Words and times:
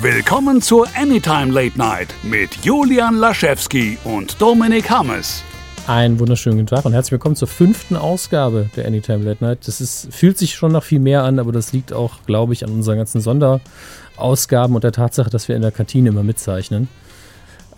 Willkommen 0.00 0.60
zur 0.60 0.88
Anytime 0.96 1.52
Late 1.52 1.78
Night 1.78 2.08
mit 2.24 2.64
Julian 2.64 3.14
Laschewski 3.14 3.98
und 4.02 4.40
Dominik 4.40 4.90
Hammes. 4.90 5.44
Einen 5.86 6.18
wunderschönen 6.18 6.56
guten 6.56 6.74
Tag 6.74 6.84
und 6.84 6.92
herzlich 6.92 7.12
willkommen 7.12 7.36
zur 7.36 7.46
fünften 7.46 7.96
Ausgabe 7.96 8.68
der 8.74 8.86
Anytime 8.86 9.22
Late 9.22 9.44
Night. 9.44 9.68
Das 9.68 9.80
ist, 9.80 10.12
fühlt 10.12 10.38
sich 10.38 10.54
schon 10.54 10.72
nach 10.72 10.82
viel 10.82 10.98
mehr 10.98 11.22
an, 11.22 11.38
aber 11.38 11.52
das 11.52 11.72
liegt 11.72 11.92
auch, 11.92 12.24
glaube 12.26 12.52
ich, 12.52 12.64
an 12.64 12.72
unseren 12.72 12.96
ganzen 12.96 13.20
Sonderausgaben 13.20 14.74
und 14.74 14.82
der 14.82 14.92
Tatsache, 14.92 15.30
dass 15.30 15.46
wir 15.46 15.54
in 15.54 15.62
der 15.62 15.70
Kantine 15.70 16.08
immer 16.08 16.24
mitzeichnen. 16.24 16.88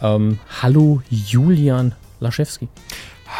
Ähm, 0.00 0.38
hallo 0.62 1.02
Julian 1.10 1.94
Laschewski. 2.20 2.68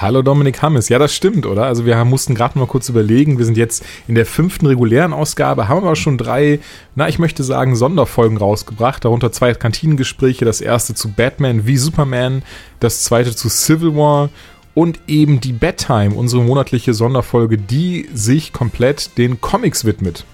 Hallo 0.01 0.23
Dominik 0.23 0.61
Hammes. 0.61 0.89
Ja, 0.89 0.99
das 0.99 1.15
stimmt, 1.15 1.47
oder? 1.47 1.67
Also 1.67 1.87
wir 1.87 2.05
mussten 2.05 2.35
gerade 2.35 2.59
mal 2.59 2.67
kurz 2.67 2.89
überlegen. 2.89 3.39
Wir 3.39 3.45
sind 3.45 3.57
jetzt 3.57 3.85
in 4.09 4.17
der 4.17 4.27
fünften 4.27 4.67
regulären 4.67 5.13
Ausgabe, 5.13 5.69
haben 5.69 5.85
aber 5.85 5.95
schon 5.95 6.19
drei, 6.19 6.59
na, 6.97 7.09
ich 7.09 7.21
möchte 7.21 7.45
sagen, 7.45 7.77
Sonderfolgen 7.77 8.37
rausgebracht. 8.37 9.05
Darunter 9.05 9.31
zwei 9.31 9.55
Kantinengespräche. 9.55 10.45
Das 10.45 10.61
erste 10.61 10.95
zu 10.95 11.13
Batman 11.13 11.67
wie 11.67 11.77
Superman, 11.77 12.43
das 12.81 13.05
zweite 13.05 13.37
zu 13.37 13.49
Civil 13.49 13.95
War 13.95 14.31
und 14.75 14.99
eben 15.07 15.41
die 15.41 15.53
Bedtime, 15.53 16.15
unsere 16.17 16.43
monatliche 16.43 16.93
Sonderfolge, 16.93 17.57
die 17.57 18.09
sich 18.13 18.53
komplett 18.53 19.17
den 19.17 19.41
Comics 19.41 19.85
widmet. 19.85 20.25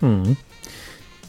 Hm. 0.00 0.36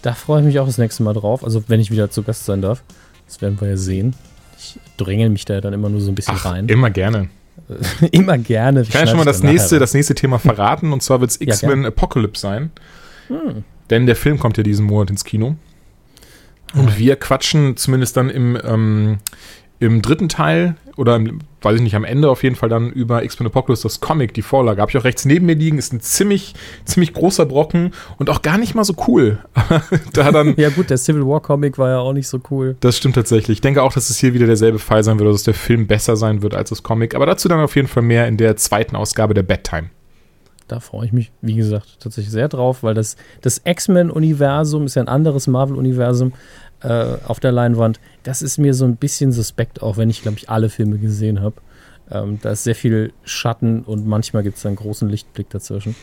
Da 0.02 0.14
freue 0.14 0.42
ich 0.42 0.46
mich 0.46 0.60
auch 0.60 0.68
das 0.68 0.78
nächste 0.78 1.04
Mal 1.04 1.14
drauf. 1.14 1.42
Also 1.42 1.64
wenn 1.68 1.80
ich 1.80 1.90
wieder 1.90 2.12
zu 2.12 2.24
Gast 2.24 2.44
sein 2.44 2.62
darf. 2.62 2.84
Das 3.28 3.42
werden 3.42 3.60
wir 3.62 3.70
ja 3.70 3.78
sehen. 3.78 4.14
Ich 4.58 4.78
dränge 4.98 5.30
mich 5.30 5.46
da 5.46 5.62
dann 5.62 5.74
immer 5.74 5.90
nur 5.90 6.02
so 6.02 6.12
ein 6.12 6.16
bisschen 6.16 6.36
Ach, 6.38 6.46
rein. 6.46 6.68
Immer 6.68 6.90
gerne. 6.90 7.30
Immer 8.12 8.38
gerne. 8.38 8.82
Ich 8.82 8.92
kann 8.92 9.02
ja 9.02 9.08
schon 9.08 9.18
mal 9.18 9.26
das 9.26 9.44
nächste, 9.44 9.80
das 9.80 9.94
nächste 9.94 10.16
Thema 10.16 10.40
verraten 10.40 10.94
und 10.94 11.04
zwar 11.04 11.22
wird 11.22 11.32
es 11.32 11.42
X-Men 11.42 11.84
ja, 11.84 11.90
Apocalypse 11.90 12.42
sein. 12.42 12.72
Hm. 13.28 13.64
Denn 13.90 14.06
der 14.06 14.16
Film 14.16 14.40
kommt 14.40 14.58
ja 14.58 14.64
diesen 14.64 14.86
Monat 14.86 15.10
ins 15.10 15.24
Kino. 15.24 15.56
Und 16.74 16.90
ah. 16.90 16.98
wir 16.98 17.16
quatschen 17.16 17.78
zumindest 17.78 18.18
dann 18.18 18.30
im, 18.30 18.58
ähm, 18.64 19.18
im 19.80 20.02
dritten 20.02 20.30
Teil 20.30 20.76
oder 20.96 21.16
im, 21.16 21.40
weiß 21.62 21.76
ich 21.76 21.82
nicht, 21.82 21.96
am 21.96 22.04
Ende 22.04 22.30
auf 22.30 22.44
jeden 22.44 22.56
Fall 22.56 22.70
dann 22.70 22.92
über 22.92 23.24
X-Men 23.24 23.48
Apocalypse, 23.48 23.84
das 23.84 24.00
Comic, 24.00 24.34
die 24.34 24.42
Vorlage. 24.42 24.82
Habe 24.82 24.90
ich 24.90 24.98
auch 24.98 25.04
rechts 25.04 25.26
neben 25.26 25.46
mir 25.46 25.56
liegen, 25.56 25.78
ist 25.78 25.94
ein 25.94 26.02
ziemlich, 26.02 26.56
ziemlich 26.86 27.14
großer 27.14 27.46
Brocken 27.46 27.92
und 28.18 28.30
auch 28.30 28.42
gar 28.42 28.58
nicht 28.58 28.74
mal 28.74 28.84
so 28.84 28.96
cool. 29.08 29.40
da 30.14 30.32
dann, 30.32 30.56
ja 30.58 30.70
gut, 30.70 30.90
der 30.90 30.98
Civil 30.98 31.26
War 31.26 31.42
Comic 31.42 31.78
war 31.78 31.90
ja 31.90 32.00
auch 32.00 32.14
nicht 32.14 32.28
so 32.28 32.40
cool. 32.50 32.76
Das 32.80 32.98
stimmt 32.98 33.16
tatsächlich. 33.16 33.58
Ich 33.58 33.62
denke 33.62 33.84
auch, 33.84 33.94
dass 33.94 34.10
es 34.10 34.18
hier 34.18 34.34
wieder 34.34 34.48
derselbe 34.48 34.80
Fall 34.80 35.04
sein 35.04 35.20
wird, 35.20 35.32
dass 35.32 35.44
der 35.44 35.54
Film 35.54 35.88
besser 35.88 36.16
sein 36.16 36.42
wird 36.42 36.56
als 36.56 36.70
das 36.70 36.82
Comic. 36.82 37.14
Aber 37.14 37.26
dazu 37.26 37.48
dann 37.48 37.60
auf 37.60 37.76
jeden 37.76 37.88
Fall 37.88 38.04
mehr 38.04 38.28
in 38.28 38.38
der 38.38 38.56
zweiten 38.56 38.96
Ausgabe 38.96 39.34
der 39.34 39.44
Bedtime. 39.44 39.90
Da 40.68 40.82
freue 40.82 41.06
ich 41.06 41.14
mich, 41.14 41.32
wie 41.42 41.56
gesagt, 41.56 42.02
tatsächlich 42.02 42.32
sehr 42.32 42.50
drauf, 42.50 42.84
weil 42.84 42.94
das, 42.94 43.16
das 43.42 43.62
X-Men-Universum 43.64 44.86
ist 44.86 44.96
ja 44.96 45.02
ein 45.02 45.08
anderes 45.08 45.48
Marvel-Universum 45.48 46.34
äh, 46.82 47.18
auf 47.26 47.40
der 47.40 47.52
Leinwand. 47.52 48.00
Das 48.24 48.42
ist 48.42 48.58
mir 48.58 48.74
so 48.74 48.86
ein 48.86 48.98
bisschen 48.98 49.32
suspekt, 49.32 49.82
auch 49.82 49.98
wenn 49.98 50.10
ich, 50.10 50.22
glaube 50.22 50.38
ich, 50.38 50.50
alle 50.50 50.70
Filme 50.70 50.98
gesehen 50.98 51.42
habe. 51.42 51.56
Ähm, 52.10 52.40
da 52.42 52.52
ist 52.52 52.64
sehr 52.64 52.76
viel 52.76 53.12
Schatten 53.24 53.82
und 53.84 54.08
manchmal 54.08 54.44
gibt 54.44 54.58
es 54.58 54.66
einen 54.66 54.76
großen 54.76 55.10
Lichtblick 55.10 55.50
dazwischen. 55.50 55.96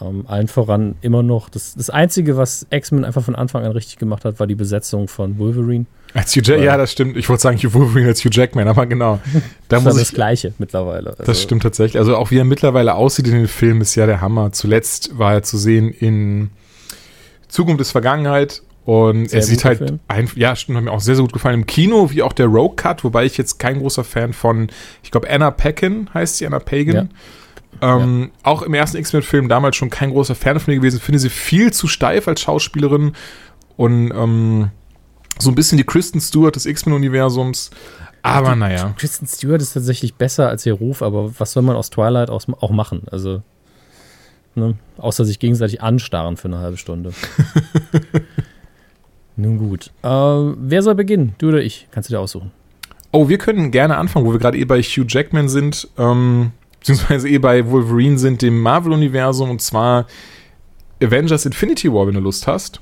Ähm, 0.00 0.24
allen 0.28 0.48
voran 0.48 0.96
immer 1.00 1.22
noch. 1.22 1.48
Das, 1.48 1.74
das 1.74 1.90
Einzige, 1.90 2.36
was 2.36 2.66
X-Men 2.70 3.04
einfach 3.04 3.22
von 3.22 3.34
Anfang 3.34 3.64
an 3.64 3.72
richtig 3.72 3.98
gemacht 3.98 4.24
hat, 4.24 4.38
war 4.38 4.46
die 4.46 4.54
Besetzung 4.54 5.08
von 5.08 5.38
Wolverine. 5.38 5.86
Als 6.14 6.34
Hugh 6.34 6.42
Jackman, 6.42 6.64
ja, 6.64 6.76
das 6.76 6.92
stimmt. 6.92 7.16
Ich 7.16 7.28
wollte 7.28 7.42
sagen, 7.42 7.58
Wolverine 7.74 8.08
als 8.08 8.24
Hugh 8.24 8.30
Jackman, 8.32 8.68
aber 8.68 8.86
genau. 8.86 9.20
Da 9.68 9.76
das 9.76 9.84
muss 9.84 9.96
ich, 9.96 10.02
das 10.02 10.14
Gleiche 10.14 10.54
mittlerweile. 10.58 11.10
Also 11.10 11.24
das 11.24 11.42
stimmt 11.42 11.62
tatsächlich. 11.62 11.98
Also 11.98 12.16
auch 12.16 12.30
wie 12.30 12.38
er 12.38 12.44
mittlerweile 12.44 12.94
aussieht 12.94 13.26
in 13.26 13.34
den 13.34 13.48
Filmen, 13.48 13.80
ist 13.82 13.94
ja 13.96 14.06
der 14.06 14.20
Hammer. 14.20 14.52
Zuletzt 14.52 15.18
war 15.18 15.34
er 15.34 15.42
zu 15.42 15.58
sehen 15.58 15.90
in 15.90 16.50
Zukunft 17.48 17.80
ist 17.80 17.90
Vergangenheit 17.90 18.62
und 18.88 19.28
sehr 19.28 19.40
er 19.40 19.44
sieht 19.44 19.66
halt, 19.66 20.00
ein, 20.08 20.30
ja, 20.34 20.56
stimmt, 20.56 20.78
hat 20.78 20.84
mir 20.84 20.92
auch 20.92 21.02
sehr, 21.02 21.14
sehr 21.14 21.22
gut 21.22 21.34
gefallen 21.34 21.56
im 21.56 21.66
Kino, 21.66 22.08
wie 22.10 22.22
auch 22.22 22.32
der 22.32 22.46
Rogue 22.46 22.74
Cut, 22.74 23.04
wobei 23.04 23.26
ich 23.26 23.36
jetzt 23.36 23.58
kein 23.58 23.80
großer 23.80 24.02
Fan 24.02 24.32
von, 24.32 24.68
ich 25.02 25.10
glaube, 25.10 25.28
Anna 25.28 25.50
Paquin 25.50 26.08
heißt 26.14 26.38
sie, 26.38 26.46
Anna 26.46 26.58
Pagan. 26.58 27.10
Ja. 27.82 27.96
Ähm, 27.96 28.30
ja. 28.32 28.50
Auch 28.50 28.62
im 28.62 28.72
ersten 28.72 28.96
X-Men-Film 28.96 29.50
damals 29.50 29.76
schon 29.76 29.90
kein 29.90 30.08
großer 30.10 30.34
Fan 30.34 30.58
von 30.58 30.72
ihr 30.72 30.80
gewesen. 30.80 31.00
Finde 31.00 31.18
sie 31.18 31.28
viel 31.28 31.70
zu 31.70 31.86
steif 31.86 32.28
als 32.28 32.40
Schauspielerin 32.40 33.12
und 33.76 34.10
ähm, 34.10 34.70
so 35.38 35.50
ein 35.50 35.54
bisschen 35.54 35.76
die 35.76 35.84
Kristen 35.84 36.22
Stewart 36.22 36.56
des 36.56 36.64
X-Men-Universums. 36.64 37.68
Aber 38.22 38.54
die, 38.54 38.58
naja. 38.58 38.94
Kristen 38.96 39.26
Stewart 39.26 39.60
ist 39.60 39.74
tatsächlich 39.74 40.14
besser 40.14 40.48
als 40.48 40.64
ihr 40.64 40.72
Ruf, 40.72 41.02
aber 41.02 41.38
was 41.38 41.52
soll 41.52 41.62
man 41.62 41.76
aus 41.76 41.90
Twilight 41.90 42.30
auch 42.30 42.70
machen? 42.70 43.02
Also, 43.10 43.42
ne? 44.54 44.78
außer 44.96 45.26
sich 45.26 45.38
gegenseitig 45.38 45.82
anstarren 45.82 46.38
für 46.38 46.48
eine 46.48 46.60
halbe 46.60 46.78
Stunde. 46.78 47.12
Nun 49.38 49.56
gut. 49.56 49.92
Äh, 50.02 50.08
wer 50.08 50.82
soll 50.82 50.96
beginnen? 50.96 51.34
Du 51.38 51.48
oder 51.48 51.62
ich? 51.62 51.86
Kannst 51.92 52.10
du 52.10 52.14
dir 52.14 52.20
aussuchen. 52.20 52.50
Oh, 53.12 53.28
wir 53.28 53.38
können 53.38 53.70
gerne 53.70 53.96
anfangen, 53.96 54.26
wo 54.26 54.32
wir 54.32 54.40
gerade 54.40 54.58
eh 54.58 54.64
bei 54.64 54.82
Hugh 54.82 55.06
Jackman 55.08 55.48
sind, 55.48 55.88
ähm, 55.96 56.50
beziehungsweise 56.80 57.28
eh 57.28 57.38
bei 57.38 57.70
Wolverine 57.70 58.18
sind, 58.18 58.42
dem 58.42 58.60
Marvel-Universum, 58.60 59.48
und 59.48 59.62
zwar 59.62 60.06
Avengers 61.00 61.46
Infinity 61.46 61.92
War, 61.92 62.08
wenn 62.08 62.14
du 62.14 62.20
Lust 62.20 62.48
hast. 62.48 62.80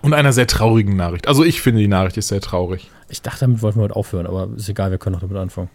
Und 0.00 0.14
einer 0.14 0.32
sehr 0.32 0.46
traurigen 0.46 0.96
Nachricht. 0.96 1.28
Also 1.28 1.44
ich 1.44 1.60
finde, 1.60 1.82
die 1.82 1.88
Nachricht 1.88 2.16
ist 2.16 2.28
sehr 2.28 2.40
traurig. 2.40 2.90
Ich 3.10 3.20
dachte, 3.20 3.40
damit 3.40 3.60
wollten 3.60 3.80
wir 3.80 3.84
heute 3.84 3.96
aufhören, 3.96 4.26
aber 4.26 4.48
ist 4.56 4.68
egal, 4.70 4.90
wir 4.90 4.98
können 4.98 5.12
noch 5.14 5.20
damit 5.20 5.36
anfangen. 5.36 5.68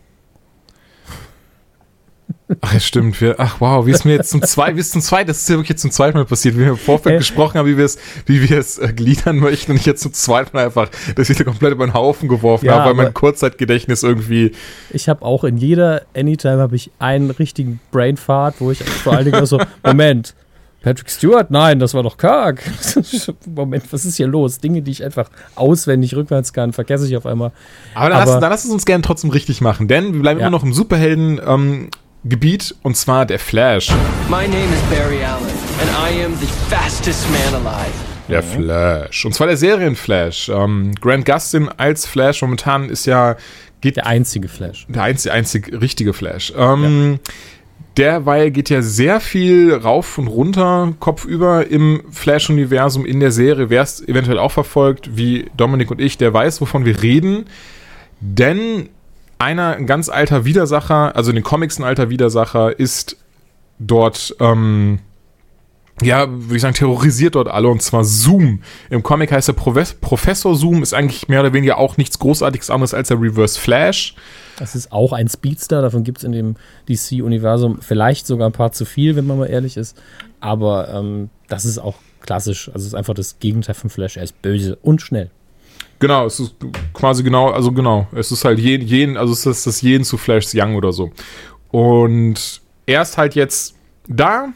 Ach, 2.61 2.79
stimmt. 2.79 3.19
Wir, 3.19 3.35
ach, 3.39 3.59
wow, 3.59 3.85
wie 3.85 3.91
es 3.91 4.06
mir 4.06 4.13
jetzt 4.13 4.29
zum 4.29 4.41
zweiten, 4.41 4.75
wie 4.78 4.81
es 4.81 4.91
zum 4.91 5.01
zweiten, 5.01 5.28
das 5.28 5.39
ist 5.39 5.50
ja 5.50 5.56
wirklich 5.56 5.69
jetzt 5.69 5.81
zum 5.81 5.91
zweiten 5.91 6.17
Mal 6.17 6.25
passiert, 6.25 6.56
wie 6.56 6.61
wir 6.61 6.69
im 6.69 6.78
Vorfeld 6.78 7.16
äh, 7.16 7.17
gesprochen 7.17 7.57
haben, 7.57 7.67
wie 7.67 7.78
wir 7.78 7.85
es, 7.85 7.97
wie 8.25 8.47
wir 8.47 8.57
es 8.57 8.78
äh, 8.78 8.94
gliedern 8.94 9.38
möchten 9.38 9.72
und 9.72 9.78
ich 9.78 9.85
jetzt 9.85 10.01
zum 10.01 10.13
zweiten 10.13 10.56
Mal 10.56 10.66
einfach 10.66 10.89
das 11.16 11.29
wieder 11.29 11.45
komplett 11.45 11.72
über 11.72 11.85
den 11.85 11.94
Haufen 11.94 12.29
geworfen 12.29 12.66
ja, 12.66 12.73
habe, 12.73 12.89
weil 12.89 13.06
mein 13.06 13.13
Kurzzeitgedächtnis 13.13 14.03
irgendwie. 14.03 14.51
Ich 14.91 15.09
habe 15.09 15.23
auch 15.23 15.44
in 15.44 15.57
jeder 15.57 16.03
Anytime 16.16 16.57
habe 16.57 16.75
ich 16.75 16.91
einen 17.00 17.31
richtigen 17.31 17.79
Brainfart, 17.91 18.56
wo 18.59 18.72
ich 18.72 18.83
vor 18.83 19.13
allen 19.13 19.25
Dingen 19.25 19.45
so, 19.45 19.59
Moment, 19.83 20.35
Patrick 20.83 21.09
Stewart? 21.09 21.50
Nein, 21.50 21.79
das 21.79 21.94
war 21.94 22.03
doch 22.03 22.17
Kirk. 22.17 22.62
Moment, 23.45 23.91
was 23.91 24.03
ist 24.03 24.17
hier 24.17 24.28
los? 24.28 24.59
Dinge, 24.59 24.81
die 24.81 24.91
ich 24.91 25.03
einfach 25.03 25.29
auswendig 25.56 26.13
rückwärts 26.16 26.51
kann, 26.51 26.73
vergesse 26.73 27.07
ich 27.07 27.16
auf 27.16 27.25
einmal. 27.25 27.51
Aber 27.95 28.09
dann, 28.09 28.22
Aber, 28.22 28.31
lass, 28.31 28.39
dann 28.41 28.50
lass 28.51 28.66
es 28.66 28.72
uns 28.72 28.85
gerne 28.85 29.01
trotzdem 29.01 29.29
richtig 29.29 29.62
machen, 29.62 29.88
denn 29.88 30.13
wir 30.13 30.19
bleiben 30.19 30.41
ja. 30.41 30.47
immer 30.47 30.57
noch 30.57 30.63
im 30.63 30.73
Superhelden 30.73 31.39
ähm, 31.45 31.89
Gebiet 32.25 32.73
und 32.84 32.95
zwar 32.95 33.25
der 33.25 33.38
Flash. 33.38 33.89
My 34.29 34.47
name 34.47 34.72
is 34.73 34.81
Barry 34.89 35.22
Allen 35.25 35.44
and 35.81 35.89
I 35.91 36.23
am 36.23 36.34
the 36.39 36.47
fastest 36.69 37.28
man 37.29 37.66
alive. 37.66 37.94
Der 38.29 38.41
Flash. 38.41 39.25
Und 39.25 39.34
zwar 39.34 39.47
der 39.47 39.57
Serienflash. 39.57 40.47
Ähm, 40.47 40.95
Grant 41.01 41.25
Gustin 41.25 41.67
als 41.75 42.06
Flash 42.06 42.41
momentan 42.41 42.88
ist 42.88 43.06
ja. 43.06 43.35
Geht 43.81 43.97
der 43.97 44.06
einzige 44.06 44.47
Flash. 44.47 44.85
Der 44.88 45.03
einzige, 45.03 45.33
einzig 45.33 45.81
richtige 45.81 46.13
Flash. 46.13 46.53
Ähm, 46.57 47.19
ja. 47.25 47.33
Derweil 47.97 48.51
geht 48.51 48.69
ja 48.69 48.81
sehr 48.81 49.19
viel 49.19 49.73
rauf 49.73 50.17
und 50.17 50.28
runter, 50.28 50.94
kopfüber 51.01 51.67
im 51.67 52.03
Flash-Universum 52.09 53.06
in 53.06 53.19
der 53.19 53.31
Serie. 53.31 53.69
Wer 53.69 53.81
es 53.81 54.01
eventuell 54.07 54.39
auch 54.39 54.53
verfolgt, 54.53 55.17
wie 55.17 55.51
Dominik 55.57 55.91
und 55.91 56.00
ich, 56.00 56.17
der 56.17 56.33
weiß, 56.33 56.62
wovon 56.62 56.85
wir 56.85 57.03
reden. 57.03 57.47
Denn 58.22 58.88
einer, 59.43 59.75
ein 59.75 59.85
ganz 59.85 60.09
alter 60.09 60.45
Widersacher, 60.45 61.15
also 61.15 61.31
in 61.31 61.35
den 61.35 61.43
Comics 61.43 61.77
ein 61.77 61.83
alter 61.83 62.09
Widersacher, 62.09 62.79
ist 62.79 63.17
dort, 63.77 64.35
ähm, 64.39 64.99
ja, 66.01 66.29
würde 66.29 66.55
ich 66.55 66.61
sagen, 66.61 66.73
terrorisiert 66.73 67.35
dort 67.35 67.47
alle 67.47 67.67
und 67.67 67.81
zwar 67.81 68.03
Zoom. 68.03 68.61
Im 68.89 69.03
Comic 69.03 69.31
heißt 69.31 69.49
er 69.49 69.53
Professor 69.53 70.55
Zoom, 70.55 70.81
ist 70.81 70.93
eigentlich 70.93 71.27
mehr 71.27 71.41
oder 71.41 71.53
weniger 71.53 71.77
auch 71.77 71.97
nichts 71.97 72.17
Großartiges 72.19 72.69
anderes 72.69 72.93
als 72.93 73.09
der 73.09 73.21
Reverse 73.21 73.59
Flash. 73.59 74.15
Das 74.57 74.75
ist 74.75 74.91
auch 74.91 75.13
ein 75.13 75.27
Speedster, 75.27 75.81
davon 75.81 76.03
gibt 76.03 76.19
es 76.19 76.23
in 76.23 76.31
dem 76.31 76.55
DC-Universum 76.87 77.81
vielleicht 77.81 78.25
sogar 78.25 78.49
ein 78.49 78.53
paar 78.53 78.71
zu 78.71 78.85
viel, 78.85 79.15
wenn 79.15 79.25
man 79.25 79.37
mal 79.37 79.49
ehrlich 79.49 79.77
ist. 79.77 79.97
Aber 80.39 80.89
ähm, 80.89 81.29
das 81.47 81.65
ist 81.65 81.79
auch 81.79 81.95
klassisch. 82.21 82.69
Also 82.69 82.79
es 82.79 82.87
ist 82.87 82.95
einfach 82.95 83.13
das 83.13 83.39
Gegenteil 83.39 83.75
von 83.75 83.89
Flash. 83.89 84.17
Er 84.17 84.23
ist 84.23 84.41
böse 84.41 84.77
und 84.81 85.01
schnell. 85.01 85.29
Genau, 86.03 86.25
es 86.25 86.38
ist 86.38 86.55
quasi 86.91 87.23
genau, 87.23 87.51
also 87.51 87.71
genau, 87.71 88.07
es 88.11 88.29
ist 88.29 88.44
halt 88.44 88.59
jeden, 88.59 88.85
jeden 88.85 89.15
also 89.15 89.31
es 89.31 89.45
ist 89.45 89.65
das 89.65 89.81
jeden 89.81 90.03
zu 90.03 90.17
Flash's 90.17 90.53
Young 90.53 90.75
oder 90.75 90.91
so. 90.91 91.11
Und 91.71 92.59
er 92.85 93.03
ist 93.03 93.17
halt 93.17 93.35
jetzt 93.35 93.75
da 94.05 94.50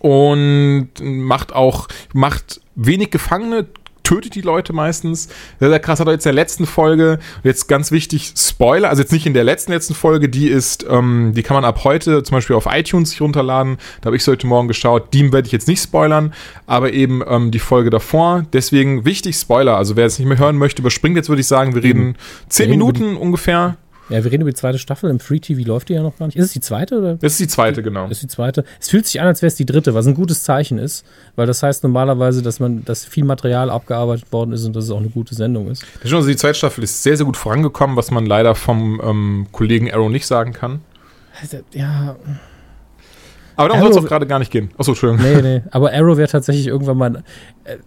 und 0.00 0.88
macht 1.00 1.52
auch, 1.52 1.86
macht 2.12 2.60
wenig 2.74 3.12
Gefangene, 3.12 3.68
tötet 4.12 4.34
die 4.34 4.42
Leute 4.42 4.74
meistens. 4.74 5.28
Sehr, 5.58 5.70
sehr 5.70 5.80
krass 5.80 5.98
hat 5.98 6.06
er 6.06 6.12
jetzt 6.12 6.26
in 6.26 6.34
der 6.34 6.42
letzten 6.42 6.66
Folge, 6.66 7.18
jetzt 7.44 7.66
ganz 7.66 7.90
wichtig, 7.92 8.34
Spoiler, 8.36 8.90
also 8.90 9.00
jetzt 9.00 9.12
nicht 9.12 9.26
in 9.26 9.32
der 9.32 9.44
letzten, 9.44 9.72
letzten 9.72 9.94
Folge, 9.94 10.28
die 10.28 10.48
ist, 10.48 10.84
ähm, 10.88 11.32
die 11.34 11.42
kann 11.42 11.54
man 11.54 11.64
ab 11.64 11.84
heute 11.84 12.22
zum 12.22 12.36
Beispiel 12.36 12.54
auf 12.56 12.66
iTunes 12.70 13.10
sich 13.10 13.22
runterladen. 13.22 13.78
Da 14.00 14.06
habe 14.06 14.16
ich 14.16 14.26
heute 14.26 14.46
Morgen 14.46 14.68
geschaut. 14.68 15.14
Die 15.14 15.32
werde 15.32 15.46
ich 15.46 15.52
jetzt 15.52 15.66
nicht 15.66 15.82
spoilern, 15.82 16.34
aber 16.66 16.92
eben 16.92 17.22
ähm, 17.26 17.50
die 17.50 17.58
Folge 17.58 17.88
davor. 17.88 18.44
Deswegen 18.52 19.06
wichtig, 19.06 19.36
Spoiler. 19.36 19.76
Also 19.76 19.96
wer 19.96 20.06
es 20.06 20.18
nicht 20.18 20.28
mehr 20.28 20.38
hören 20.38 20.58
möchte, 20.58 20.82
überspringt 20.82 21.16
jetzt, 21.16 21.30
würde 21.30 21.40
ich 21.40 21.46
sagen, 21.46 21.74
wir 21.74 21.82
reden 21.82 22.16
zehn 22.48 22.68
Minuten 22.68 23.16
ungefähr. 23.16 23.76
Ja, 24.12 24.22
wir 24.22 24.30
reden 24.30 24.42
über 24.42 24.50
die 24.50 24.56
zweite 24.56 24.78
Staffel. 24.78 25.08
Im 25.08 25.20
Free 25.20 25.40
TV 25.40 25.66
läuft 25.66 25.88
die 25.88 25.94
ja 25.94 26.02
noch 26.02 26.18
gar 26.18 26.26
nicht. 26.26 26.36
Ist 26.36 26.44
es 26.44 26.52
die 26.52 26.60
zweite? 26.60 26.98
Oder? 26.98 27.14
Das 27.14 27.32
ist 27.32 27.40
die 27.40 27.48
zweite, 27.48 27.82
genau. 27.82 28.02
Das 28.02 28.18
ist 28.18 28.24
die 28.24 28.28
zweite. 28.28 28.64
Es 28.78 28.90
fühlt 28.90 29.06
sich 29.06 29.20
an, 29.22 29.26
als 29.26 29.40
wäre 29.40 29.48
es 29.48 29.54
die 29.54 29.64
dritte, 29.64 29.94
was 29.94 30.06
ein 30.06 30.14
gutes 30.14 30.42
Zeichen 30.42 30.78
ist, 30.78 31.06
weil 31.34 31.46
das 31.46 31.62
heißt 31.62 31.82
normalerweise, 31.82 32.42
dass 32.42 32.60
man, 32.60 32.84
dass 32.84 33.06
viel 33.06 33.24
Material 33.24 33.70
abgearbeitet 33.70 34.30
worden 34.30 34.52
ist 34.52 34.66
und 34.66 34.76
dass 34.76 34.84
es 34.84 34.90
auch 34.90 34.98
eine 34.98 35.08
gute 35.08 35.34
Sendung 35.34 35.70
ist. 35.70 35.84
Also 36.02 36.26
die 36.26 36.36
zweite 36.36 36.56
Staffel 36.56 36.84
ist 36.84 37.02
sehr, 37.02 37.16
sehr 37.16 37.24
gut 37.24 37.38
vorangekommen, 37.38 37.96
was 37.96 38.10
man 38.10 38.26
leider 38.26 38.54
vom 38.54 39.00
ähm, 39.02 39.46
Kollegen 39.50 39.90
Arrow 39.90 40.10
nicht 40.10 40.26
sagen 40.26 40.52
kann. 40.52 40.82
Ja. 41.72 42.16
Aber 43.56 43.68
darum 43.68 43.82
soll 43.82 43.90
es 43.92 43.96
auch 43.96 44.08
gerade 44.08 44.26
gar 44.26 44.38
nicht 44.38 44.50
gehen. 44.50 44.70
Achso, 44.76 44.92
Entschuldigung. 44.92 45.24
Nee, 45.24 45.40
nee. 45.40 45.62
Aber 45.70 45.90
Arrow 45.90 46.18
wäre 46.18 46.28
tatsächlich 46.28 46.66
irgendwann 46.66 46.98
mal. 46.98 47.22
Äh, 47.64 47.78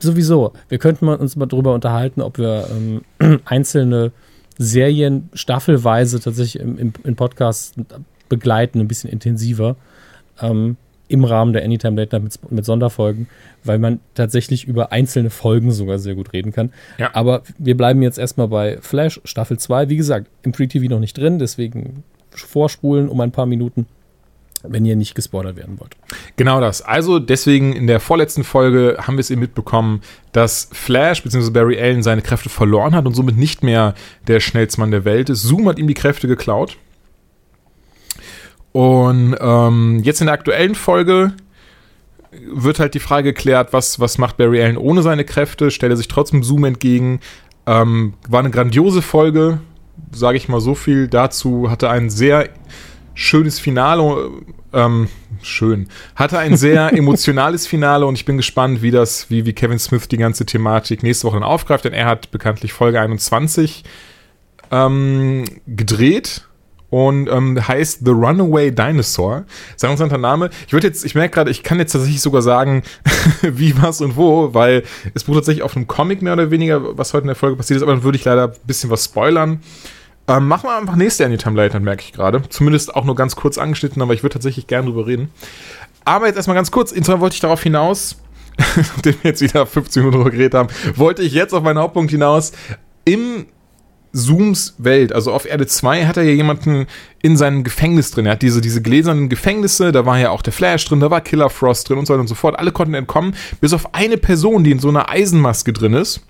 sowieso. 0.00 0.52
Wir 0.68 0.78
könnten 0.78 1.08
uns 1.08 1.36
mal 1.36 1.46
drüber 1.46 1.74
unterhalten, 1.74 2.20
ob 2.20 2.38
wir 2.38 2.68
ähm, 2.70 3.40
einzelne 3.44 4.12
Serien 4.58 5.28
staffelweise 5.32 6.20
tatsächlich 6.20 6.60
im, 6.60 6.78
im, 6.78 6.92
im 7.04 7.16
Podcast 7.16 7.74
begleiten, 8.28 8.80
ein 8.80 8.88
bisschen 8.88 9.10
intensiver. 9.10 9.76
Ähm, 10.40 10.76
im 11.08 11.24
Rahmen 11.24 11.54
der 11.54 11.64
Anytime 11.64 11.96
Late 11.96 12.14
Night 12.14 12.22
mit, 12.22 12.52
mit, 12.52 12.64
Sonderfolgen, 12.66 13.28
weil 13.64 13.78
man 13.78 14.00
tatsächlich 14.14 14.66
über 14.66 14.92
einzelne 14.92 15.30
Folgen 15.30 15.72
sogar 15.72 15.98
sehr 15.98 16.14
gut 16.14 16.34
reden 16.34 16.52
kann. 16.52 16.70
Ja. 16.98 17.10
Aber 17.14 17.42
wir 17.56 17.76
bleiben 17.76 18.02
jetzt 18.02 18.18
erstmal 18.18 18.48
bei 18.48 18.78
Flash 18.82 19.20
Staffel 19.24 19.58
2. 19.58 19.88
Wie 19.88 19.96
gesagt, 19.96 20.26
im 20.42 20.52
Free 20.52 20.66
TV 20.66 20.86
noch 20.86 21.00
nicht 21.00 21.16
drin, 21.16 21.38
deswegen 21.38 22.04
vorspulen 22.30 23.08
um 23.08 23.20
ein 23.22 23.32
paar 23.32 23.46
Minuten 23.46 23.86
wenn 24.62 24.84
ihr 24.84 24.96
nicht 24.96 25.14
gespoilert 25.14 25.56
werden 25.56 25.78
wollt. 25.78 25.96
Genau 26.36 26.60
das. 26.60 26.82
Also 26.82 27.18
deswegen 27.18 27.72
in 27.72 27.86
der 27.86 28.00
vorletzten 28.00 28.44
Folge 28.44 28.96
haben 29.00 29.16
wir 29.16 29.20
es 29.20 29.30
eben 29.30 29.40
mitbekommen, 29.40 30.02
dass 30.32 30.68
Flash 30.72 31.22
bzw. 31.22 31.50
Barry 31.50 31.80
Allen 31.80 32.02
seine 32.02 32.22
Kräfte 32.22 32.48
verloren 32.48 32.94
hat 32.94 33.06
und 33.06 33.14
somit 33.14 33.36
nicht 33.36 33.62
mehr 33.62 33.94
der 34.26 34.40
schnellste 34.40 34.80
Mann 34.80 34.90
der 34.90 35.04
Welt 35.04 35.30
ist. 35.30 35.42
Zoom 35.42 35.68
hat 35.68 35.78
ihm 35.78 35.86
die 35.86 35.94
Kräfte 35.94 36.28
geklaut. 36.28 36.76
Und 38.72 39.36
ähm, 39.40 40.00
jetzt 40.02 40.20
in 40.20 40.26
der 40.26 40.34
aktuellen 40.34 40.74
Folge 40.74 41.32
wird 42.52 42.78
halt 42.78 42.94
die 42.94 43.00
Frage 43.00 43.32
geklärt, 43.32 43.72
was, 43.72 44.00
was 44.00 44.18
macht 44.18 44.36
Barry 44.36 44.62
Allen 44.62 44.76
ohne 44.76 45.02
seine 45.02 45.24
Kräfte? 45.24 45.70
Stellt 45.70 45.92
er 45.92 45.96
sich 45.96 46.08
trotzdem 46.08 46.42
Zoom 46.42 46.64
entgegen? 46.64 47.20
Ähm, 47.66 48.14
war 48.28 48.40
eine 48.40 48.50
grandiose 48.50 49.02
Folge, 49.02 49.60
sage 50.12 50.36
ich 50.36 50.48
mal 50.48 50.60
so 50.60 50.74
viel 50.74 51.08
dazu. 51.08 51.70
Hatte 51.70 51.90
einen 51.90 52.10
sehr 52.10 52.50
schönes 53.18 53.58
Finale, 53.58 54.30
ähm, 54.72 55.08
schön, 55.42 55.88
hatte 56.14 56.38
ein 56.38 56.56
sehr 56.56 56.92
emotionales 56.96 57.66
Finale 57.66 58.06
und 58.06 58.14
ich 58.14 58.24
bin 58.24 58.36
gespannt, 58.36 58.80
wie 58.80 58.92
das, 58.92 59.28
wie, 59.28 59.44
wie 59.44 59.52
Kevin 59.52 59.80
Smith 59.80 60.06
die 60.06 60.18
ganze 60.18 60.46
Thematik 60.46 61.02
nächste 61.02 61.26
Woche 61.26 61.34
dann 61.34 61.42
aufgreift, 61.42 61.84
denn 61.84 61.92
er 61.92 62.06
hat 62.06 62.30
bekanntlich 62.30 62.72
Folge 62.72 63.00
21 63.00 63.82
ähm, 64.70 65.44
gedreht 65.66 66.46
und 66.90 67.28
ähm, 67.28 67.66
heißt 67.66 68.04
The 68.04 68.12
Runaway 68.12 68.70
Dinosaur. 68.70 69.44
Uns 69.82 70.00
ein 70.00 70.20
Name. 70.20 70.50
Ich 70.68 70.72
würde 70.72 70.86
jetzt, 70.86 71.04
ich 71.04 71.16
merke 71.16 71.34
gerade, 71.34 71.50
ich 71.50 71.64
kann 71.64 71.80
jetzt 71.80 71.92
tatsächlich 71.92 72.22
sogar 72.22 72.42
sagen, 72.42 72.84
wie, 73.42 73.82
was 73.82 74.00
und 74.00 74.16
wo, 74.16 74.54
weil 74.54 74.84
es 75.12 75.24
beruht 75.24 75.38
tatsächlich 75.38 75.64
auf 75.64 75.76
einem 75.76 75.88
Comic 75.88 76.22
mehr 76.22 76.34
oder 76.34 76.52
weniger, 76.52 76.96
was 76.96 77.14
heute 77.14 77.22
in 77.22 77.28
der 77.28 77.36
Folge 77.36 77.56
passiert 77.56 77.78
ist, 77.78 77.82
aber 77.82 77.92
dann 77.92 78.04
würde 78.04 78.16
ich 78.16 78.24
leider 78.24 78.44
ein 78.44 78.66
bisschen 78.66 78.90
was 78.90 79.06
spoilern. 79.06 79.60
Ähm, 80.28 80.46
machen 80.46 80.68
wir 80.68 80.76
einfach 80.76 80.96
nächste 80.96 81.24
Anytime 81.24 81.56
Late 81.56 81.80
merke 81.80 82.04
ich 82.04 82.12
gerade. 82.12 82.42
Zumindest 82.50 82.94
auch 82.94 83.04
nur 83.04 83.16
ganz 83.16 83.34
kurz 83.34 83.56
angeschnitten, 83.56 84.02
aber 84.02 84.12
ich 84.12 84.22
würde 84.22 84.34
tatsächlich 84.34 84.66
gerne 84.66 84.88
drüber 84.88 85.06
reden. 85.06 85.30
Aber 86.04 86.26
jetzt 86.26 86.36
erstmal 86.36 86.54
ganz 86.54 86.70
kurz, 86.70 86.92
insofern 86.92 87.20
wollte 87.20 87.34
ich 87.34 87.40
darauf 87.40 87.62
hinaus, 87.62 88.18
nachdem 88.76 89.14
wir 89.22 89.30
jetzt 89.30 89.40
wieder 89.40 89.64
15 89.64 90.02
Minuten 90.02 90.18
drüber 90.18 90.30
geredet 90.30 90.54
haben, 90.54 90.68
wollte 90.96 91.22
ich 91.22 91.32
jetzt 91.32 91.54
auf 91.54 91.62
meinen 91.62 91.78
Hauptpunkt 91.78 92.10
hinaus. 92.10 92.52
Im 93.06 93.46
Zooms 94.12 94.74
Welt, 94.78 95.12
also 95.12 95.32
auf 95.32 95.46
Erde 95.46 95.66
2, 95.66 96.06
hat 96.06 96.18
er 96.18 96.24
ja 96.24 96.32
jemanden 96.32 96.86
in 97.22 97.36
seinem 97.36 97.64
Gefängnis 97.64 98.10
drin. 98.10 98.26
Er 98.26 98.32
hat 98.32 98.42
diese, 98.42 98.60
diese 98.60 98.82
gläsernen 98.82 99.28
Gefängnisse, 99.30 99.92
da 99.92 100.04
war 100.04 100.18
ja 100.18 100.30
auch 100.30 100.42
der 100.42 100.52
Flash 100.52 100.84
drin, 100.86 101.00
da 101.00 101.10
war 101.10 101.20
Killer 101.22 101.50
Frost 101.50 101.88
drin 101.88 101.98
und 101.98 102.06
so 102.06 102.12
weiter 102.12 102.20
und 102.20 102.28
so 102.28 102.34
fort. 102.34 102.58
Alle 102.58 102.72
konnten 102.72 102.94
entkommen, 102.94 103.34
bis 103.60 103.72
auf 103.72 103.94
eine 103.94 104.18
Person, 104.18 104.64
die 104.64 104.72
in 104.72 104.78
so 104.78 104.88
einer 104.88 105.10
Eisenmaske 105.10 105.72
drin 105.72 105.94
ist. 105.94 106.20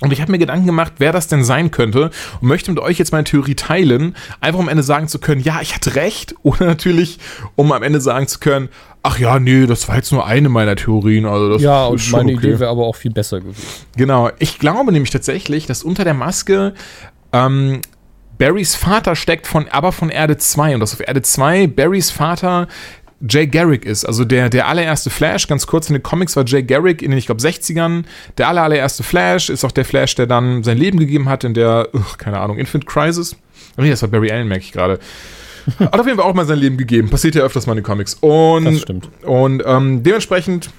Und 0.00 0.12
ich 0.12 0.20
habe 0.20 0.32
mir 0.32 0.38
Gedanken 0.38 0.66
gemacht, 0.66 0.94
wer 0.98 1.12
das 1.12 1.28
denn 1.28 1.44
sein 1.44 1.70
könnte 1.70 2.10
und 2.40 2.48
möchte 2.48 2.70
mit 2.72 2.80
euch 2.80 2.98
jetzt 2.98 3.12
meine 3.12 3.24
Theorie 3.24 3.54
teilen, 3.54 4.16
einfach 4.40 4.58
um 4.58 4.66
am 4.66 4.68
Ende 4.68 4.82
sagen 4.82 5.06
zu 5.06 5.20
können, 5.20 5.40
ja, 5.40 5.60
ich 5.60 5.74
hatte 5.74 5.94
recht 5.94 6.34
oder 6.42 6.66
natürlich, 6.66 7.18
um 7.54 7.70
am 7.72 7.82
Ende 7.82 8.00
sagen 8.00 8.26
zu 8.26 8.40
können, 8.40 8.68
ach 9.04 9.18
ja, 9.18 9.38
nee, 9.38 9.66
das 9.66 9.88
war 9.88 9.96
jetzt 9.96 10.10
nur 10.10 10.26
eine 10.26 10.48
meiner 10.48 10.74
Theorien. 10.74 11.26
Also 11.26 11.50
das 11.50 11.62
ja, 11.62 11.86
und 11.86 12.10
meine 12.10 12.32
okay. 12.32 12.48
Idee 12.48 12.58
wäre 12.58 12.70
aber 12.70 12.86
auch 12.86 12.96
viel 12.96 13.12
besser 13.12 13.40
gewesen. 13.40 13.62
Genau, 13.96 14.30
ich 14.38 14.58
glaube 14.58 14.90
nämlich 14.92 15.10
tatsächlich, 15.10 15.66
dass 15.66 15.84
unter 15.84 16.04
der 16.04 16.14
Maske 16.14 16.74
ähm, 17.32 17.80
Barrys 18.38 18.74
Vater 18.74 19.14
steckt 19.14 19.46
von, 19.46 19.68
aber 19.68 19.92
von 19.92 20.10
Erde 20.10 20.36
2 20.36 20.74
und 20.74 20.80
dass 20.80 20.92
auf 20.92 21.06
Erde 21.06 21.22
2 21.22 21.68
Barrys 21.68 22.10
Vater 22.10 22.66
Jay 23.28 23.46
Garrick 23.46 23.84
ist. 23.84 24.04
Also 24.04 24.24
der, 24.24 24.50
der 24.50 24.68
allererste 24.68 25.10
Flash, 25.10 25.46
ganz 25.46 25.66
kurz 25.66 25.88
in 25.88 25.94
den 25.94 26.02
Comics 26.02 26.36
war 26.36 26.44
Jay 26.46 26.62
Garrick 26.62 27.02
in 27.02 27.10
den, 27.10 27.18
ich 27.18 27.26
glaube, 27.26 27.40
60ern. 27.40 28.04
Der 28.38 28.48
aller, 28.48 28.62
allererste 28.62 29.02
Flash 29.02 29.50
ist 29.50 29.64
auch 29.64 29.72
der 29.72 29.84
Flash, 29.84 30.14
der 30.14 30.26
dann 30.26 30.62
sein 30.62 30.78
Leben 30.78 30.98
gegeben 30.98 31.28
hat 31.28 31.44
in 31.44 31.54
der, 31.54 31.88
ugh, 31.92 32.16
keine 32.18 32.40
Ahnung, 32.40 32.58
Infant 32.58 32.86
Crisis. 32.86 33.36
Nee, 33.76 33.90
das 33.90 34.02
war 34.02 34.08
Barry 34.08 34.30
Allen, 34.30 34.48
merke 34.48 34.64
ich 34.64 34.72
gerade. 34.72 34.98
Hat 35.78 35.98
auf 35.98 36.06
jeden 36.06 36.18
Fall 36.18 36.28
auch 36.28 36.34
mal 36.34 36.44
sein 36.44 36.58
Leben 36.58 36.76
gegeben. 36.76 37.08
Passiert 37.08 37.34
ja 37.34 37.42
öfters 37.42 37.66
mal 37.66 37.72
in 37.72 37.78
den 37.78 37.84
Comics. 37.84 38.14
Und, 38.20 38.66
das 38.66 38.82
stimmt. 38.82 39.08
Und 39.22 39.62
ähm, 39.64 40.02
dementsprechend 40.02 40.70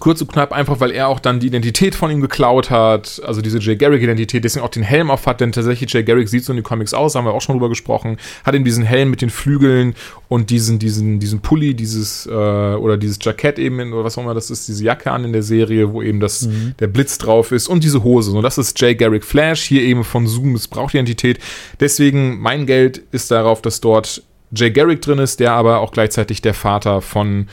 kurz 0.00 0.20
und 0.20 0.32
knapp 0.32 0.52
einfach, 0.52 0.80
weil 0.80 0.90
er 0.90 1.08
auch 1.08 1.20
dann 1.20 1.40
die 1.40 1.46
Identität 1.46 1.94
von 1.94 2.10
ihm 2.10 2.20
geklaut 2.20 2.70
hat, 2.70 3.20
also 3.24 3.40
diese 3.40 3.58
Jay 3.58 3.76
Garrick-Identität, 3.76 4.44
deswegen 4.44 4.64
auch 4.64 4.70
den 4.70 4.82
Helm 4.82 5.10
auf 5.10 5.26
hat, 5.26 5.40
denn 5.40 5.52
tatsächlich 5.52 5.92
Jay 5.92 6.02
Garrick 6.02 6.28
sieht 6.28 6.44
so 6.44 6.52
in 6.52 6.56
den 6.56 6.62
Comics 6.62 6.94
aus, 6.94 7.14
haben 7.14 7.24
wir 7.24 7.34
auch 7.34 7.40
schon 7.40 7.56
drüber 7.56 7.68
gesprochen, 7.68 8.16
hat 8.44 8.54
ihm 8.54 8.64
diesen 8.64 8.84
Helm 8.84 9.10
mit 9.10 9.22
den 9.22 9.30
Flügeln 9.30 9.94
und 10.28 10.50
diesen, 10.50 10.78
diesen, 10.78 11.20
diesen 11.20 11.40
Pulli, 11.40 11.74
dieses, 11.74 12.26
äh, 12.26 12.30
oder 12.30 12.96
dieses 12.96 13.18
Jackett 13.20 13.58
eben, 13.58 13.80
in, 13.80 13.92
oder 13.92 14.04
was 14.04 14.16
auch 14.16 14.22
immer 14.22 14.34
das 14.34 14.50
ist, 14.50 14.68
diese 14.68 14.84
Jacke 14.84 15.10
an 15.10 15.24
in 15.24 15.32
der 15.32 15.42
Serie, 15.42 15.92
wo 15.92 16.02
eben 16.02 16.20
das, 16.20 16.42
mhm. 16.42 16.74
der 16.78 16.86
Blitz 16.86 17.18
drauf 17.18 17.52
ist 17.52 17.68
und 17.68 17.84
diese 17.84 18.02
Hose. 18.02 18.32
Und 18.32 18.42
das 18.42 18.58
ist 18.58 18.80
Jay 18.80 18.94
Garrick 18.94 19.24
Flash, 19.24 19.62
hier 19.62 19.82
eben 19.82 20.04
von 20.04 20.26
Zoom 20.26 20.52
Missbrauchidentität. 20.52 21.38
Deswegen 21.80 22.40
mein 22.40 22.66
Geld 22.66 23.02
ist 23.12 23.30
darauf, 23.30 23.62
dass 23.62 23.80
dort 23.80 24.22
Jay 24.54 24.70
Garrick 24.70 25.00
drin 25.00 25.18
ist, 25.18 25.40
der 25.40 25.52
aber 25.52 25.80
auch 25.80 25.92
gleichzeitig 25.92 26.42
der 26.42 26.54
Vater 26.54 27.00
von 27.00 27.48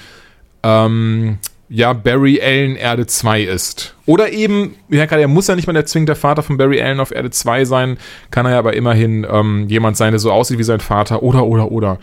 ähm, 0.64 1.38
ja, 1.70 1.94
Barry 1.94 2.42
Allen 2.42 2.76
Erde 2.76 3.06
2 3.06 3.44
ist. 3.44 3.96
Oder 4.06 4.32
eben, 4.32 4.76
ja, 4.90 5.04
er 5.04 5.28
muss 5.28 5.48
ja 5.48 5.56
nicht 5.56 5.68
mal 5.68 5.74
der 5.74 5.86
zwingende 5.86 6.16
Vater 6.16 6.42
von 6.42 6.58
Barry 6.58 6.82
Allen 6.82 7.00
auf 7.00 7.12
Erde 7.12 7.30
2 7.30 7.66
sein, 7.66 7.98
kann 8.32 8.46
er 8.46 8.54
ja 8.54 8.60
aber 8.60 8.74
immerhin 8.74 9.26
ähm, 9.30 9.68
jemand 9.70 9.96
sein, 9.96 10.12
der 10.12 10.20
so 10.20 10.32
aussieht 10.32 10.58
wie 10.58 10.64
sein 10.64 10.80
Vater, 10.80 11.22
oder, 11.22 11.46
oder, 11.46 11.72
oder. 11.72 12.00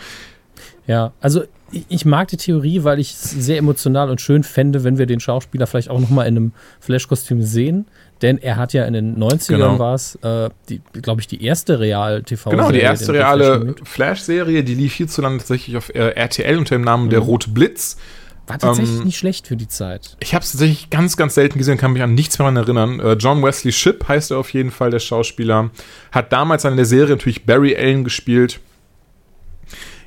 Ja, 0.86 1.12
also 1.20 1.42
ich 1.88 2.04
mag 2.04 2.28
die 2.28 2.36
Theorie, 2.36 2.84
weil 2.84 3.00
ich 3.00 3.10
es 3.12 3.30
sehr 3.30 3.58
emotional 3.58 4.08
und 4.08 4.20
schön 4.20 4.44
fände, 4.44 4.84
wenn 4.84 4.98
wir 4.98 5.06
den 5.06 5.18
Schauspieler 5.18 5.66
vielleicht 5.66 5.90
auch 5.90 5.98
nochmal 5.98 6.28
in 6.28 6.36
einem 6.36 6.52
Flash-Kostüm 6.78 7.42
sehen. 7.42 7.86
Denn 8.22 8.38
er 8.38 8.56
hat 8.56 8.72
ja 8.72 8.84
in 8.84 8.94
den 8.94 9.16
90ern 9.18 9.48
genau. 9.48 9.78
war 9.78 9.94
es, 9.94 10.14
äh, 10.22 10.48
glaube 10.92 11.20
ich, 11.20 11.26
die 11.26 11.42
erste 11.44 11.80
Real-TV-Serie. 11.80 12.56
Genau, 12.56 12.72
die 12.72 12.80
erste 12.80 13.12
reale 13.12 13.74
Flash-Serie, 13.82 14.62
die 14.62 14.74
lief 14.74 14.94
hierzulande 14.94 15.38
tatsächlich 15.38 15.76
auf 15.76 15.94
äh, 15.94 16.10
RTL 16.10 16.56
unter 16.56 16.76
dem 16.76 16.82
Namen 16.82 17.06
mhm. 17.06 17.10
Der 17.10 17.18
Rote 17.18 17.50
Blitz. 17.50 17.98
War 18.46 18.58
tatsächlich 18.58 18.98
ähm, 18.98 19.04
nicht 19.04 19.18
schlecht 19.18 19.48
für 19.48 19.56
die 19.56 19.66
Zeit. 19.66 20.16
Ich 20.20 20.34
habe 20.34 20.44
es 20.44 20.52
tatsächlich 20.52 20.90
ganz, 20.90 21.16
ganz 21.16 21.34
selten 21.34 21.58
gesehen, 21.58 21.78
kann 21.78 21.92
mich 21.92 22.02
an 22.02 22.14
nichts 22.14 22.38
mehr 22.38 22.48
erinnern. 22.48 23.00
Äh, 23.00 23.14
John 23.14 23.42
Wesley 23.42 23.72
Shipp 23.72 24.06
heißt 24.06 24.30
er 24.30 24.38
auf 24.38 24.52
jeden 24.52 24.70
Fall, 24.70 24.90
der 24.90 25.00
Schauspieler. 25.00 25.70
Hat 26.12 26.32
damals 26.32 26.64
an 26.64 26.76
der 26.76 26.86
Serie 26.86 27.16
natürlich 27.16 27.44
Barry 27.44 27.76
Allen 27.76 28.04
gespielt. 28.04 28.60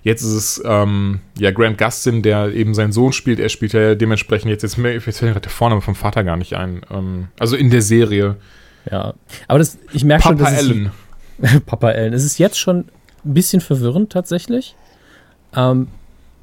Jetzt 0.04 0.22
ist 0.22 0.32
es 0.32 0.62
ähm, 0.64 1.20
ja 1.38 1.52
Grant 1.52 1.78
Gustin, 1.78 2.22
der 2.22 2.54
eben 2.54 2.74
seinen 2.74 2.94
Sohn 2.94 3.12
spielt. 3.12 3.40
Er 3.40 3.50
spielt 3.50 3.74
ja 3.74 3.96
dementsprechend 3.96 4.50
jetzt, 4.50 4.64
jetzt, 4.64 4.78
jetzt 4.78 5.04
fällt 5.04 5.22
mir 5.22 5.28
gerade 5.34 5.42
der 5.42 5.52
Vorname 5.52 5.82
vom 5.82 5.96
Vater 5.96 6.24
gar 6.24 6.38
nicht 6.38 6.54
ein. 6.54 6.82
Ähm, 6.90 7.28
also 7.38 7.58
in 7.58 7.70
der 7.70 7.82
Serie. 7.82 8.38
Ja, 8.90 9.14
aber 9.50 9.60
das, 9.60 9.78
ich 9.92 10.06
merke 10.06 10.24
schon, 10.24 10.38
dass 10.38 10.58
Allen. 10.58 10.92
Es, 11.42 11.60
Papa 11.66 11.90
Allen. 11.90 12.14
Es 12.14 12.24
ist 12.24 12.38
jetzt 12.38 12.58
schon 12.58 12.86
ein 13.26 13.34
bisschen 13.34 13.60
verwirrend 13.60 14.12
tatsächlich. 14.12 14.76
Ähm, 15.54 15.90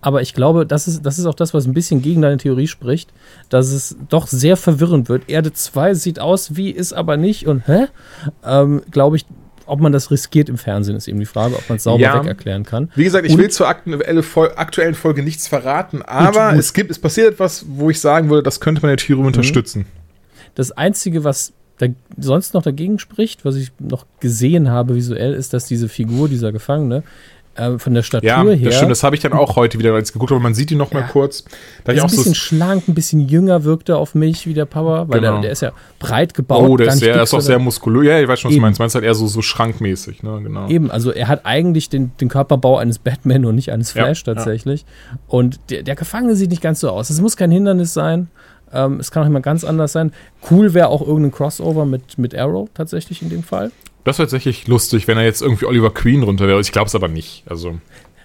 aber 0.06 0.22
ich 0.22 0.34
glaube, 0.34 0.66
das 0.66 0.86
ist, 0.86 1.04
das 1.04 1.18
ist 1.18 1.26
auch 1.26 1.34
das, 1.34 1.52
was 1.52 1.66
ein 1.66 1.75
bisschen 1.75 2.00
gegen 2.00 2.22
deine 2.22 2.36
Theorie 2.36 2.68
spricht, 2.68 3.12
dass 3.48 3.72
es 3.72 3.96
doch 4.08 4.28
sehr 4.28 4.56
verwirrend 4.56 5.08
wird. 5.08 5.28
Erde 5.28 5.52
2 5.52 5.94
sieht 5.94 6.20
aus 6.20 6.54
wie, 6.54 6.70
ist 6.70 6.92
aber 6.92 7.16
nicht 7.16 7.48
und 7.48 7.66
hä? 7.66 7.86
Ähm, 8.44 8.82
glaube 8.92 9.16
ich, 9.16 9.26
ob 9.66 9.80
man 9.80 9.90
das 9.90 10.12
riskiert 10.12 10.48
im 10.48 10.58
Fernsehen, 10.58 10.94
ist 10.94 11.08
eben 11.08 11.18
die 11.18 11.26
Frage, 11.26 11.56
ob 11.56 11.68
man 11.68 11.78
es 11.78 11.82
sauber 11.82 12.04
ja. 12.04 12.20
weg 12.20 12.28
erklären 12.28 12.62
kann. 12.62 12.88
Wie 12.94 13.02
gesagt, 13.02 13.26
ich 13.26 13.32
und 13.32 13.38
will 13.38 13.50
zur 13.50 13.66
aktuelle, 13.66 14.22
aktuellen 14.56 14.94
Folge 14.94 15.25
nichts 15.25 15.48
verraten, 15.48 16.02
aber 16.02 16.50
gut, 16.52 16.60
es 16.60 16.72
gibt, 16.72 16.92
es 16.92 17.00
passiert 17.00 17.32
etwas, 17.32 17.66
wo 17.68 17.90
ich 17.90 17.98
sagen 17.98 18.30
würde, 18.30 18.44
das 18.44 18.60
könnte 18.60 18.82
meine 18.82 18.94
Theorie 18.94 19.22
mhm. 19.22 19.26
unterstützen. 19.26 19.86
Das 20.54 20.70
Einzige, 20.70 21.25
was 21.25 21.52
da 21.78 21.88
sonst 22.16 22.54
noch 22.54 22.62
dagegen 22.62 22.98
spricht, 22.98 23.44
was 23.44 23.56
ich 23.56 23.72
noch 23.78 24.06
gesehen 24.20 24.70
habe 24.70 24.94
visuell, 24.94 25.34
ist, 25.34 25.52
dass 25.52 25.66
diese 25.66 25.88
Figur, 25.88 26.28
dieser 26.28 26.52
Gefangene, 26.52 27.02
äh, 27.56 27.78
von 27.78 27.94
der 27.94 28.02
Statur 28.02 28.28
Ja, 28.28 28.42
her. 28.44 28.56
das 28.64 28.76
stimmt. 28.76 28.90
Das 28.90 29.02
habe 29.02 29.16
ich 29.16 29.22
dann 29.22 29.32
auch 29.32 29.56
heute 29.56 29.78
wieder 29.78 29.94
als 29.94 30.12
geguckt, 30.12 30.32
aber 30.32 30.40
man 30.40 30.54
sieht 30.54 30.70
ihn 30.70 30.78
noch 30.78 30.92
mal 30.92 31.00
Ja. 31.00 31.06
kurz. 31.08 31.44
Da 31.84 31.92
er 31.92 31.92
ich 31.92 31.98
ist 31.98 32.04
auch 32.04 32.08
ein 32.08 32.10
bisschen 32.16 32.25
so, 32.32 32.34
schlank, 32.34 32.88
ein 32.88 32.94
bisschen 32.94 33.20
jünger 33.28 33.64
wirkt 33.64 33.88
er 33.88 33.98
auf 33.98 34.14
mich 34.14 34.46
wie 34.46 34.54
der 34.54 34.64
Papa, 34.66 35.06
weil 35.08 35.20
Genau. 35.20 35.32
der, 35.34 35.42
der 35.42 35.50
ist 35.52 35.62
ja 35.62 35.72
breit 35.98 36.34
gebaut. 36.34 36.68
oh, 36.68 36.76
der 36.76 36.88
ist, 36.88 37.00
dick, 37.02 37.14
ist 37.14 37.34
auch 37.34 37.40
sehr 37.40 37.58
muskulös. 37.58 38.06
Ja, 38.06 38.20
ich 38.20 38.28
weiß 38.28 38.40
schon, 38.40 38.48
was 38.48 38.52
du 38.52 38.56
Eben. 38.56 38.62
meinst. 38.62 38.78
Du 38.78 38.82
meinst 38.82 38.94
halt 38.94 39.04
eher 39.04 39.14
so, 39.14 39.26
so 39.26 39.42
schrankmäßig, 39.42 40.22
ne? 40.22 40.40
Genau. 40.42 40.68
Eben, 40.68 40.90
also 40.90 41.10
er 41.12 41.28
hat 41.28 41.40
eigentlich 41.44 41.88
den, 41.88 42.12
den 42.20 42.28
Körperbau 42.28 42.78
eines 42.78 42.98
Batman 42.98 43.44
und 43.44 43.54
nicht 43.54 43.72
eines 43.72 43.94
Ja, 43.94 44.04
Flash 44.04 44.25
ja. 44.26 44.34
tatsächlich. 44.34 44.84
Und 45.26 45.58
der, 45.70 45.82
der 45.82 45.96
Gefangene 45.96 46.36
sieht 46.36 46.50
nicht 46.50 46.62
ganz 46.62 46.80
so 46.80 46.90
aus. 46.90 47.10
Es 47.10 47.20
muss 47.20 47.36
kein 47.36 47.50
Hindernis 47.50 47.94
sein. 47.94 48.28
Ähm, 48.72 48.98
es 48.98 49.10
kann 49.12 49.22
auch 49.22 49.26
immer 49.28 49.40
ganz 49.40 49.62
anders 49.62 49.92
sein. 49.92 50.12
Cool 50.50 50.75
wäre 50.75 50.88
auch 50.88 51.00
irgendein 51.00 51.30
Crossover 51.30 51.86
mit, 51.86 52.18
mit 52.18 52.34
Arrow 52.36 52.68
tatsächlich 52.75 53.22
in 53.22 53.30
dem 53.30 53.44
Fall. 53.44 53.70
Das 54.06 54.18
wäre 54.18 54.26
tatsächlich 54.26 54.66
lustig, 54.66 55.06
wenn 55.06 55.18
er 55.18 55.25
jetzt 55.25 55.42
irgendwie 55.42 55.66
Oliver 55.66 55.92
Queen 55.92 56.22
runter 56.22 56.46
wäre. 56.48 56.58
Ich 56.60 56.72
glaube 56.72 56.86
es 56.88 56.94
aber 56.94 57.08
nicht. 57.08 57.42
Also 57.46 57.78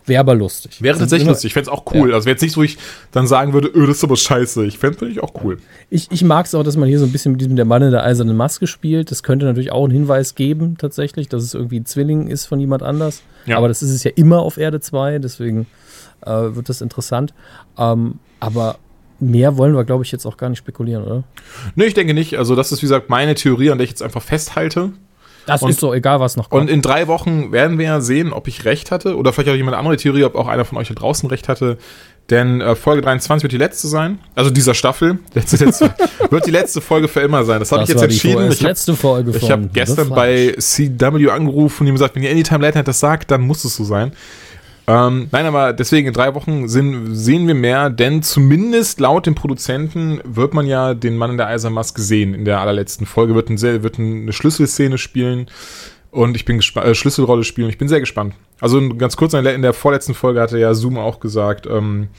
Wäre 0.05 0.21
aber 0.21 0.33
lustig. 0.33 0.81
wäre 0.81 0.95
Sind 0.95 1.03
tatsächlich 1.03 1.23
immer- 1.25 1.33
lustig. 1.33 1.49
Ich 1.49 1.53
fände 1.53 1.69
es 1.69 1.73
auch 1.77 1.83
cool. 1.93 2.13
Also 2.13 2.25
wäre 2.25 2.33
jetzt 2.33 2.41
nicht, 2.41 2.57
wo 2.57 2.63
ich 2.63 2.77
dann 3.11 3.27
sagen 3.27 3.53
würde, 3.53 3.67
öh, 3.67 3.85
das 3.85 3.97
ist 3.97 4.03
aber 4.03 4.15
scheiße. 4.15 4.65
Ich 4.65 4.79
fände 4.79 5.05
es 5.07 5.19
auch 5.19 5.33
cool. 5.43 5.57
Ich, 5.91 6.07
ich 6.11 6.23
mag 6.23 6.47
es 6.47 6.55
auch, 6.55 6.63
dass 6.63 6.75
man 6.75 6.89
hier 6.89 6.97
so 6.97 7.05
ein 7.05 7.11
bisschen 7.11 7.33
mit 7.33 7.41
diesem 7.41 7.55
der 7.55 7.65
Mann 7.65 7.83
in 7.83 7.91
der 7.91 8.03
eisernen 8.03 8.35
Maske 8.35 8.65
spielt. 8.65 9.11
Das 9.11 9.21
könnte 9.21 9.45
natürlich 9.45 9.71
auch 9.71 9.83
einen 9.83 9.93
Hinweis 9.93 10.33
geben, 10.35 10.75
tatsächlich, 10.79 11.29
dass 11.29 11.43
es 11.43 11.53
irgendwie 11.53 11.79
ein 11.79 11.85
Zwilling 11.85 12.27
ist 12.29 12.45
von 12.45 12.59
jemand 12.59 12.81
anders. 12.83 13.21
Ja. 13.45 13.57
Aber 13.57 13.67
das 13.67 13.83
ist 13.83 13.91
es 13.91 14.03
ja 14.03 14.11
immer 14.15 14.39
auf 14.39 14.57
Erde 14.57 14.79
2, 14.79 15.19
deswegen 15.19 15.67
äh, 16.25 16.29
wird 16.31 16.67
das 16.69 16.81
interessant. 16.81 17.33
Ähm, 17.77 18.15
aber 18.39 18.77
mehr 19.19 19.55
wollen 19.57 19.75
wir, 19.75 19.83
glaube 19.83 20.03
ich, 20.03 20.11
jetzt 20.11 20.25
auch 20.25 20.37
gar 20.37 20.49
nicht 20.49 20.59
spekulieren, 20.59 21.03
oder? 21.03 21.23
Nö, 21.75 21.85
ich 21.85 21.93
denke 21.93 22.15
nicht. 22.15 22.37
Also 22.39 22.55
das 22.55 22.71
ist, 22.71 22.81
wie 22.81 22.85
gesagt, 22.87 23.09
meine 23.11 23.35
Theorie, 23.35 23.69
an 23.69 23.77
der 23.77 23.83
ich 23.85 23.91
jetzt 23.91 24.01
einfach 24.01 24.23
festhalte. 24.23 24.91
Das 25.45 25.61
Und- 25.61 25.71
ist 25.71 25.79
so 25.79 25.93
egal, 25.93 26.19
was 26.19 26.37
noch 26.37 26.49
kommt. 26.49 26.61
Und 26.61 26.69
in 26.69 26.81
drei 26.81 27.07
Wochen 27.07 27.51
werden 27.51 27.77
wir 27.77 27.85
ja 27.85 28.01
sehen, 28.01 28.31
ob 28.33 28.47
ich 28.47 28.65
recht 28.65 28.91
hatte. 28.91 29.17
Oder 29.17 29.33
vielleicht 29.33 29.49
auch 29.49 29.55
jemand 29.55 29.75
andere 29.77 29.97
Theorie, 29.97 30.23
ob 30.23 30.35
auch 30.35 30.47
einer 30.47 30.65
von 30.65 30.77
euch 30.77 30.89
da 30.89 30.93
draußen 30.93 31.27
recht 31.29 31.49
hatte. 31.49 31.77
Denn 32.29 32.61
äh, 32.61 32.75
Folge 32.75 33.01
23 33.01 33.43
wird 33.43 33.51
die 33.51 33.57
letzte 33.57 33.87
sein. 33.87 34.19
Also 34.35 34.51
dieser 34.51 34.73
Staffel. 34.73 35.19
Letzte, 35.33 35.65
letzte, 35.65 35.93
wird 36.29 36.45
die 36.45 36.51
letzte 36.51 36.79
Folge 36.79 37.07
für 37.07 37.19
immer 37.21 37.43
sein. 37.43 37.59
Das 37.59 37.71
habe 37.71 37.83
ich 37.83 37.89
jetzt 37.89 38.01
entschieden. 38.01 38.51
Ich 38.51 38.59
habe 38.59 38.69
letzte 38.69 38.95
Folge 38.95 39.31
ich 39.35 39.51
hab 39.51 39.61
The 39.61 39.69
gestern 39.73 40.09
bei 40.09 40.55
CW 40.57 41.29
angerufen 41.29 41.83
und 41.83 41.87
ihm 41.87 41.95
gesagt, 41.95 42.15
wenn 42.15 42.23
ihr 42.23 42.31
Anytime 42.31 42.61
Late 42.63 42.77
Night 42.77 42.87
das 42.87 42.99
sagt, 42.99 43.31
dann 43.31 43.41
muss 43.41 43.65
es 43.65 43.75
so 43.75 43.83
sein. 43.83 44.13
Ähm, 44.93 45.27
nein, 45.31 45.45
aber 45.45 45.71
deswegen 45.73 46.07
in 46.07 46.13
drei 46.13 46.33
Wochen 46.35 46.67
sind, 46.67 47.15
sehen 47.15 47.47
wir 47.47 47.55
mehr, 47.55 47.89
denn 47.89 48.23
zumindest 48.23 48.99
laut 48.99 49.25
dem 49.25 49.35
Produzenten 49.35 50.19
wird 50.25 50.53
man 50.53 50.65
ja 50.65 50.93
den 50.93 51.17
Mann 51.17 51.31
in 51.31 51.37
der 51.37 51.47
Eisermaske 51.47 52.01
sehen. 52.01 52.33
In 52.33 52.43
der 52.45 52.59
allerletzten 52.59 53.05
Folge 53.05 53.33
wird, 53.35 53.49
ein 53.49 53.61
wird 53.61 53.99
eine 53.99 54.33
Schlüsselszene 54.33 54.97
spielen 54.97 55.47
und 56.09 56.35
ich 56.35 56.43
bin 56.43 56.59
äh, 56.75 56.93
Schlüsselrolle 56.93 57.43
spielen. 57.45 57.69
Ich 57.69 57.77
bin 57.77 57.87
sehr 57.87 58.01
gespannt. 58.01 58.33
Also 58.59 58.89
ganz 58.97 59.15
kurz, 59.15 59.33
in 59.33 59.43
der- 59.45 59.55
in 59.55 59.61
der 59.61 59.73
vorletzten 59.73 60.13
Folge 60.13 60.41
hatte 60.41 60.57
ja 60.59 60.73
Zoom 60.73 60.97
auch 60.97 61.19
gesagt, 61.21 61.67
ähm, 61.67 62.09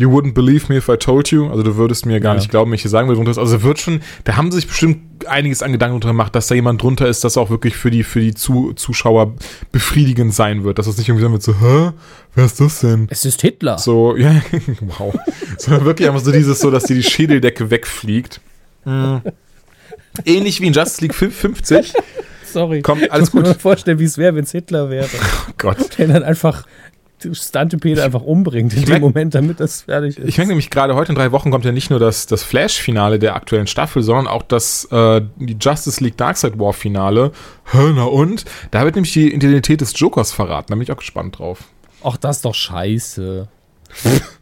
You 0.00 0.08
wouldn't 0.10 0.32
believe 0.32 0.70
me 0.70 0.78
if 0.78 0.88
I 0.88 0.96
told 0.96 1.28
you. 1.30 1.50
Also 1.50 1.62
du 1.62 1.76
würdest 1.76 2.06
mir 2.06 2.20
gar 2.20 2.32
Ja. 2.32 2.38
nicht 2.40 2.50
glauben, 2.50 2.70
wenn 2.70 2.76
ich 2.76 2.82
dir 2.82 2.88
sagen 2.88 3.06
würde, 3.08 3.16
drunter 3.16 3.32
ist. 3.32 3.38
Also 3.38 3.62
wird 3.62 3.78
schon, 3.80 4.00
da 4.24 4.36
haben 4.38 4.50
sie 4.50 4.56
sich 4.56 4.66
bestimmt 4.66 5.26
einiges 5.26 5.62
an 5.62 5.72
Gedanken 5.72 5.96
drunter 5.96 6.08
gemacht, 6.08 6.34
dass 6.34 6.46
da 6.46 6.54
jemand 6.54 6.80
drunter 6.82 7.06
ist, 7.06 7.22
das 7.22 7.36
auch 7.36 7.50
wirklich 7.50 7.76
für 7.76 7.90
die, 7.90 8.02
für 8.02 8.20
die 8.20 8.32
Zu 8.32 8.72
Zuschauer 8.72 9.34
befriedigend 9.72 10.32
sein 10.34 10.64
wird. 10.64 10.78
Dass 10.78 10.86
das 10.86 10.96
nicht 10.96 11.08
irgendwie 11.10 11.24
sein 11.24 11.32
wird 11.32 11.42
so, 11.42 11.54
hä? 11.60 11.90
Wer 12.34 12.44
ist 12.46 12.60
das 12.60 12.80
denn? 12.80 13.08
Es 13.10 13.26
ist 13.26 13.42
Hitler. 13.42 13.76
So, 13.76 14.16
ja, 14.18 14.40
wow. 14.80 15.14
Sondern 15.58 15.84
wirklich 15.84 16.08
einfach 16.08 16.22
so 16.24 16.32
dieses 16.32 16.60
so, 16.60 16.70
dass 16.70 16.84
dir 16.84 16.94
die 16.94 17.02
Schädeldecke 17.02 17.70
wegfliegt. 17.70 18.40
Mhm. 18.86 19.20
Ähnlich 20.24 20.60
wie 20.62 20.66
in 20.68 20.72
Justice 20.72 21.02
League 21.02 21.14
50. 21.14 21.92
Sorry. 22.44 22.82
Kommt, 22.82 23.10
alles 23.12 23.28
Ich 23.28 23.34
muss 23.34 23.42
mir 23.44 23.52
gut. 23.52 23.60
vorstellen, 23.62 23.98
wie 23.98 24.04
es 24.04 24.18
wäre, 24.18 24.34
wenn 24.34 24.44
es 24.44 24.50
Hitler 24.52 24.90
wäre. 24.90 25.06
Oh 25.48 25.52
Gott. 25.58 25.98
Der 25.98 26.08
dann 26.08 26.22
einfach 26.24 26.64
Stuntepede 27.32 28.02
einfach 28.02 28.22
umbringt 28.22 28.72
in 28.74 28.80
dem 28.82 28.88
merk- 28.88 29.00
Moment, 29.02 29.34
damit 29.34 29.60
das 29.60 29.82
fertig 29.82 30.18
ist. 30.18 30.28
Ich 30.28 30.36
merke 30.38 30.48
nämlich 30.50 30.70
gerade 30.70 30.94
heute 30.94 31.12
in 31.12 31.16
drei 31.16 31.32
Wochen 31.32 31.50
kommt 31.50 31.64
ja 31.64 31.72
nicht 31.72 31.90
nur 31.90 31.98
das, 31.98 32.26
das 32.26 32.42
Flash-Finale 32.42 33.18
der 33.18 33.34
aktuellen 33.36 33.66
Staffel, 33.66 34.02
sondern 34.02 34.26
auch 34.26 34.42
das 34.42 34.84
äh, 34.90 35.20
die 35.36 35.56
Justice 35.60 36.02
League 36.02 36.16
Darkseid 36.16 36.58
War-Finale. 36.58 37.32
Na 37.72 38.04
und? 38.04 38.44
Da 38.70 38.84
wird 38.84 38.96
nämlich 38.96 39.12
die 39.12 39.32
Identität 39.32 39.80
des 39.80 39.92
Jokers 39.98 40.32
verraten. 40.32 40.66
Da 40.68 40.74
bin 40.74 40.82
ich 40.82 40.92
auch 40.92 40.96
gespannt 40.96 41.38
drauf. 41.38 41.64
Ach, 42.02 42.16
das 42.16 42.36
ist 42.36 42.44
doch 42.44 42.54
scheiße. 42.54 43.48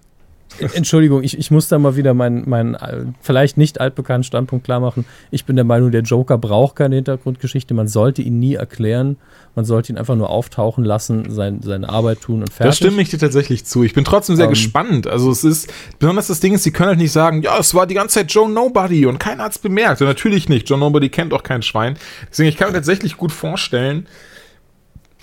Entschuldigung, 0.74 1.22
ich, 1.22 1.38
ich 1.38 1.50
muss 1.50 1.68
da 1.68 1.78
mal 1.78 1.96
wieder 1.96 2.14
meinen 2.14 2.48
mein, 2.48 2.74
äh, 2.74 3.04
vielleicht 3.20 3.56
nicht 3.56 3.80
altbekannten 3.80 4.24
Standpunkt 4.24 4.64
klar 4.64 4.80
machen. 4.80 5.04
Ich 5.30 5.44
bin 5.44 5.56
der 5.56 5.64
Meinung, 5.64 5.90
der 5.90 6.02
Joker 6.02 6.38
braucht 6.38 6.76
keine 6.76 6.96
Hintergrundgeschichte. 6.96 7.74
Man 7.74 7.88
sollte 7.88 8.22
ihn 8.22 8.38
nie 8.38 8.54
erklären. 8.54 9.16
Man 9.54 9.64
sollte 9.64 9.92
ihn 9.92 9.98
einfach 9.98 10.14
nur 10.14 10.30
auftauchen 10.30 10.84
lassen, 10.84 11.30
sein, 11.30 11.60
seine 11.62 11.88
Arbeit 11.88 12.20
tun 12.20 12.40
und 12.40 12.52
fertig. 12.52 12.78
Da 12.78 12.86
stimme 12.86 13.02
ich 13.02 13.08
dir 13.08 13.18
tatsächlich 13.18 13.64
zu. 13.64 13.82
Ich 13.82 13.94
bin 13.94 14.04
trotzdem 14.04 14.36
sehr 14.36 14.44
Ähm. 14.44 14.50
gespannt. 14.50 15.06
Also 15.06 15.30
es 15.30 15.42
ist, 15.42 15.72
besonders 15.98 16.28
das 16.28 16.40
Ding 16.40 16.54
ist, 16.54 16.62
sie 16.62 16.70
können 16.70 16.90
halt 16.90 16.98
nicht 16.98 17.12
sagen, 17.12 17.42
ja, 17.42 17.58
es 17.58 17.74
war 17.74 17.86
die 17.86 17.94
ganze 17.94 18.20
Zeit 18.20 18.30
Joe 18.32 18.48
Nobody 18.48 19.06
und 19.06 19.18
keiner 19.18 19.44
hat's 19.44 19.58
bemerkt. 19.58 20.00
Und 20.00 20.06
natürlich 20.06 20.48
nicht. 20.48 20.68
Joe 20.68 20.78
Nobody 20.78 21.08
kennt 21.08 21.32
auch 21.34 21.42
kein 21.42 21.62
Schwein. 21.62 21.96
Deswegen, 22.30 22.48
ich 22.48 22.56
kann 22.56 22.68
mir 22.68 22.74
tatsächlich 22.74 23.16
gut 23.16 23.32
vorstellen, 23.32 24.06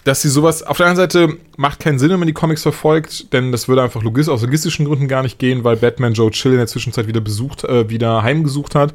dass 0.05 0.21
sie 0.21 0.29
sowas, 0.29 0.61
auf 0.63 0.77
der 0.77 0.85
einen 0.85 0.95
Seite 0.95 1.35
macht 1.57 1.79
keinen 1.79 1.99
Sinn, 1.99 2.11
wenn 2.11 2.19
man 2.19 2.27
die 2.27 2.33
Comics 2.33 2.61
verfolgt, 2.61 3.33
denn 3.33 3.51
das 3.51 3.67
würde 3.67 3.81
einfach 3.81 4.03
logis 4.03 4.29
aus 4.29 4.43
logistischen 4.43 4.85
Gründen 4.85 5.07
gar 5.07 5.23
nicht 5.23 5.39
gehen, 5.39 5.63
weil 5.63 5.77
Batman 5.77 6.13
Joe 6.13 6.29
Chill 6.29 6.51
in 6.51 6.59
der 6.59 6.67
Zwischenzeit 6.67 7.07
wieder 7.07 7.21
besucht, 7.21 7.63
äh, 7.63 7.89
wieder 7.89 8.21
heimgesucht 8.21 8.75
hat. 8.75 8.93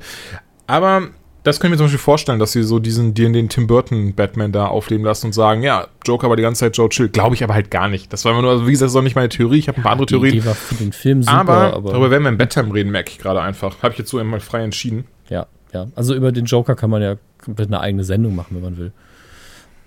Aber 0.69 1.09
das 1.43 1.59
kann 1.59 1.69
ich 1.69 1.73
mir 1.73 1.77
zum 1.79 1.87
Beispiel 1.87 1.99
vorstellen, 1.99 2.39
dass 2.39 2.53
sie 2.53 2.63
so 2.63 2.79
diesen, 2.79 3.15
den, 3.15 3.33
den 3.33 3.49
Tim 3.49 3.67
Burton 3.67 4.15
Batman 4.15 4.53
da 4.53 4.67
aufleben 4.67 5.05
lassen 5.05 5.27
und 5.27 5.33
sagen, 5.33 5.65
ja, 5.65 5.89
Joker 6.07 6.29
war 6.29 6.37
die 6.37 6.43
ganze 6.43 6.61
Zeit 6.61 6.77
Joe 6.77 6.89
Chill. 6.89 7.09
Glaube 7.09 7.35
ich 7.35 7.43
aber 7.43 7.55
halt 7.55 7.73
gar 7.73 7.89
nicht. 7.89 8.13
Das 8.13 8.25
war 8.25 8.31
immer 8.31 8.43
nur, 8.43 8.53
also 8.53 8.69
wie 8.69 8.71
gesagt, 8.71 8.87
das 8.87 8.93
ist 8.93 8.97
auch 8.97 9.03
nicht 9.03 9.17
meine 9.17 9.31
Theorie. 9.31 9.59
Ich 9.59 9.67
habe 9.67 9.79
ein 9.79 9.83
paar 9.83 9.93
andere 9.93 10.07
Die 10.07 10.15
Theorien. 10.15 10.35
Idee 10.35 10.47
war 10.47 10.55
für 10.55 10.77
den 10.77 10.93
Film 10.93 11.25
super, 11.25 11.37
aber, 11.37 11.75
aber, 11.75 11.91
darüber 11.91 12.11
werden 12.13 12.23
wir 12.23 12.29
in 12.29 12.39
Bedtime 12.39 12.73
reden, 12.73 12.93
merke 12.93 13.11
ich 13.11 13.19
gerade 13.19 13.41
einfach. 13.41 13.83
Habe 13.83 13.93
ich 13.93 13.99
jetzt 13.99 14.11
so 14.11 14.19
einmal 14.19 14.39
frei 14.39 14.63
entschieden. 14.63 15.07
ja, 15.29 15.47
ja. 15.73 15.89
Also 15.97 16.15
über 16.15 16.31
den 16.31 16.45
Joker 16.45 16.77
kann 16.77 16.91
man 16.91 17.03
ja 17.03 17.17
komplett 17.43 17.69
eine 17.69 17.81
eigene 17.81 18.05
Sendung 18.05 18.37
machen, 18.37 18.55
wenn 18.55 18.63
man 18.63 18.77
will. 18.77 18.93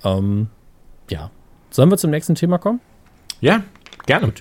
Ähm, 0.03 0.47
ja. 1.09 1.29
Sollen 1.69 1.89
wir 1.89 1.97
zum 1.97 2.11
nächsten 2.11 2.35
Thema 2.35 2.57
kommen? 2.59 2.79
Ja, 3.41 3.63
gerne. 4.05 4.31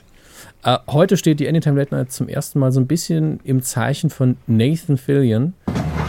Äh, 0.64 0.78
heute 0.88 1.16
steht 1.16 1.40
die 1.40 1.48
Anytime 1.48 1.78
Late 1.78 1.94
Night 1.94 2.12
zum 2.12 2.28
ersten 2.28 2.58
Mal 2.58 2.72
so 2.72 2.80
ein 2.80 2.86
bisschen 2.86 3.40
im 3.44 3.62
Zeichen 3.62 4.10
von 4.10 4.36
Nathan 4.46 4.96
Fillion, 4.96 5.54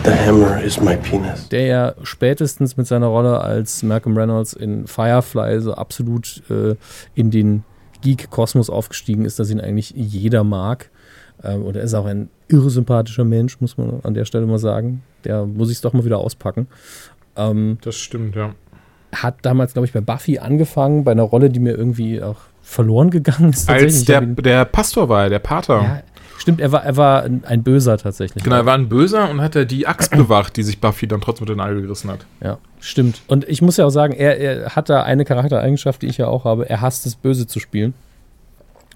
The 0.05 0.11
hammer 0.11 0.61
is 0.61 0.81
my 0.81 0.97
penis. 0.97 1.47
der 1.47 1.65
ja 1.65 1.93
spätestens 2.03 2.75
mit 2.75 2.87
seiner 2.87 3.07
Rolle 3.07 3.39
als 3.39 3.83
Malcolm 3.83 4.17
Reynolds 4.17 4.51
in 4.53 4.85
Firefly 4.85 5.61
so 5.61 5.73
absolut 5.75 6.43
äh, 6.49 6.75
in 7.15 7.31
den 7.31 7.63
Geek-Kosmos 8.01 8.69
aufgestiegen 8.69 9.23
ist, 9.23 9.39
dass 9.39 9.49
ihn 9.49 9.61
eigentlich 9.61 9.91
jeder 9.95 10.43
mag. 10.43 10.89
Ähm, 11.41 11.63
und 11.63 11.77
er 11.77 11.83
ist 11.83 11.93
auch 11.93 12.05
ein 12.05 12.29
irresympathischer 12.49 13.23
Mensch, 13.23 13.61
muss 13.61 13.77
man 13.77 14.01
an 14.03 14.13
der 14.13 14.25
Stelle 14.25 14.45
mal 14.45 14.59
sagen. 14.59 15.03
Der 15.23 15.45
muss 15.45 15.69
ich 15.69 15.75
es 15.77 15.81
doch 15.81 15.93
mal 15.93 16.03
wieder 16.03 16.17
auspacken. 16.17 16.67
Ähm, 17.37 17.77
Das 17.81 17.95
stimmt, 17.95 18.35
ja. 18.35 18.53
Hat 19.13 19.37
damals, 19.43 19.73
glaube 19.73 19.85
ich, 19.85 19.93
bei 19.93 20.01
Buffy 20.01 20.39
angefangen, 20.39 21.03
bei 21.03 21.11
einer 21.11 21.23
Rolle, 21.23 21.49
die 21.49 21.59
mir 21.59 21.75
irgendwie 21.75 22.21
auch 22.21 22.37
verloren 22.61 23.09
gegangen 23.09 23.51
ist. 23.51 23.69
Als 23.69 24.05
der, 24.05 24.21
der 24.21 24.65
Pastor 24.65 25.09
war, 25.09 25.29
der 25.29 25.39
Pater. 25.39 25.81
ja, 25.81 26.03
stimmt, 26.37 26.61
er 26.61 26.71
war, 26.71 26.83
er 26.83 26.97
war 26.97 27.23
ein, 27.23 27.43
ein 27.45 27.63
Böser 27.63 27.97
tatsächlich. 27.97 28.43
Genau, 28.43 28.55
er 28.55 28.65
war 28.65 28.75
ein 28.75 28.89
Böser 28.89 29.29
und 29.29 29.41
hat 29.41 29.55
er 29.55 29.65
die 29.65 29.85
Axt 29.85 30.11
bewacht, 30.17 30.55
die 30.57 30.63
sich 30.63 30.79
Buffy 30.79 31.07
dann 31.07 31.21
trotzdem 31.21 31.43
mit 31.43 31.49
den 31.49 31.57
Nagel 31.57 31.81
gerissen 31.81 32.09
hat. 32.09 32.25
Ja, 32.41 32.57
stimmt. 32.79 33.21
Und 33.27 33.47
ich 33.47 33.61
muss 33.61 33.77
ja 33.77 33.85
auch 33.85 33.91
sagen, 33.91 34.13
er, 34.13 34.39
er 34.39 34.75
hat 34.75 34.89
da 34.89 35.03
eine 35.03 35.25
Charaktereigenschaft, 35.25 36.01
die 36.01 36.07
ich 36.07 36.17
ja 36.17 36.27
auch 36.27 36.45
habe. 36.45 36.69
Er 36.69 36.81
hasst 36.81 37.05
es, 37.05 37.15
böse 37.15 37.47
zu 37.47 37.59
spielen. 37.59 37.93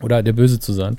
Oder 0.01 0.21
der 0.21 0.33
Böse 0.33 0.59
zu 0.59 0.73
sein. 0.73 0.97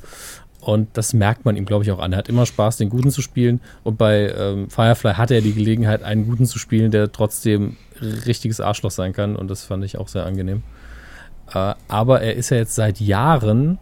Und 0.60 0.88
das 0.94 1.14
merkt 1.14 1.44
man 1.44 1.56
ihm, 1.56 1.64
glaube 1.64 1.84
ich, 1.84 1.92
auch 1.92 2.00
an. 2.00 2.12
Er 2.12 2.18
hat 2.18 2.28
immer 2.28 2.44
Spaß, 2.44 2.76
den 2.76 2.90
Guten 2.90 3.10
zu 3.10 3.22
spielen. 3.22 3.60
Und 3.84 3.96
bei 3.96 4.32
ähm, 4.36 4.68
Firefly 4.68 5.14
hatte 5.14 5.34
er 5.34 5.40
die 5.40 5.54
Gelegenheit, 5.54 6.02
einen 6.02 6.26
Guten 6.26 6.46
zu 6.46 6.58
spielen, 6.58 6.90
der 6.90 7.12
trotzdem 7.12 7.76
richtiges 8.00 8.60
Arschloch 8.60 8.90
sein 8.90 9.12
kann. 9.12 9.36
Und 9.36 9.50
das 9.50 9.64
fand 9.64 9.84
ich 9.84 9.98
auch 9.98 10.08
sehr 10.08 10.26
angenehm. 10.26 10.62
Äh, 11.52 11.74
aber 11.88 12.20
er 12.20 12.34
ist 12.34 12.50
ja 12.50 12.56
jetzt 12.56 12.74
seit 12.74 13.00
Jahren 13.00 13.78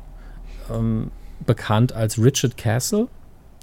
ähm, 0.73 1.11
bekannt 1.45 1.93
als 1.93 2.23
Richard 2.23 2.57
Castle, 2.57 3.09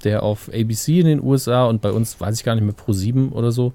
der 0.04 0.22
auf 0.22 0.48
ABC 0.52 1.00
in 1.00 1.06
den 1.06 1.22
USA 1.22 1.64
und 1.64 1.80
bei 1.80 1.90
uns, 1.90 2.20
weiß 2.20 2.36
ich 2.36 2.44
gar 2.44 2.54
nicht 2.54 2.64
mehr, 2.64 2.74
Pro 2.74 2.92
7 2.92 3.32
oder 3.32 3.52
so, 3.52 3.72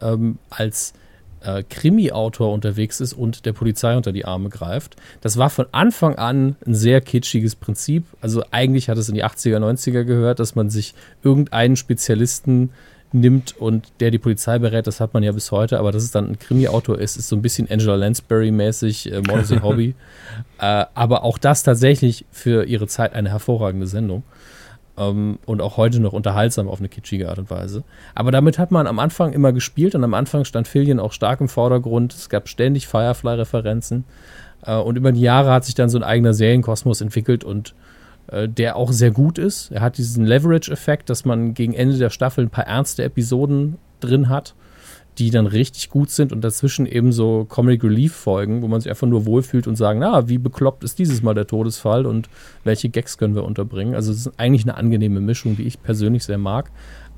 ähm, 0.00 0.38
als 0.50 0.94
äh, 1.40 1.62
Krimi-Autor 1.62 2.52
unterwegs 2.52 3.00
ist 3.00 3.12
und 3.12 3.44
der 3.44 3.52
Polizei 3.52 3.96
unter 3.96 4.12
die 4.12 4.24
Arme 4.24 4.48
greift. 4.48 4.96
Das 5.20 5.36
war 5.36 5.50
von 5.50 5.66
Anfang 5.72 6.16
an 6.16 6.56
ein 6.66 6.74
sehr 6.74 7.00
kitschiges 7.00 7.54
Prinzip. 7.54 8.04
Also 8.20 8.44
eigentlich 8.50 8.88
hat 8.88 8.98
es 8.98 9.08
in 9.08 9.14
die 9.14 9.24
80er, 9.24 9.58
90er 9.58 10.04
gehört, 10.04 10.38
dass 10.38 10.54
man 10.54 10.70
sich 10.70 10.94
irgendeinen 11.22 11.76
Spezialisten 11.76 12.70
nimmt 13.14 13.56
und 13.56 13.92
der 14.00 14.10
die 14.10 14.18
Polizei 14.18 14.58
berät. 14.58 14.86
Das 14.86 15.00
hat 15.00 15.14
man 15.14 15.22
ja 15.22 15.32
bis 15.32 15.50
heute, 15.52 15.78
aber 15.78 15.92
dass 15.92 16.02
es 16.02 16.10
dann 16.10 16.32
ein 16.32 16.38
Krimi-Autor 16.38 16.98
ist, 16.98 17.16
ist 17.16 17.28
so 17.28 17.36
ein 17.36 17.42
bisschen 17.42 17.70
Angela 17.70 17.94
Lansbury-mäßig, 17.94 19.12
äh, 19.12 19.22
Morrissey 19.22 19.58
Hobby. 19.62 19.94
Äh, 20.58 20.84
aber 20.94 21.22
auch 21.24 21.38
das 21.38 21.62
tatsächlich 21.62 22.26
für 22.30 22.64
ihre 22.64 22.86
Zeit 22.88 23.14
eine 23.14 23.30
hervorragende 23.30 23.86
Sendung. 23.86 24.24
Ähm, 24.96 25.38
und 25.46 25.62
auch 25.62 25.76
heute 25.76 26.00
noch 26.00 26.12
unterhaltsam 26.12 26.68
auf 26.68 26.80
eine 26.80 26.88
kitschige 26.88 27.28
Art 27.28 27.38
und 27.38 27.50
Weise. 27.50 27.84
Aber 28.14 28.30
damit 28.30 28.58
hat 28.58 28.70
man 28.70 28.86
am 28.86 28.98
Anfang 28.98 29.32
immer 29.32 29.52
gespielt 29.52 29.94
und 29.94 30.04
am 30.04 30.14
Anfang 30.14 30.44
stand 30.44 30.68
Fillion 30.68 31.00
auch 31.00 31.12
stark 31.12 31.40
im 31.40 31.48
Vordergrund. 31.48 32.12
Es 32.14 32.28
gab 32.28 32.48
ständig 32.48 32.88
Firefly-Referenzen. 32.88 34.04
Äh, 34.66 34.76
und 34.76 34.96
über 34.96 35.12
die 35.12 35.20
Jahre 35.20 35.52
hat 35.52 35.64
sich 35.64 35.74
dann 35.74 35.88
so 35.88 35.98
ein 35.98 36.04
eigener 36.04 36.34
Serienkosmos 36.34 37.00
entwickelt 37.00 37.44
und 37.44 37.74
der 38.32 38.76
auch 38.76 38.92
sehr 38.92 39.10
gut 39.10 39.38
ist. 39.38 39.70
Er 39.70 39.80
hat 39.80 39.98
diesen 39.98 40.24
Leverage-Effekt, 40.24 41.10
dass 41.10 41.24
man 41.24 41.54
gegen 41.54 41.74
Ende 41.74 41.98
der 41.98 42.10
Staffel 42.10 42.44
ein 42.44 42.50
paar 42.50 42.66
ernste 42.66 43.04
Episoden 43.04 43.76
drin 44.00 44.28
hat, 44.28 44.54
die 45.18 45.30
dann 45.30 45.46
richtig 45.46 45.90
gut 45.90 46.10
sind 46.10 46.32
und 46.32 46.42
dazwischen 46.42 46.86
eben 46.86 47.12
so 47.12 47.46
Comic 47.48 47.84
Relief-Folgen, 47.84 48.62
wo 48.62 48.68
man 48.68 48.80
sich 48.80 48.90
einfach 48.90 49.06
nur 49.06 49.26
wohlfühlt 49.26 49.66
und 49.66 49.76
sagen, 49.76 50.00
na, 50.00 50.28
wie 50.28 50.38
bekloppt 50.38 50.82
ist 50.82 50.98
dieses 50.98 51.22
Mal 51.22 51.34
der 51.34 51.46
Todesfall 51.46 52.04
und 52.06 52.28
welche 52.64 52.88
Gags 52.88 53.16
können 53.16 53.34
wir 53.34 53.44
unterbringen. 53.44 53.94
Also 53.94 54.10
es 54.10 54.26
ist 54.26 54.38
eigentlich 54.38 54.64
eine 54.64 54.76
angenehme 54.76 55.20
Mischung, 55.20 55.56
die 55.56 55.64
ich 55.64 55.82
persönlich 55.82 56.24
sehr 56.24 56.38
mag. 56.38 56.70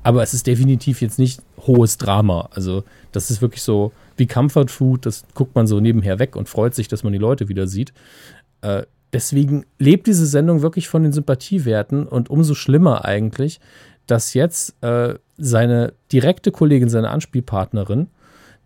Aber 0.03 0.21
es 0.21 0.33
ist 0.33 0.45
definitiv 0.47 1.01
jetzt 1.01 1.17
nicht 1.17 1.41
hohes 1.65 1.97
Drama. 1.97 2.49
Also 2.51 2.83
das 3.11 3.31
ist 3.31 3.41
wirklich 3.41 3.63
so 3.63 3.91
wie 4.15 4.27
Comfort 4.27 4.67
Food, 4.67 5.05
das 5.05 5.25
guckt 5.33 5.55
man 5.55 5.67
so 5.67 5.79
nebenher 5.79 6.19
weg 6.19 6.35
und 6.35 6.47
freut 6.47 6.75
sich, 6.75 6.87
dass 6.87 7.03
man 7.03 7.13
die 7.13 7.19
Leute 7.19 7.49
wieder 7.49 7.67
sieht. 7.67 7.93
Äh, 8.61 8.83
deswegen 9.13 9.65
lebt 9.79 10.07
diese 10.07 10.25
Sendung 10.25 10.61
wirklich 10.61 10.87
von 10.87 11.03
den 11.03 11.11
Sympathiewerten 11.11 12.07
und 12.07 12.29
umso 12.29 12.55
schlimmer 12.55 13.05
eigentlich, 13.05 13.59
dass 14.05 14.33
jetzt 14.33 14.81
äh, 14.83 15.15
seine 15.37 15.93
direkte 16.11 16.51
Kollegin, 16.51 16.89
seine 16.89 17.09
Anspielpartnerin, 17.09 18.07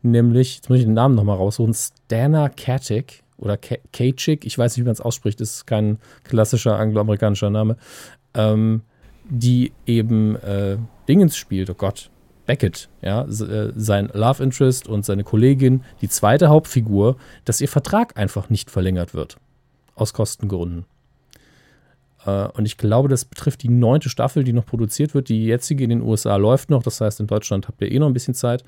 nämlich, 0.02 0.58
jetzt 0.58 0.70
muss 0.70 0.80
ich 0.80 0.86
den 0.86 0.94
Namen 0.94 1.16
nochmal 1.16 1.38
raussuchen, 1.38 1.74
Stana 1.74 2.50
Katic 2.50 3.24
oder 3.38 3.58
Kachik, 3.58 4.46
ich 4.46 4.58
weiß 4.58 4.76
nicht, 4.76 4.84
wie 4.84 4.88
man 4.88 4.94
es 4.94 5.02
ausspricht, 5.02 5.42
ist 5.42 5.66
kein 5.66 5.98
klassischer 6.24 6.78
angloamerikanischer 6.78 7.50
Name, 7.50 7.78
ähm, 8.36 8.82
die 9.28 9.74
eben 9.86 10.36
äh, 10.38 10.78
Dingens 11.08 11.36
spielt, 11.38 11.70
oh 11.70 11.76
Gott, 11.76 12.12
Beckett, 12.46 12.90
ja, 13.02 13.24
äh, 13.24 13.72
sein 13.76 14.10
Love 14.14 14.44
Interest 14.44 14.88
und 14.88 15.06
seine 15.06 15.24
Kollegin, 15.24 15.84
die 16.02 16.10
zweite 16.10 16.50
Hauptfigur, 16.50 17.18
dass 17.46 17.62
ihr 17.62 17.68
Vertrag 17.68 18.18
einfach 18.18 18.50
nicht 18.50 18.70
verlängert 18.70 19.14
wird. 19.14 19.38
Aus 19.96 20.14
Kostengründen. 20.14 20.86
Äh, 22.26 22.48
und 22.50 22.66
ich 22.66 22.78
glaube, 22.78 23.10
das 23.10 23.26
betrifft 23.26 23.64
die 23.64 23.70
neunte 23.70 24.10
Staffel, 24.10 24.44
die 24.44 24.54
noch 24.54 24.66
produziert 24.66 25.14
wird. 25.14 25.30
Die 25.30 25.46
jetzige 25.46 25.84
in 25.84 25.90
den 25.90 26.02
USA 26.02 26.36
läuft 26.36 26.70
noch. 26.70 26.84
Das 26.84 27.02
heißt, 27.02 27.20
in 27.20 27.28
Deutschland 27.28 27.68
habt 27.68 27.82
ihr 27.82 27.92
eh 27.92 28.00
noch 28.00 28.08
ein 28.08 28.14
bisschen 28.14 28.34
Zeit. 28.34 28.64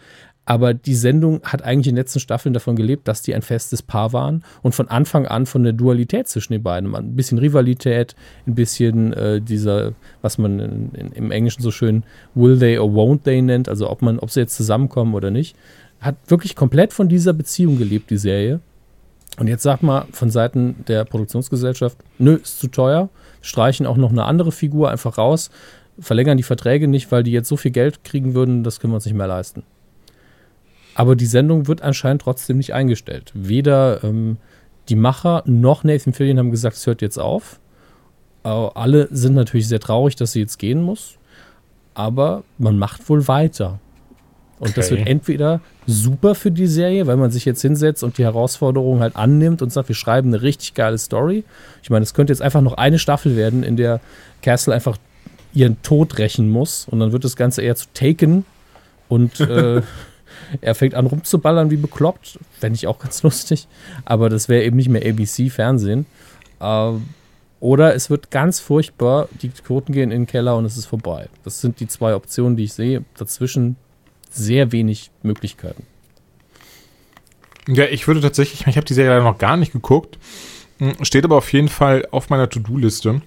Aber 0.46 0.74
die 0.74 0.96
Sendung 0.96 1.42
hat 1.44 1.62
eigentlich 1.62 1.88
in 1.88 1.96
den 1.96 2.02
letzten 2.02 2.20
Staffeln 2.20 2.54
davon 2.54 2.76
gelebt, 2.76 3.08
dass 3.08 3.22
die 3.22 3.34
ein 3.34 3.42
festes 3.42 3.82
Paar 3.82 4.12
waren 4.12 4.44
und 4.62 4.76
von 4.76 4.90
Anfang 4.90 5.26
an 5.26 5.46
von 5.46 5.64
der 5.64 5.72
Dualität 5.72 6.28
zwischen 6.28 6.52
den 6.52 6.64
beiden. 6.64 6.94
Ein 6.94 7.16
bisschen 7.16 7.38
Rivalität, 7.38 8.16
ein 8.46 8.56
bisschen 8.56 9.14
äh, 9.14 9.40
dieser, 9.40 9.94
was 10.22 10.38
man 10.38 10.60
in, 10.60 10.92
in, 10.94 11.12
im 11.14 11.32
Englischen 11.32 11.62
so 11.62 11.72
schön 11.72 12.04
will 12.36 12.60
they 12.60 12.78
or 12.78 12.90
won't 12.90 13.24
they 13.24 13.42
nennt, 13.42 13.70
also 13.70 13.90
ob 13.90 14.02
man, 14.02 14.20
ob 14.20 14.32
sie 14.32 14.42
jetzt 14.42 14.56
zusammenkommen 14.56 15.14
oder 15.14 15.32
nicht. 15.32 15.56
Hat 16.02 16.18
wirklich 16.28 16.58
komplett 16.58 16.92
von 16.92 17.08
dieser 17.08 17.32
Beziehung 17.32 17.78
gelebt, 17.78 18.10
die 18.10 18.18
Serie. 18.18 18.60
Und 19.40 19.48
jetzt 19.48 19.64
sag 19.64 19.82
mal 19.82 20.06
von 20.12 20.30
Seiten 20.30 20.84
der 20.88 21.06
Produktionsgesellschaft, 21.06 21.98
nö, 22.20 22.36
ist 22.36 22.60
zu 22.60 22.68
teuer 22.68 23.10
streichen 23.44 23.86
auch 23.86 23.98
noch 23.98 24.10
eine 24.10 24.24
andere 24.24 24.52
Figur 24.52 24.90
einfach 24.90 25.20
raus, 25.20 25.52
verlängern 26.00 26.38
die 26.38 26.44
Verträge 26.44 26.88
nicht, 26.88 27.12
weil 27.12 27.22
die 27.22 27.32
jetzt 27.32 27.50
so 27.50 27.58
viel 27.58 27.72
Geld 27.72 28.04
kriegen 28.04 28.34
würden, 28.34 28.64
das 28.64 28.80
können 28.80 28.94
wir 28.94 28.96
uns 28.96 29.06
nicht 29.06 29.14
mehr 29.14 29.28
leisten. 29.28 29.64
Aber 30.96 31.16
die 31.16 31.28
Sendung 31.28 31.68
wird 31.68 31.82
anscheinend 31.82 32.24
trotzdem 32.24 32.58
nicht 32.58 32.74
eingestellt. 32.74 33.32
Weder 33.36 34.04
ähm, 34.04 34.38
die 34.90 34.96
Macher 34.96 35.44
noch 35.46 35.84
Nathan 35.84 36.14
Fillion 36.14 36.40
haben 36.40 36.52
gesagt, 36.52 36.78
es 36.78 36.88
hört 36.88 37.02
jetzt 37.02 37.20
auf. 37.20 37.60
Äh, 38.44 38.50
alle 38.50 39.08
sind 39.12 39.36
natürlich 39.36 39.68
sehr 39.68 39.80
traurig, 39.80 40.16
dass 40.16 40.32
sie 40.32 40.40
jetzt 40.40 40.58
gehen 40.58 40.82
muss. 40.82 41.18
Aber 41.96 42.44
man 42.58 42.78
macht 42.78 43.08
wohl 43.10 43.28
weiter. 43.28 43.80
Und 44.64 44.70
okay. 44.70 44.80
das 44.80 44.92
wird 44.92 45.08
entweder 45.08 45.60
super 45.86 46.36
für 46.36 46.50
die 46.50 46.68
Serie, 46.68 47.06
weil 47.06 47.18
man 47.18 47.32
sich 47.32 47.44
jetzt 47.44 47.62
hinsetzt 47.62 48.02
und 48.02 48.18
die 48.18 48.24
Herausforderung 48.24 49.02
halt 49.02 49.18
annimmt 49.18 49.62
und 49.62 49.74
sagt, 49.74 49.90
wir 49.90 49.96
schreiben 49.96 50.30
eine 50.30 50.42
richtig 50.42 50.74
geile 50.74 50.98
Story. 50.98 51.44
Ich 51.82 51.90
meine, 51.90 52.04
es 52.04 52.14
könnte 52.14 52.32
jetzt 52.32 52.42
einfach 52.42 52.62
noch 52.62 52.76
eine 52.76 52.98
Staffel 52.98 53.36
werden, 53.36 53.64
in 53.64 53.76
der 53.76 54.00
Castle 54.42 54.74
einfach 54.74 54.98
ihren 55.54 55.82
Tod 55.82 56.18
rächen 56.18 56.50
muss 56.50 56.88
und 56.90 57.02
dann 57.02 57.12
wird 57.12 57.26
das 57.26 57.36
Ganze 57.36 57.62
eher 57.62 57.76
zu 57.76 57.88
Taken 57.94 58.46
und 59.10 59.38
äh, 59.42 59.82
er 60.62 60.76
fängt 60.76 60.96
an 60.96 61.08
rumzuballern 61.08 61.70
wie 61.70 61.76
bekloppt. 61.76 62.40
Fände 62.58 62.78
ich 62.78 62.88
auch 62.88 63.00
ganz 63.00 63.22
lustig. 63.22 63.68
Aber 64.06 64.30
das 64.30 64.48
wäre 64.48 64.64
eben 64.64 64.78
nicht 64.78 64.88
mehr 64.88 65.06
ABC-Fernsehen. 65.06 66.06
Äh, 66.62 66.92
oder 67.60 67.96
es 67.96 68.10
wird 68.10 68.32
ganz 68.32 68.62
furchtbar, 68.62 69.28
die 69.42 69.50
Quoten 69.50 69.92
gehen 69.92 70.12
in 70.12 70.22
den 70.22 70.28
Keller 70.28 70.56
und 70.56 70.64
es 70.64 70.78
ist 70.78 70.86
vorbei. 70.86 71.28
Das 71.44 71.60
sind 71.60 71.82
die 71.82 71.88
zwei 71.88 72.16
Optionen, 72.16 72.56
die 72.56 72.64
ich 72.64 72.74
sehe. 72.74 73.04
Dazwischen 73.18 73.76
sehr 74.34 74.72
wenig 74.72 75.12
Möglichkeiten. 75.22 75.86
Ja, 77.68 77.86
ich 77.86 78.08
würde 78.08 78.22
tatsächlich, 78.22 78.68
ich 78.68 78.76
habe 78.76 78.86
die 78.86 78.94
Serie 78.94 79.12
leider 79.12 79.24
noch 79.24 79.38
gar 79.38 79.58
nicht 79.58 79.72
geguckt, 79.72 80.18
hm, 80.80 81.04
steht 81.04 81.24
aber 81.24 81.38
auf 81.38 81.54
jeden 81.54 81.70
Fall 81.70 82.08
auf 82.12 82.30
meiner 82.30 82.50
To-Do-Liste. 82.50 83.22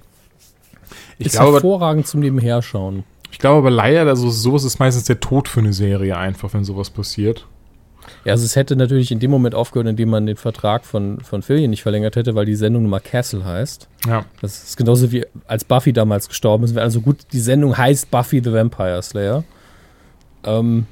Ist 1.18 1.32
glaube, 1.32 1.54
hervorragend 1.54 2.06
zum 2.06 2.20
Nebenherschauen. 2.20 3.04
Ich 3.30 3.38
glaube 3.38 3.58
aber 3.58 3.70
leider, 3.70 4.06
also 4.06 4.30
sowas 4.30 4.64
ist 4.64 4.78
meistens 4.78 5.04
der 5.04 5.20
Tod 5.20 5.48
für 5.48 5.60
eine 5.60 5.72
Serie 5.72 6.16
einfach, 6.16 6.52
wenn 6.52 6.64
sowas 6.64 6.90
passiert. 6.90 7.46
Ja, 8.24 8.32
also 8.32 8.44
es 8.44 8.54
hätte 8.56 8.76
natürlich 8.76 9.10
in 9.10 9.18
dem 9.18 9.30
Moment 9.30 9.54
aufgehört, 9.54 9.88
in 9.88 9.96
dem 9.96 10.10
man 10.10 10.26
den 10.26 10.36
Vertrag 10.36 10.84
von, 10.84 11.20
von 11.20 11.42
Fillion 11.42 11.70
nicht 11.70 11.82
verlängert 11.82 12.16
hätte, 12.16 12.34
weil 12.34 12.46
die 12.46 12.54
Sendung 12.54 12.84
Nummer 12.84 13.00
Castle 13.00 13.44
heißt. 13.44 13.88
Ja. 14.06 14.24
Das 14.40 14.62
ist 14.62 14.76
genauso 14.76 15.10
wie 15.10 15.24
als 15.46 15.64
Buffy 15.64 15.92
damals 15.92 16.28
gestorben 16.28 16.64
ist. 16.64 16.76
Also 16.76 17.00
gut, 17.00 17.18
die 17.32 17.40
Sendung 17.40 17.76
heißt 17.76 18.10
Buffy 18.10 18.40
the 18.42 18.52
Vampire 18.52 19.02
Slayer. 19.02 19.44
Ähm, 20.44 20.86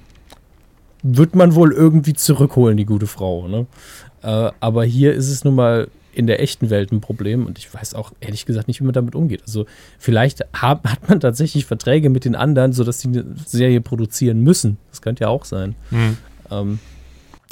wird 1.05 1.37
man 1.37 1.55
wohl 1.55 1.73
irgendwie 1.73 2.15
zurückholen, 2.15 2.77
die 2.77 2.87
gute 2.87 3.07
Frau. 3.07 3.47
Ne? 3.47 3.67
Äh, 4.23 4.51
aber 4.59 4.85
hier 4.85 5.13
ist 5.13 5.31
es 5.31 5.45
nun 5.45 5.55
mal 5.55 5.89
in 6.15 6.27
der 6.27 6.41
echten 6.41 6.71
Welt 6.71 6.93
ein 6.93 7.01
Problem 7.01 7.45
und 7.45 7.59
ich 7.59 7.73
weiß 7.73 7.95
auch 7.95 8.13
ehrlich 8.21 8.47
gesagt 8.47 8.69
nicht, 8.69 8.81
wie 8.81 8.85
man 8.85 8.95
damit 8.95 9.15
umgeht. 9.15 9.43
Also 9.47 9.67
vielleicht 9.99 10.41
hab, 10.55 10.89
hat 10.89 11.09
man 11.09 11.21
tatsächlich 11.21 11.67
Verträge 11.67 12.09
mit 12.09 12.25
den 12.25 12.35
anderen, 12.35 12.73
sodass 12.73 12.99
die 12.99 13.09
eine 13.09 13.25
Serie 13.45 13.81
produzieren 13.81 14.41
müssen. 14.41 14.79
Das 14.91 15.03
könnte 15.03 15.25
ja 15.25 15.29
auch 15.29 15.45
sein. 15.45 15.75
Mhm. 15.91 16.17
Ähm, 16.51 16.79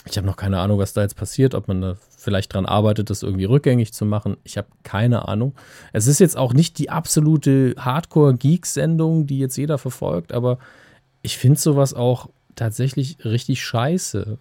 ich 0.09 0.17
habe 0.17 0.27
noch 0.27 0.37
keine 0.37 0.59
Ahnung, 0.59 0.79
was 0.79 0.95
da 0.95 1.03
jetzt 1.03 1.17
passiert, 1.17 1.55
ob 1.55 1.69
man 1.69 1.83
da 1.83 1.97
vielleicht 2.17 2.55
dran 2.55 2.67
arbeitet, 2.67 3.11
das 3.11 3.23
irgendwie 3.23 3.45
rückgängig 3.45 3.93
zu 3.93 4.07
machen. 4.07 4.37
Ich 4.45 4.57
habe 4.57 4.69
keine 4.83 5.29
Ahnung. 5.29 5.55
Es 5.93 6.07
ist 6.07 6.21
jetzt 6.21 6.37
auch 6.37 6.55
nicht 6.55 6.79
die 6.79 6.89
absolute 6.89 7.75
Hardcore-Geek-Sendung, 7.79 9.27
die 9.27 9.39
jetzt 9.39 9.57
jeder 9.57 9.79
verfolgt, 9.79 10.33
aber 10.33 10.59
ich 11.23 11.37
finde 11.37 11.61
sowas 11.61 11.95
auch 11.95 12.31
tatsächlich 12.57 13.25
richtig 13.25 13.63
scheiße, 13.63 14.39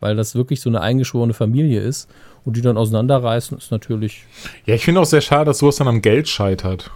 weil 0.00 0.16
das 0.16 0.34
wirklich 0.34 0.60
so 0.60 0.70
eine 0.70 0.80
eingeschworene 0.80 1.34
Familie 1.34 1.80
ist 1.80 2.08
und 2.44 2.56
die 2.56 2.62
dann 2.62 2.76
auseinanderreißen, 2.76 3.58
ist 3.58 3.70
natürlich. 3.70 4.24
Ja, 4.66 4.74
ich 4.74 4.84
finde 4.84 5.00
auch 5.00 5.06
sehr 5.06 5.20
schade, 5.20 5.46
dass 5.46 5.58
sowas 5.58 5.76
dann 5.76 5.88
am 5.88 6.02
Geld 6.02 6.28
scheitert. 6.28 6.90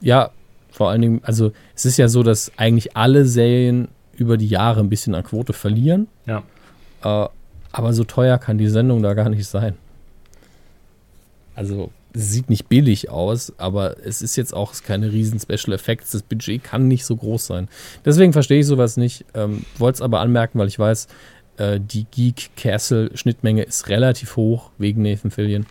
Ja, 0.00 0.30
vor 0.70 0.90
allen 0.90 1.02
Dingen, 1.02 1.20
also 1.22 1.52
es 1.74 1.84
ist 1.84 1.96
ja 1.98 2.08
so, 2.08 2.22
dass 2.22 2.52
eigentlich 2.56 2.96
alle 2.96 3.26
Serien 3.26 3.88
über 4.16 4.36
die 4.36 4.48
Jahre 4.48 4.80
ein 4.80 4.88
bisschen 4.88 5.14
an 5.14 5.22
Quote 5.22 5.52
verlieren. 5.52 6.08
Ja. 6.26 6.42
Äh, 7.02 7.28
aber 7.72 7.92
so 7.92 8.04
teuer 8.04 8.38
kann 8.38 8.58
die 8.58 8.68
Sendung 8.68 9.02
da 9.02 9.14
gar 9.14 9.28
nicht 9.28 9.46
sein. 9.46 9.76
Also 11.54 11.90
sieht 12.14 12.48
nicht 12.48 12.68
billig 12.68 13.10
aus, 13.10 13.52
aber 13.58 13.96
es 14.04 14.22
ist 14.22 14.36
jetzt 14.36 14.54
auch 14.54 14.72
keine 14.86 15.12
riesen 15.12 15.40
Special 15.40 15.74
Effects. 15.74 16.12
Das 16.12 16.22
Budget 16.22 16.62
kann 16.62 16.86
nicht 16.86 17.04
so 17.04 17.16
groß 17.16 17.46
sein. 17.46 17.68
Deswegen 18.04 18.32
verstehe 18.32 18.60
ich 18.60 18.66
sowas 18.66 18.96
nicht. 18.96 19.24
Ähm, 19.34 19.64
Wollte 19.78 19.96
es 19.96 20.02
aber 20.02 20.20
anmerken, 20.20 20.58
weil 20.58 20.68
ich 20.68 20.78
weiß, 20.78 21.08
äh, 21.56 21.80
die 21.80 22.06
Geek 22.10 22.50
Castle 22.56 23.10
Schnittmenge 23.14 23.62
ist 23.62 23.88
relativ 23.88 24.36
hoch 24.36 24.70
wegen 24.78 25.02
Nathan 25.02 25.32
Fillion. 25.32 25.66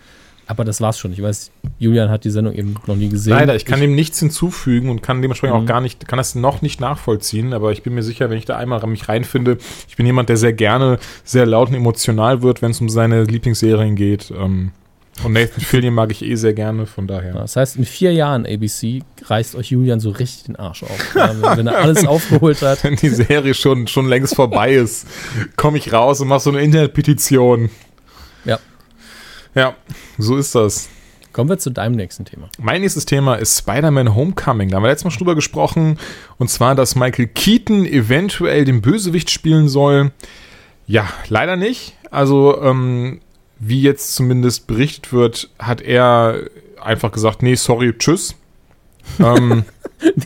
Aber 0.45 0.65
das 0.65 0.81
war's 0.81 0.99
schon. 0.99 1.13
Ich 1.13 1.21
weiß, 1.21 1.51
Julian 1.79 2.09
hat 2.09 2.25
die 2.25 2.29
Sendung 2.29 2.53
eben 2.53 2.75
noch 2.85 2.97
nie 2.97 3.07
gesehen. 3.07 3.31
Leider, 3.31 3.55
ich 3.55 3.63
kann 3.63 3.79
ich, 3.79 3.85
dem 3.85 3.95
nichts 3.95 4.19
hinzufügen 4.19 4.89
und 4.89 5.01
kann 5.01 5.21
dementsprechend 5.21 5.55
auch 5.55 5.61
mhm. 5.61 5.67
gar 5.67 5.79
nicht, 5.79 6.05
kann 6.07 6.17
das 6.17 6.35
noch 6.35 6.61
nicht 6.61 6.81
nachvollziehen. 6.81 7.53
Aber 7.53 7.71
ich 7.71 7.81
bin 7.81 7.93
mir 7.93 8.03
sicher, 8.03 8.29
wenn 8.29 8.37
ich 8.37 8.43
da 8.43 8.57
einmal 8.57 8.85
mich 8.87 9.07
reinfinde, 9.07 9.57
ich 9.87 9.95
bin 9.95 10.05
jemand, 10.05 10.27
der 10.27 10.35
sehr 10.35 10.51
gerne 10.51 10.99
sehr 11.23 11.45
laut 11.45 11.69
und 11.69 11.75
emotional 11.75 12.41
wird, 12.41 12.61
wenn 12.61 12.71
es 12.71 12.81
um 12.81 12.89
seine 12.89 13.23
Lieblingsserien 13.23 13.95
geht. 13.95 14.33
Ähm, 14.37 14.71
und 15.23 15.33
Nathan 15.33 15.61
Fillion 15.61 15.93
mag 15.93 16.11
ich 16.11 16.23
eh 16.23 16.35
sehr 16.35 16.53
gerne, 16.53 16.85
von 16.85 17.07
daher. 17.07 17.33
das 17.33 17.55
heißt, 17.55 17.75
in 17.77 17.85
vier 17.85 18.11
Jahren 18.13 18.45
ABC 18.45 19.03
reißt 19.25 19.55
euch 19.55 19.69
Julian 19.71 19.99
so 19.99 20.09
richtig 20.09 20.45
den 20.45 20.55
Arsch 20.55 20.83
auf. 20.83 21.15
Ja, 21.15 21.55
wenn 21.55 21.67
er 21.67 21.77
alles 21.77 22.05
aufgeholt 22.07 22.61
hat. 22.61 22.83
Wenn 22.83 22.95
die 22.95 23.09
Serie 23.09 23.53
schon, 23.53 23.87
schon 23.87 24.07
längst 24.07 24.35
vorbei 24.35 24.73
ist, 24.73 25.07
komme 25.55 25.77
ich 25.77 25.93
raus 25.93 26.19
und 26.19 26.27
mache 26.27 26.41
so 26.41 26.49
eine 26.49 26.61
Internetpetition. 26.61 27.69
Ja. 28.43 28.59
Ja, 29.55 29.75
so 30.17 30.35
ist 30.35 30.55
das. 30.55 30.89
Kommen 31.31 31.49
wir 31.49 31.57
zu 31.57 31.71
deinem 31.71 31.95
nächsten 31.95 32.25
Thema. 32.25 32.49
Mein 32.59 32.81
nächstes 32.81 33.05
Thema 33.05 33.35
ist 33.35 33.57
Spider-Man 33.57 34.15
Homecoming. 34.15 34.69
Da 34.69 34.75
haben 34.75 34.83
wir 34.83 34.89
letztes 34.89 35.05
Mal 35.05 35.11
schon 35.11 35.19
drüber 35.19 35.35
gesprochen. 35.35 35.97
Und 36.37 36.49
zwar, 36.49 36.75
dass 36.75 36.95
Michael 36.95 37.27
Keaton 37.27 37.85
eventuell 37.85 38.65
den 38.65 38.81
Bösewicht 38.81 39.31
spielen 39.31 39.67
soll. 39.67 40.11
Ja, 40.85 41.07
leider 41.29 41.55
nicht. 41.55 41.95
Also, 42.11 42.61
ähm, 42.61 43.21
wie 43.67 43.81
jetzt 43.81 44.15
zumindest 44.15 44.67
berichtet 44.67 45.13
wird, 45.13 45.49
hat 45.59 45.81
er 45.81 46.41
einfach 46.81 47.11
gesagt, 47.11 47.43
nee, 47.43 47.55
sorry, 47.55 47.97
tschüss. 47.97 48.35
ähm, 49.19 49.63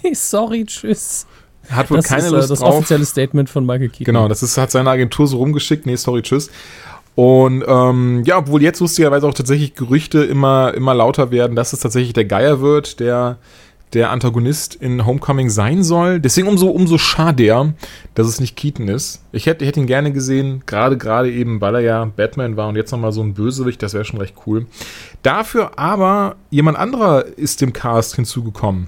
nee, 0.04 0.14
sorry, 0.14 0.66
tschüss. 0.66 1.26
Hat 1.70 1.90
wohl 1.92 1.98
das 1.98 2.08
keine 2.08 2.24
ist, 2.24 2.32
äh, 2.32 2.36
Lust 2.36 2.52
das 2.52 2.60
drauf. 2.60 2.76
offizielle 2.76 3.06
Statement 3.06 3.50
von 3.50 3.66
Michael 3.66 3.90
Keaton. 3.90 4.06
Genau, 4.06 4.28
das 4.28 4.42
ist, 4.44 4.58
hat 4.58 4.72
seine 4.72 4.90
Agentur 4.90 5.28
so 5.28 5.38
rumgeschickt, 5.38 5.86
nee, 5.86 5.96
sorry, 5.96 6.22
tschüss. 6.22 6.50
Und 7.16 7.64
ähm, 7.68 8.24
ja, 8.26 8.38
obwohl 8.38 8.62
jetzt 8.62 8.80
lustigerweise 8.80 9.28
auch 9.28 9.34
tatsächlich 9.34 9.74
Gerüchte 9.74 10.24
immer, 10.24 10.74
immer 10.76 10.94
lauter 10.94 11.32
werden, 11.32 11.56
dass 11.56 11.74
es 11.74 11.80
tatsächlich 11.80 12.14
der 12.14 12.26
Geier 12.26 12.62
wird, 12.62 13.00
der 13.00 13.38
der 13.94 14.12
Antagonist 14.12 14.76
in 14.76 15.06
Homecoming 15.06 15.50
sein 15.50 15.84
soll. 15.84 16.20
Deswegen 16.20 16.48
umso, 16.48 16.68
umso 16.68 16.98
schade, 16.98 17.74
dass 18.14 18.28
es 18.28 18.40
nicht 18.40 18.56
Keaton 18.56 18.88
ist. 18.88 19.24
Ich 19.32 19.46
hätte, 19.46 19.64
ich 19.64 19.70
hätte 19.70 19.80
ihn 19.80 19.88
gerne 19.88 20.12
gesehen, 20.12 20.64
gerade, 20.66 20.98
gerade 20.98 21.32
eben, 21.32 21.62
weil 21.62 21.76
er 21.76 21.82
ja 21.82 22.06
Batman 22.06 22.58
war 22.58 22.68
und 22.68 22.76
jetzt 22.76 22.92
nochmal 22.92 23.12
so 23.12 23.22
ein 23.22 23.34
Bösewicht, 23.34 23.82
das 23.82 23.94
wäre 23.94 24.06
schon 24.06 24.20
recht 24.20 24.36
cool. 24.46 24.66
Dafür 25.24 25.80
aber 25.80 26.36
jemand 26.50 26.78
anderer 26.78 27.26
ist 27.26 27.62
dem 27.62 27.74
Cast 27.74 28.16
hinzugekommen. 28.16 28.88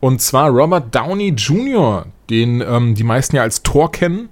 Und 0.00 0.20
zwar 0.20 0.50
Robert 0.50 0.94
Downey 0.94 1.30
Jr., 1.30 2.06
den 2.30 2.60
ähm, 2.60 2.94
die 2.94 3.04
meisten 3.04 3.36
ja 3.36 3.42
als 3.42 3.62
Thor 3.62 3.90
kennen. 3.90 4.28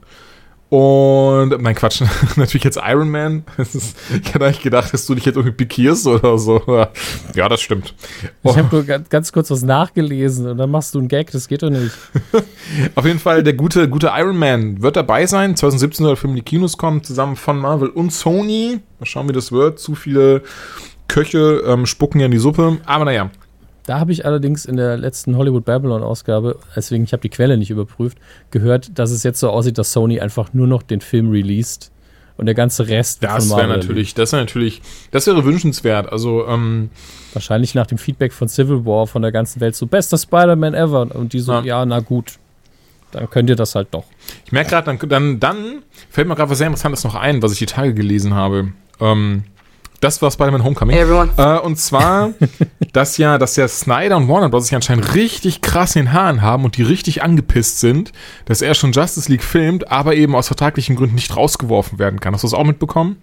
Und, 0.72 1.60
mein 1.60 1.74
Quatsch, 1.74 2.02
natürlich 2.36 2.64
jetzt 2.64 2.80
Iron 2.82 3.10
Man. 3.10 3.44
Ist, 3.58 3.94
ich 4.08 4.32
hätte 4.32 4.46
eigentlich 4.46 4.62
gedacht, 4.62 4.94
dass 4.94 5.04
du 5.04 5.14
dich 5.14 5.26
jetzt 5.26 5.36
irgendwie 5.36 5.54
pikierst 5.54 6.06
oder 6.06 6.38
so. 6.38 6.62
Ja, 7.34 7.48
das 7.48 7.60
stimmt. 7.60 7.94
Ich 8.42 8.56
habe 8.56 8.68
nur 8.74 8.84
ganz, 8.84 9.10
ganz, 9.10 9.32
kurz 9.32 9.50
was 9.50 9.62
nachgelesen 9.62 10.46
und 10.46 10.56
dann 10.56 10.70
machst 10.70 10.94
du 10.94 10.98
einen 10.98 11.08
Gag, 11.08 11.30
das 11.30 11.48
geht 11.48 11.62
doch 11.62 11.68
nicht. 11.68 11.92
Auf 12.94 13.04
jeden 13.04 13.18
Fall, 13.18 13.42
der 13.42 13.52
gute, 13.52 13.88
gute 13.88 14.12
Iron 14.16 14.38
Man 14.38 14.80
wird 14.80 14.96
dabei 14.96 15.26
sein. 15.26 15.56
2017 15.56 16.04
soll 16.04 16.14
der 16.14 16.16
Film 16.16 16.32
in 16.32 16.36
die 16.36 16.42
Kinos 16.42 16.78
kommen, 16.78 17.04
zusammen 17.04 17.36
von 17.36 17.58
Marvel 17.58 17.90
und 17.90 18.10
Sony. 18.10 18.80
Mal 18.98 19.06
schauen, 19.06 19.28
wie 19.28 19.34
das 19.34 19.52
wird. 19.52 19.78
Zu 19.78 19.94
viele 19.94 20.42
Köche 21.06 21.62
ähm, 21.66 21.84
spucken 21.84 22.20
ja 22.20 22.26
in 22.26 22.32
die 22.32 22.38
Suppe. 22.38 22.78
Aber 22.86 23.04
naja, 23.04 23.30
da 23.84 23.98
habe 23.98 24.12
ich 24.12 24.24
allerdings 24.24 24.64
in 24.64 24.76
der 24.76 24.96
letzten 24.96 25.36
Hollywood 25.36 25.64
Babylon 25.64 26.02
Ausgabe, 26.02 26.58
deswegen 26.76 27.04
ich 27.04 27.12
habe 27.12 27.22
die 27.22 27.28
Quelle 27.28 27.56
nicht 27.56 27.70
überprüft, 27.70 28.18
gehört, 28.50 28.98
dass 28.98 29.10
es 29.10 29.22
jetzt 29.22 29.40
so 29.40 29.50
aussieht, 29.50 29.78
dass 29.78 29.92
Sony 29.92 30.20
einfach 30.20 30.52
nur 30.52 30.66
noch 30.66 30.82
den 30.82 31.00
Film 31.00 31.30
released 31.30 31.90
und 32.36 32.46
der 32.46 32.54
ganze 32.54 32.88
Rest 32.88 33.22
das 33.22 33.50
wäre 33.50 33.68
natürlich, 33.68 34.14
das 34.14 34.32
wäre 34.32 34.42
natürlich, 34.42 34.82
das 35.10 35.26
wäre 35.26 35.44
wünschenswert. 35.44 36.10
Also 36.10 36.46
ähm, 36.46 36.90
wahrscheinlich 37.32 37.74
nach 37.74 37.86
dem 37.86 37.98
Feedback 37.98 38.32
von 38.32 38.48
Civil 38.48 38.84
War 38.84 39.06
von 39.06 39.22
der 39.22 39.32
ganzen 39.32 39.60
Welt 39.60 39.76
so 39.76 39.86
bester 39.86 40.18
Spider-Man 40.18 40.74
ever 40.74 41.14
und 41.14 41.32
die 41.32 41.40
so 41.40 41.52
ja. 41.52 41.62
ja, 41.62 41.86
na 41.86 42.00
gut, 42.00 42.38
dann 43.10 43.28
könnt 43.28 43.50
ihr 43.50 43.56
das 43.56 43.74
halt 43.74 43.88
doch. 43.90 44.04
Ich 44.44 44.52
merke 44.52 44.70
gerade, 44.70 44.96
dann, 44.96 45.08
dann, 45.08 45.40
dann 45.40 45.82
fällt 46.10 46.28
mir 46.28 46.34
gerade 46.34 46.50
was 46.50 46.58
sehr 46.58 46.66
Interessantes 46.66 47.04
noch 47.04 47.14
ein, 47.14 47.42
was 47.42 47.52
ich 47.52 47.58
die 47.58 47.66
Tage 47.66 47.94
gelesen 47.94 48.34
habe. 48.34 48.72
Ähm, 49.00 49.44
das 50.02 50.20
war 50.20 50.30
Spider-Man 50.30 50.64
Homecoming. 50.64 50.96
Hey 50.96 51.06
äh, 51.38 51.60
und 51.60 51.78
zwar, 51.78 52.32
dass 52.92 53.16
ja, 53.18 53.38
dass 53.38 53.56
ja 53.56 53.68
Snyder 53.68 54.16
und 54.16 54.28
Warner 54.28 54.48
Bros. 54.48 54.64
sich 54.64 54.74
anscheinend 54.74 55.14
richtig 55.14 55.62
krass 55.62 55.94
in 55.94 56.06
den 56.06 56.12
Haaren 56.12 56.42
haben 56.42 56.64
und 56.64 56.76
die 56.76 56.82
richtig 56.82 57.22
angepisst 57.22 57.78
sind, 57.78 58.12
dass 58.44 58.62
er 58.62 58.74
schon 58.74 58.92
Justice 58.92 59.30
League 59.30 59.44
filmt, 59.44 59.90
aber 59.90 60.14
eben 60.16 60.34
aus 60.34 60.48
vertraglichen 60.48 60.96
Gründen 60.96 61.14
nicht 61.14 61.36
rausgeworfen 61.36 62.00
werden 62.00 62.18
kann. 62.18 62.34
Hast 62.34 62.42
du 62.42 62.48
das 62.48 62.54
auch 62.54 62.64
mitbekommen? 62.64 63.16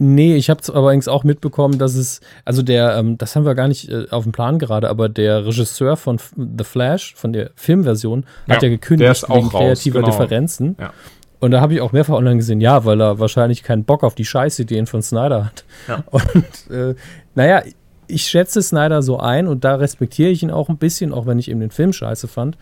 Nee, 0.00 0.36
ich 0.36 0.48
habe 0.48 0.60
aber 0.68 0.86
allerdings 0.86 1.08
auch 1.08 1.24
mitbekommen, 1.24 1.78
dass 1.78 1.96
es, 1.96 2.20
also 2.44 2.62
der, 2.62 2.96
ähm, 2.96 3.18
das 3.18 3.34
haben 3.34 3.44
wir 3.44 3.56
gar 3.56 3.66
nicht 3.66 3.90
äh, 3.90 4.06
auf 4.10 4.22
dem 4.22 4.32
Plan 4.32 4.60
gerade, 4.60 4.88
aber 4.88 5.08
der 5.08 5.44
Regisseur 5.44 5.96
von 5.96 6.18
The 6.36 6.64
Flash, 6.64 7.14
von 7.16 7.32
der 7.32 7.50
Filmversion, 7.56 8.24
ja, 8.46 8.54
hat 8.54 8.62
ja 8.62 8.68
gekündigt 8.68 9.04
der 9.04 9.12
ist 9.12 9.28
auch 9.28 9.36
wegen 9.36 9.48
kreativer 9.50 10.00
genau. 10.00 10.12
Differenzen. 10.12 10.76
Ja. 10.78 10.92
Und 11.40 11.52
da 11.52 11.60
habe 11.60 11.74
ich 11.74 11.80
auch 11.80 11.92
mehrfach 11.92 12.14
online 12.14 12.36
gesehen, 12.36 12.60
ja, 12.60 12.84
weil 12.84 13.00
er 13.00 13.18
wahrscheinlich 13.18 13.62
keinen 13.62 13.84
Bock 13.84 14.02
auf 14.02 14.14
die 14.14 14.24
Scheißideen 14.24 14.86
von 14.86 15.02
Snyder 15.02 15.44
hat. 15.44 15.64
Ja. 15.86 16.04
Und 16.10 16.74
äh, 16.74 16.94
naja, 17.34 17.62
ich 18.08 18.22
schätze 18.26 18.62
Snyder 18.62 19.02
so 19.02 19.20
ein 19.20 19.46
und 19.46 19.64
da 19.64 19.76
respektiere 19.76 20.30
ich 20.30 20.42
ihn 20.42 20.50
auch 20.50 20.68
ein 20.70 20.78
bisschen, 20.78 21.12
auch 21.12 21.26
wenn 21.26 21.38
ich 21.38 21.50
eben 21.50 21.60
den 21.60 21.70
Film 21.70 21.92
scheiße 21.92 22.26
fand, 22.26 22.56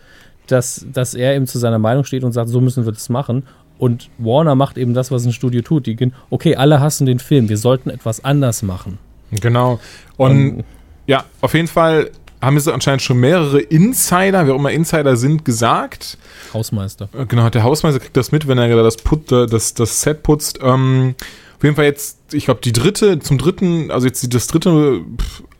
dass, 0.47 0.85
dass 0.91 1.13
er 1.13 1.35
eben 1.35 1.47
zu 1.47 1.57
seiner 1.57 1.79
Meinung 1.79 2.03
steht 2.03 2.23
und 2.23 2.33
sagt, 2.33 2.49
so 2.49 2.61
müssen 2.61 2.85
wir 2.85 2.91
das 2.91 3.09
machen. 3.09 3.43
Und 3.79 4.09
Warner 4.17 4.55
macht 4.55 4.77
eben 4.77 4.93
das, 4.93 5.11
was 5.11 5.25
ein 5.25 5.31
Studio 5.31 5.61
tut. 5.61 5.85
Die 5.85 5.95
gehen, 5.95 6.13
okay, 6.29 6.55
alle 6.55 6.81
hassen 6.81 7.05
den 7.05 7.19
Film, 7.19 7.47
wir 7.47 7.57
sollten 7.57 7.89
etwas 7.89 8.23
anders 8.23 8.61
machen. 8.61 8.97
Genau. 9.31 9.79
Und, 10.17 10.57
und 10.57 10.63
ja, 11.05 11.25
auf 11.41 11.53
jeden 11.53 11.67
Fall 11.67 12.11
haben 12.41 12.57
es 12.57 12.67
anscheinend 12.67 13.01
schon 13.01 13.17
mehrere 13.17 13.59
Insider, 13.59 14.45
wer 14.45 14.53
auch 14.53 14.59
immer 14.59 14.71
Insider 14.71 15.17
sind, 15.17 15.45
gesagt. 15.45 16.17
Hausmeister. 16.53 17.09
Äh, 17.17 17.25
genau, 17.25 17.49
der 17.49 17.63
Hausmeister 17.63 17.99
kriegt 17.99 18.17
das 18.17 18.31
mit, 18.31 18.47
wenn 18.47 18.57
er 18.57 18.83
das, 18.83 18.97
Put, 18.97 19.31
äh, 19.31 19.47
das, 19.47 19.73
das 19.73 20.01
Set 20.01 20.23
putzt. 20.23 20.59
Ähm, 20.61 21.15
auf 21.57 21.63
jeden 21.63 21.75
Fall 21.75 21.85
jetzt, 21.85 22.19
ich 22.33 22.45
glaube, 22.45 22.61
die 22.63 22.73
dritte, 22.73 23.19
zum 23.19 23.37
dritten, 23.39 23.89
also 23.89 24.05
jetzt 24.05 24.33
das 24.33 24.47
dritte 24.47 25.01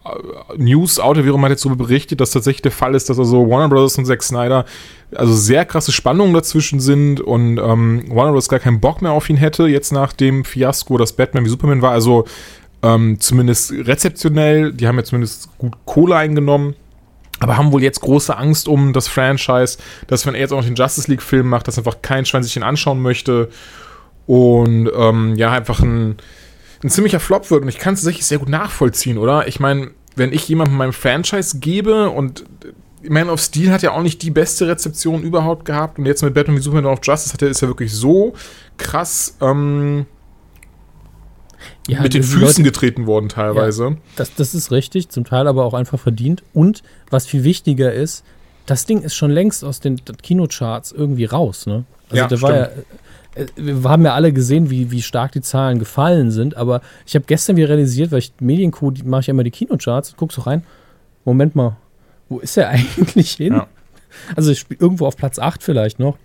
äh, 0.05 0.57
News-Auto, 0.57 1.25
wie 1.25 1.31
man 1.31 1.49
jetzt 1.49 1.63
so 1.63 1.75
berichtet, 1.75 2.21
dass 2.21 2.31
tatsächlich 2.31 2.61
der 2.61 2.71
Fall 2.71 2.93
ist, 2.93 3.09
dass 3.09 3.17
also 3.17 3.49
Warner 3.49 3.69
Bros. 3.69 3.97
und 3.97 4.05
Zack 4.05 4.21
Snyder 4.21 4.65
also 5.15 5.33
sehr 5.33 5.65
krasse 5.65 5.91
Spannungen 5.91 6.33
dazwischen 6.33 6.79
sind 6.79 7.21
und 7.21 7.57
ähm, 7.57 8.03
Warner 8.09 8.33
Bros. 8.33 8.49
gar 8.49 8.59
keinen 8.59 8.79
Bock 8.79 9.01
mehr 9.01 9.11
auf 9.11 9.29
ihn 9.29 9.37
hätte, 9.37 9.67
jetzt 9.67 9.91
nach 9.91 10.13
dem 10.13 10.43
Fiasko, 10.43 10.97
dass 10.97 11.13
Batman 11.13 11.45
wie 11.45 11.49
Superman 11.49 11.81
war. 11.81 11.91
Also 11.91 12.25
ähm, 12.83 13.19
zumindest 13.19 13.71
rezeptionell, 13.71 14.73
die 14.73 14.87
haben 14.87 14.97
ja 14.97 15.03
zumindest 15.03 15.49
gut 15.57 15.73
Kohle 15.85 16.15
eingenommen. 16.15 16.75
Aber 17.39 17.55
haben 17.55 17.71
wohl 17.71 17.83
jetzt 17.83 18.01
große 18.01 18.35
Angst 18.35 18.67
um 18.67 18.93
das 18.93 19.07
Franchise, 19.07 19.77
dass 20.07 20.25
wenn 20.25 20.33
er 20.33 20.41
jetzt 20.41 20.53
auch 20.53 20.57
noch 20.57 20.65
den 20.65 20.73
Justice 20.73 21.09
League-Film 21.09 21.47
macht, 21.47 21.67
dass 21.67 21.77
einfach 21.77 22.01
kein 22.01 22.25
Schwein 22.25 22.41
sich 22.41 22.55
den 22.55 22.63
anschauen 22.63 22.99
möchte. 22.99 23.49
Und 24.25 24.89
ähm, 24.95 25.35
ja, 25.35 25.51
einfach 25.51 25.79
ein, 25.79 26.17
ein 26.83 26.89
ziemlicher 26.89 27.19
Flop 27.19 27.51
wird. 27.51 27.61
Und 27.61 27.69
ich 27.69 27.77
kann 27.77 27.93
es 27.93 28.01
tatsächlich 28.01 28.25
sehr 28.25 28.39
gut 28.39 28.49
nachvollziehen, 28.49 29.19
oder? 29.19 29.47
Ich 29.47 29.59
meine, 29.59 29.91
wenn 30.15 30.33
ich 30.33 30.49
jemandem 30.49 30.77
meinem 30.77 30.93
Franchise 30.93 31.59
gebe 31.59 32.09
und 32.09 32.45
Man 33.07 33.29
of 33.29 33.39
Steel 33.39 33.71
hat 33.71 33.83
ja 33.83 33.91
auch 33.91 34.01
nicht 34.01 34.23
die 34.23 34.31
beste 34.31 34.67
Rezeption 34.67 35.21
überhaupt 35.21 35.65
gehabt 35.65 35.99
und 35.99 36.07
jetzt 36.07 36.23
mit 36.23 36.33
Batman 36.33 36.57
wie 36.57 36.61
Superman 36.61 36.91
of 36.91 36.99
Justice 37.03 37.33
hat 37.33 37.41
er 37.43 37.49
ist 37.49 37.61
ja 37.61 37.67
wirklich 37.67 37.93
so 37.93 38.33
krass 38.77 39.37
ähm, 39.39 40.07
ja, 41.87 42.01
mit 42.01 42.13
den 42.13 42.23
Füßen 42.23 42.41
Leute, 42.41 42.63
getreten 42.63 43.07
worden 43.07 43.29
teilweise. 43.29 43.83
Ja, 43.85 43.97
das, 44.15 44.33
das 44.35 44.53
ist 44.53 44.71
richtig, 44.71 45.09
zum 45.09 45.23
Teil 45.23 45.47
aber 45.47 45.65
auch 45.65 45.73
einfach 45.73 45.99
verdient. 45.99 46.43
Und 46.53 46.83
was 47.09 47.25
viel 47.25 47.43
wichtiger 47.43 47.93
ist, 47.93 48.23
das 48.65 48.85
Ding 48.85 49.01
ist 49.01 49.15
schon 49.15 49.31
längst 49.31 49.63
aus 49.63 49.79
den 49.79 49.99
Kinocharts 50.21 50.91
irgendwie 50.91 51.25
raus. 51.25 51.65
Ne? 51.65 51.85
Also 52.09 52.21
ja, 52.21 52.27
da 52.27 52.41
war 52.41 52.55
ja, 52.55 52.69
äh, 53.35 53.45
wir 53.55 53.89
haben 53.89 54.03
ja 54.03 54.13
alle 54.13 54.33
gesehen, 54.33 54.69
wie, 54.69 54.91
wie 54.91 55.01
stark 55.01 55.31
die 55.31 55.41
Zahlen 55.41 55.79
gefallen 55.79 56.31
sind, 56.31 56.57
aber 56.57 56.81
ich 57.05 57.15
habe 57.15 57.25
gestern 57.25 57.55
wieder 57.55 57.69
realisiert, 57.69 58.11
weil 58.11 58.19
ich 58.19 58.33
Medienco 58.39 58.91
mache 59.05 59.21
ich 59.21 59.27
ja 59.27 59.31
immer 59.31 59.43
die 59.43 59.51
Kinocharts, 59.51 60.15
guck 60.17 60.33
so 60.33 60.41
rein, 60.41 60.63
Moment 61.23 61.55
mal, 61.55 61.77
wo 62.29 62.39
ist 62.39 62.57
er 62.57 62.69
eigentlich 62.69 63.31
hin? 63.31 63.53
Ja. 63.53 63.67
Also 64.35 64.53
irgendwo 64.79 65.05
auf 65.05 65.15
Platz 65.15 65.39
8 65.39 65.63
vielleicht 65.63 65.99
noch. 65.99 66.17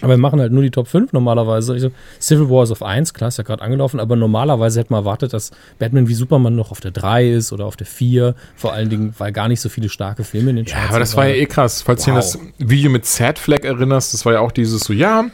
Aber 0.00 0.10
wir 0.10 0.18
machen 0.18 0.40
halt 0.40 0.52
nur 0.52 0.62
die 0.62 0.70
Top 0.70 0.88
5 0.88 1.12
normalerweise. 1.12 1.74
Ich 1.76 1.82
so, 1.82 1.90
Civil 2.20 2.48
War 2.50 2.64
ist 2.64 2.70
auf 2.70 2.82
1, 2.82 3.14
klar, 3.14 3.28
ist 3.28 3.38
ja 3.38 3.44
gerade 3.44 3.62
angelaufen, 3.62 4.00
aber 4.00 4.16
normalerweise 4.16 4.80
hätte 4.80 4.92
man 4.92 5.02
erwartet, 5.02 5.32
dass 5.32 5.50
Batman 5.78 6.08
wie 6.08 6.14
Superman 6.14 6.56
noch 6.56 6.70
auf 6.70 6.80
der 6.80 6.90
3 6.90 7.30
ist 7.30 7.52
oder 7.52 7.66
auf 7.66 7.76
der 7.76 7.86
4. 7.86 8.34
Vor 8.56 8.72
allen 8.72 8.88
Dingen, 8.88 9.14
weil 9.18 9.32
gar 9.32 9.48
nicht 9.48 9.60
so 9.60 9.68
viele 9.68 9.88
starke 9.88 10.24
Filme 10.24 10.50
in 10.50 10.56
den 10.56 10.64
Charts 10.64 10.84
Ja, 10.84 10.90
aber 10.90 10.98
das 11.00 11.16
war 11.16 11.26
ja 11.26 11.34
eh 11.34 11.46
krass. 11.46 11.82
Falls 11.82 12.06
wow. 12.06 12.06
du 12.06 12.14
das 12.14 12.38
Video 12.58 12.90
mit 12.90 13.06
Sad 13.06 13.38
Flag 13.38 13.64
erinnerst, 13.64 14.14
das 14.14 14.24
war 14.24 14.34
ja 14.34 14.40
auch 14.40 14.52
dieses 14.52 14.82
so, 14.82 14.92
ja, 14.92 15.26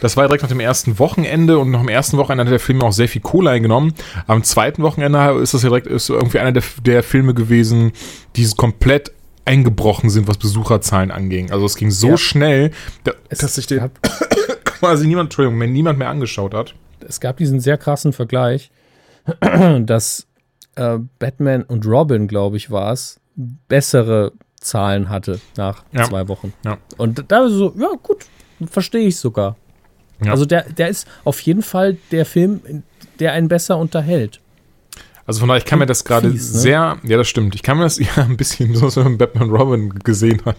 das 0.00 0.16
war 0.16 0.26
direkt 0.26 0.42
nach 0.42 0.48
dem 0.48 0.60
ersten 0.60 0.98
Wochenende 0.98 1.58
und 1.58 1.70
nach 1.70 1.80
dem 1.80 1.88
ersten 1.88 2.18
Wochenende 2.18 2.44
hat 2.44 2.52
der 2.52 2.58
Film 2.58 2.82
auch 2.82 2.92
sehr 2.92 3.08
viel 3.08 3.22
Kohle 3.22 3.50
eingenommen. 3.50 3.94
Am 4.26 4.42
zweiten 4.42 4.82
Wochenende 4.82 5.38
ist 5.40 5.54
das 5.54 5.62
ja 5.62 5.68
direkt 5.68 5.86
ist 5.86 6.10
irgendwie 6.10 6.40
einer 6.40 6.50
der, 6.50 6.64
der 6.84 7.04
Filme 7.04 7.34
gewesen, 7.34 7.92
die 8.34 8.48
komplett 8.56 9.12
eingebrochen 9.44 10.10
sind, 10.10 10.28
was 10.28 10.38
Besucherzahlen 10.38 11.10
anging. 11.10 11.50
Also 11.50 11.66
es 11.66 11.76
ging 11.76 11.90
so 11.90 12.10
ja. 12.10 12.16
schnell, 12.16 12.70
dass 13.28 13.54
sich 13.54 13.66
den 13.66 13.90
quasi 14.64 15.06
niemand, 15.06 15.28
Entschuldigung, 15.28 15.58
wenn 15.60 15.72
niemand 15.72 15.98
mehr 15.98 16.08
angeschaut 16.08 16.54
hat. 16.54 16.74
Es 17.06 17.20
gab 17.20 17.36
diesen 17.36 17.60
sehr 17.60 17.78
krassen 17.78 18.12
Vergleich, 18.12 18.70
dass 19.80 20.26
äh, 20.76 20.98
Batman 21.18 21.62
und 21.64 21.86
Robin, 21.86 22.28
glaube 22.28 22.56
ich, 22.56 22.70
war 22.70 22.92
es, 22.92 23.20
bessere 23.34 24.32
Zahlen 24.60 25.08
hatte 25.08 25.40
nach 25.56 25.84
ja. 25.92 26.04
zwei 26.04 26.28
Wochen. 26.28 26.52
Ja. 26.64 26.78
Und 26.96 27.24
da 27.28 27.48
so, 27.48 27.74
ja 27.76 27.90
gut, 28.02 28.26
verstehe 28.66 29.08
ich 29.08 29.16
sogar. 29.16 29.56
Also 30.24 30.44
der, 30.44 30.64
der 30.64 30.88
ist 30.88 31.08
auf 31.24 31.40
jeden 31.40 31.62
Fall 31.62 31.96
der 32.12 32.24
Film, 32.24 32.84
der 33.18 33.32
einen 33.32 33.48
besser 33.48 33.76
unterhält. 33.78 34.40
Also 35.26 35.40
von 35.40 35.48
daher, 35.48 35.58
ich 35.58 35.64
kann 35.64 35.78
mir 35.78 35.86
das 35.86 36.04
gerade 36.04 36.28
ne? 36.28 36.38
sehr, 36.38 36.98
ja, 37.02 37.16
das 37.16 37.28
stimmt. 37.28 37.54
Ich 37.54 37.62
kann 37.62 37.78
mir 37.78 37.84
das 37.84 37.98
ja 37.98 38.08
ein 38.16 38.36
bisschen 38.36 38.74
so, 38.74 38.94
wenn 38.96 39.04
man 39.04 39.18
Batman 39.18 39.50
Robin 39.50 39.90
gesehen 40.00 40.42
hat. 40.44 40.56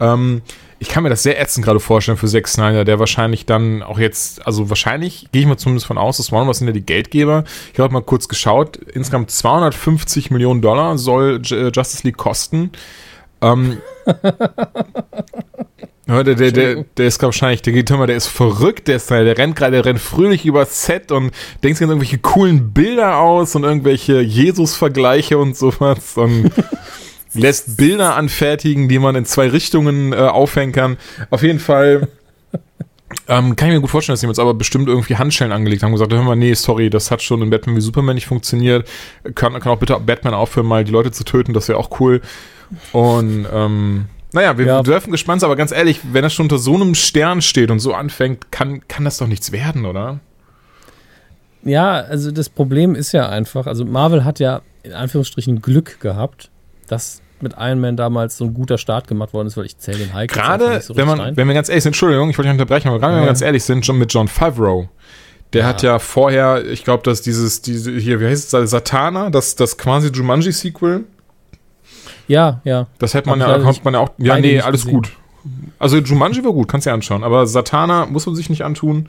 Ähm, 0.00 0.42
ich 0.78 0.88
kann 0.88 1.02
mir 1.02 1.08
das 1.08 1.22
sehr 1.22 1.40
ätzend 1.40 1.64
gerade 1.64 1.80
vorstellen 1.80 2.18
für 2.18 2.26
Zack 2.26 2.48
Snyder, 2.48 2.84
der 2.84 2.98
wahrscheinlich 2.98 3.46
dann 3.46 3.82
auch 3.82 3.98
jetzt, 3.98 4.46
also 4.46 4.68
wahrscheinlich 4.68 5.28
gehe 5.32 5.42
ich 5.42 5.48
mal 5.48 5.56
zumindest 5.56 5.86
von 5.86 5.96
aus, 5.96 6.18
dass 6.18 6.32
Warner 6.32 6.46
Bros. 6.46 6.58
sind 6.58 6.66
ja 6.66 6.74
die 6.74 6.84
Geldgeber. 6.84 7.44
Ich 7.72 7.78
habe 7.78 7.92
mal 7.92 8.02
kurz 8.02 8.28
geschaut, 8.28 8.76
insgesamt 8.76 9.30
250 9.30 10.30
Millionen 10.30 10.60
Dollar 10.60 10.98
soll 10.98 11.40
äh, 11.50 11.70
Justice 11.74 12.02
League 12.04 12.18
kosten. 12.18 12.72
Ähm, 13.40 13.78
Ja, 16.08 16.22
der, 16.22 16.36
der, 16.36 16.52
der, 16.52 16.84
der 16.96 17.06
ist 17.06 17.20
wahrscheinlich, 17.20 17.62
der 17.62 17.72
geht 17.72 17.90
immer, 17.90 18.06
der 18.06 18.16
ist 18.16 18.28
verrückt, 18.28 18.86
der 18.86 18.96
ist 18.96 19.10
der 19.10 19.36
rennt 19.36 19.56
gerade, 19.56 19.72
der 19.72 19.84
rennt 19.84 20.00
fröhlich 20.00 20.46
übers 20.46 20.84
Set 20.84 21.10
und 21.10 21.32
denkt 21.64 21.78
sich 21.78 21.88
irgendwelche 21.88 22.18
coolen 22.18 22.72
Bilder 22.72 23.18
aus 23.18 23.56
und 23.56 23.64
irgendwelche 23.64 24.20
Jesus-Vergleiche 24.20 25.36
und 25.36 25.56
sowas 25.56 26.16
und 26.16 26.52
lässt 27.34 27.76
Bilder 27.76 28.14
anfertigen, 28.14 28.88
die 28.88 29.00
man 29.00 29.16
in 29.16 29.24
zwei 29.24 29.48
Richtungen 29.48 30.12
äh, 30.12 30.16
aufhängen 30.16 30.72
kann. 30.72 30.96
Auf 31.30 31.42
jeden 31.42 31.58
Fall, 31.58 32.08
Ähm, 33.28 33.56
kann 33.56 33.68
ich 33.68 33.74
mir 33.74 33.80
gut 33.80 33.90
vorstellen, 33.90 34.14
dass 34.14 34.20
die 34.20 34.26
uns 34.26 34.38
aber 34.38 34.54
bestimmt 34.54 34.88
irgendwie 34.88 35.16
Handschellen 35.16 35.52
angelegt 35.52 35.82
haben 35.82 35.90
und 35.90 35.94
gesagt, 35.94 36.12
hör 36.12 36.22
mal, 36.22 36.36
nee, 36.36 36.54
sorry, 36.54 36.90
das 36.90 37.10
hat 37.10 37.22
schon 37.22 37.42
in 37.42 37.50
Batman 37.50 37.76
wie 37.76 37.80
Superman 37.80 38.14
nicht 38.14 38.26
funktioniert. 38.26 38.88
Kann, 39.34 39.58
kann 39.60 39.72
auch 39.72 39.78
bitte 39.78 39.98
Batman 39.98 40.34
aufhören, 40.34 40.66
mal 40.66 40.84
die 40.84 40.92
Leute 40.92 41.12
zu 41.12 41.24
töten, 41.24 41.52
das 41.52 41.68
wäre 41.68 41.78
auch 41.78 42.00
cool. 42.00 42.20
Und 42.92 43.46
ähm, 43.52 44.06
naja, 44.32 44.58
wir 44.58 44.66
Ja. 44.66 44.82
dürfen 44.82 45.10
gespannt 45.12 45.40
sein, 45.40 45.48
aber 45.48 45.56
ganz 45.56 45.72
ehrlich, 45.72 46.00
wenn 46.12 46.24
er 46.24 46.30
schon 46.30 46.44
unter 46.46 46.58
so 46.58 46.74
einem 46.74 46.94
Stern 46.94 47.42
steht 47.42 47.70
und 47.70 47.78
so 47.78 47.94
anfängt, 47.94 48.50
kann, 48.52 48.86
kann 48.88 49.04
das 49.04 49.18
doch 49.18 49.26
nichts 49.26 49.52
werden, 49.52 49.84
oder? 49.86 50.20
Ja, 51.64 51.94
also 51.94 52.30
das 52.30 52.48
Problem 52.48 52.94
ist 52.94 53.12
ja 53.12 53.28
einfach, 53.28 53.66
also 53.66 53.84
Marvel 53.84 54.24
hat 54.24 54.38
ja 54.38 54.62
in 54.82 54.92
Anführungsstrichen 54.92 55.60
Glück 55.62 55.98
gehabt, 56.00 56.50
dass 56.86 57.20
mit 57.40 57.54
Iron 57.58 57.80
Man 57.80 57.96
damals 57.96 58.36
so 58.38 58.44
ein 58.44 58.54
guter 58.54 58.78
Start 58.78 59.08
gemacht 59.08 59.34
worden 59.34 59.48
ist, 59.48 59.56
weil 59.56 59.66
ich 59.66 59.76
zähle 59.76 59.98
den 59.98 60.14
Hulk 60.14 60.30
Gerade, 60.30 60.80
so 60.80 60.96
wenn, 60.96 61.06
man, 61.06 61.20
rein. 61.20 61.36
wenn 61.36 61.46
wir 61.48 61.54
ganz 61.54 61.68
ehrlich 61.68 61.82
sind, 61.82 61.90
Entschuldigung, 61.90 62.30
ich 62.30 62.38
wollte 62.38 62.48
nicht 62.48 62.60
unterbrechen, 62.60 62.88
aber 62.88 62.98
gerade 62.98 63.12
wenn 63.14 63.18
Ja, 63.18 63.22
wir 63.22 63.26
ja. 63.26 63.30
ganz 63.30 63.42
ehrlich 63.42 63.64
sind, 63.64 63.84
schon 63.84 63.98
mit 63.98 64.12
John 64.12 64.28
Favreau, 64.28 64.88
der 65.52 65.62
Ja. 65.62 65.66
hat 65.68 65.82
ja 65.82 65.98
vorher, 65.98 66.64
ich 66.64 66.84
glaube, 66.84 67.02
dass 67.02 67.20
dieses, 67.20 67.60
diese, 67.62 67.90
hier, 67.92 68.20
wie 68.20 68.26
heißt 68.26 68.54
es, 68.54 68.70
Satana, 68.70 69.28
das, 69.30 69.56
das 69.56 69.76
quasi 69.76 70.08
Jumanji-Sequel, 70.08 71.04
Ja, 72.28 72.60
ja. 72.64 72.86
das 72.98 73.14
hätte 73.14 73.28
man 73.28 73.40
ja, 73.40 73.56
ich 73.56 73.62
kommt 73.62 73.84
man 73.84 73.94
ja 73.94 74.00
auch, 74.00 74.10
ja, 74.18 74.38
nee, 74.38 74.60
alles 74.60 74.82
gesehen. 74.82 74.94
gut. 74.96 75.12
Also 75.78 75.98
Jumanji 75.98 76.44
war 76.44 76.52
gut, 76.52 76.68
kannst 76.68 76.86
du 76.86 76.90
ja 76.90 76.94
anschauen, 76.94 77.22
aber 77.22 77.46
Satana 77.46 78.06
muss 78.06 78.26
man 78.26 78.34
sich 78.34 78.50
nicht 78.50 78.64
antun. 78.64 79.08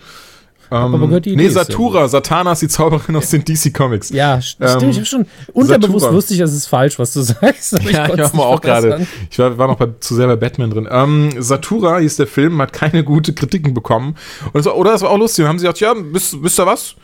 Ähm, 0.70 0.78
aber 0.96 1.08
gehört 1.08 1.26
die 1.26 1.30
Idee 1.30 1.44
nee, 1.44 1.48
ist 1.48 1.54
Satura, 1.54 2.10
Satana 2.10 2.52
ist 2.52 2.62
die 2.62 2.68
Zauberin 2.68 3.16
aus 3.16 3.30
den 3.30 3.46
DC 3.46 3.74
Comics. 3.74 4.10
Ja, 4.10 4.36
st- 4.36 4.58
Ähm, 4.60 4.68
stimmt. 4.78 4.92
Ich 4.92 4.98
habe 4.98 5.06
schon 5.06 5.26
unterbewusst 5.54 6.02
Satura. 6.02 6.14
wusste 6.18 6.34
ich, 6.34 6.42
dass 6.42 6.52
es 6.52 6.68
falsch, 6.68 7.00
was 7.00 7.14
du 7.14 7.22
sagst. 7.24 7.80
Ja, 7.90 8.04
ich 8.04 8.08
konnte 8.10 8.24
es 8.24 8.38
war 8.38 8.48
auch 8.48 8.60
gerade. 8.60 9.08
Ich 9.32 9.40
war, 9.40 9.58
war 9.58 9.68
noch 9.68 9.78
bei, 9.78 9.88
zu 10.02 10.14
sehr 10.14 10.28
bei 10.28 10.36
Batman 10.36 10.70
drin. 10.70 10.86
Ähm, 10.92 11.30
Satura 11.42 12.00
hieß 12.00 12.18
der 12.18 12.28
Film, 12.28 12.62
hat 12.62 12.74
keine 12.74 13.06
gute 13.06 13.32
Kritiken 13.34 13.74
bekommen. 13.74 14.16
Und 14.52 14.60
es 14.60 14.66
war, 14.66 14.76
oder 14.76 14.92
das 14.92 15.02
war 15.04 15.10
auch 15.12 15.18
lustig. 15.18 15.44
Dann 15.44 15.50
haben 15.52 15.60
sie 15.60 15.64
gesagt, 15.64 15.80
ja, 15.80 15.94
wisst, 16.12 16.44
wisst 16.44 16.60
ihr 16.60 16.66
was? 16.66 16.96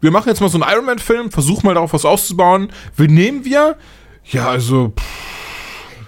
Wir 0.00 0.10
machen 0.10 0.28
jetzt 0.28 0.40
mal 0.40 0.48
so 0.50 0.60
einen 0.60 0.68
Iron 0.74 0.84
Man-Film, 0.84 1.30
versuchen 1.30 1.64
mal 1.66 1.74
darauf 1.74 1.92
was 1.92 2.04
auszubauen. 2.04 2.70
Wen 2.96 3.14
nehmen 3.14 3.44
wir? 3.44 3.76
Ja, 4.24 4.48
also 4.48 4.88
pff, 4.98 5.04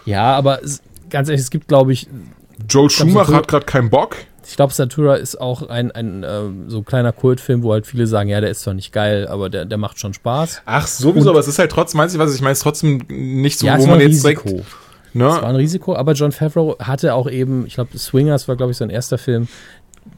Ja, 0.07 0.35
aber 0.35 0.63
es, 0.63 0.81
ganz 1.11 1.29
ehrlich, 1.29 1.43
es 1.43 1.51
gibt, 1.51 1.69
glaube 1.69 1.93
ich, 1.93 2.09
Joel 2.69 2.89
Schumacher 2.91 3.35
hat 3.35 3.49
gerade 3.49 3.67
keinen 3.67 3.91
Bock. 3.91 4.17
ich 4.49 4.57
glaube, 4.57 4.73
Satura 4.73 5.17
ist 5.17 5.39
auch 5.41 5.69
ein, 5.69 5.91
ein 5.93 6.25
ähm, 6.27 6.71
so 6.71 6.83
kleiner 6.83 7.13
Kultfilm, 7.13 7.63
wo 7.63 7.73
halt 7.73 7.87
viele 7.87 8.07
sagen, 8.07 8.31
ja, 8.31 8.41
der 8.41 8.51
ist 8.51 8.63
zwar 8.63 8.73
nicht 8.75 8.93
geil, 8.93 9.27
aber 9.29 9.51
der, 9.51 9.65
der 9.67 9.77
macht 9.79 9.99
schon 9.99 10.15
Spaß. 10.15 10.63
Ach, 10.65 10.87
sowieso, 10.87 11.31
aber 11.31 11.41
es 11.41 11.49
ist 11.49 11.59
halt 11.59 11.71
trotzdem, 11.71 11.99
meinst 11.99 12.15
du 12.15 12.19
was, 12.19 12.35
ich 12.35 12.41
meine, 12.41 12.53
es 12.53 12.59
ist 12.59 12.63
trotzdem 12.63 13.03
nicht 13.09 13.59
so, 13.59 13.67
ja, 13.67 13.75
es 13.77 13.81
wo 13.83 13.89
war 13.89 13.97
man 13.97 14.01
ein 14.01 14.11
jetzt 14.11 14.25
Risiko. 14.25 14.49
direkt, 14.49 14.67
Es 15.15 15.21
war 15.21 15.41
ne? 15.43 15.47
ein 15.49 15.57
Risiko, 15.57 15.97
aber 15.97 16.13
John 16.13 16.33
Favreau 16.33 16.77
hatte 16.79 17.13
auch 17.15 17.29
eben, 17.29 17.67
ich 17.67 17.75
glaube, 17.75 17.97
Swingers 17.99 18.49
war, 18.49 18.57
glaube 18.57 18.73
ich, 18.73 18.79
sein 18.79 18.91
erster 18.91 19.19
Film. 19.19 19.49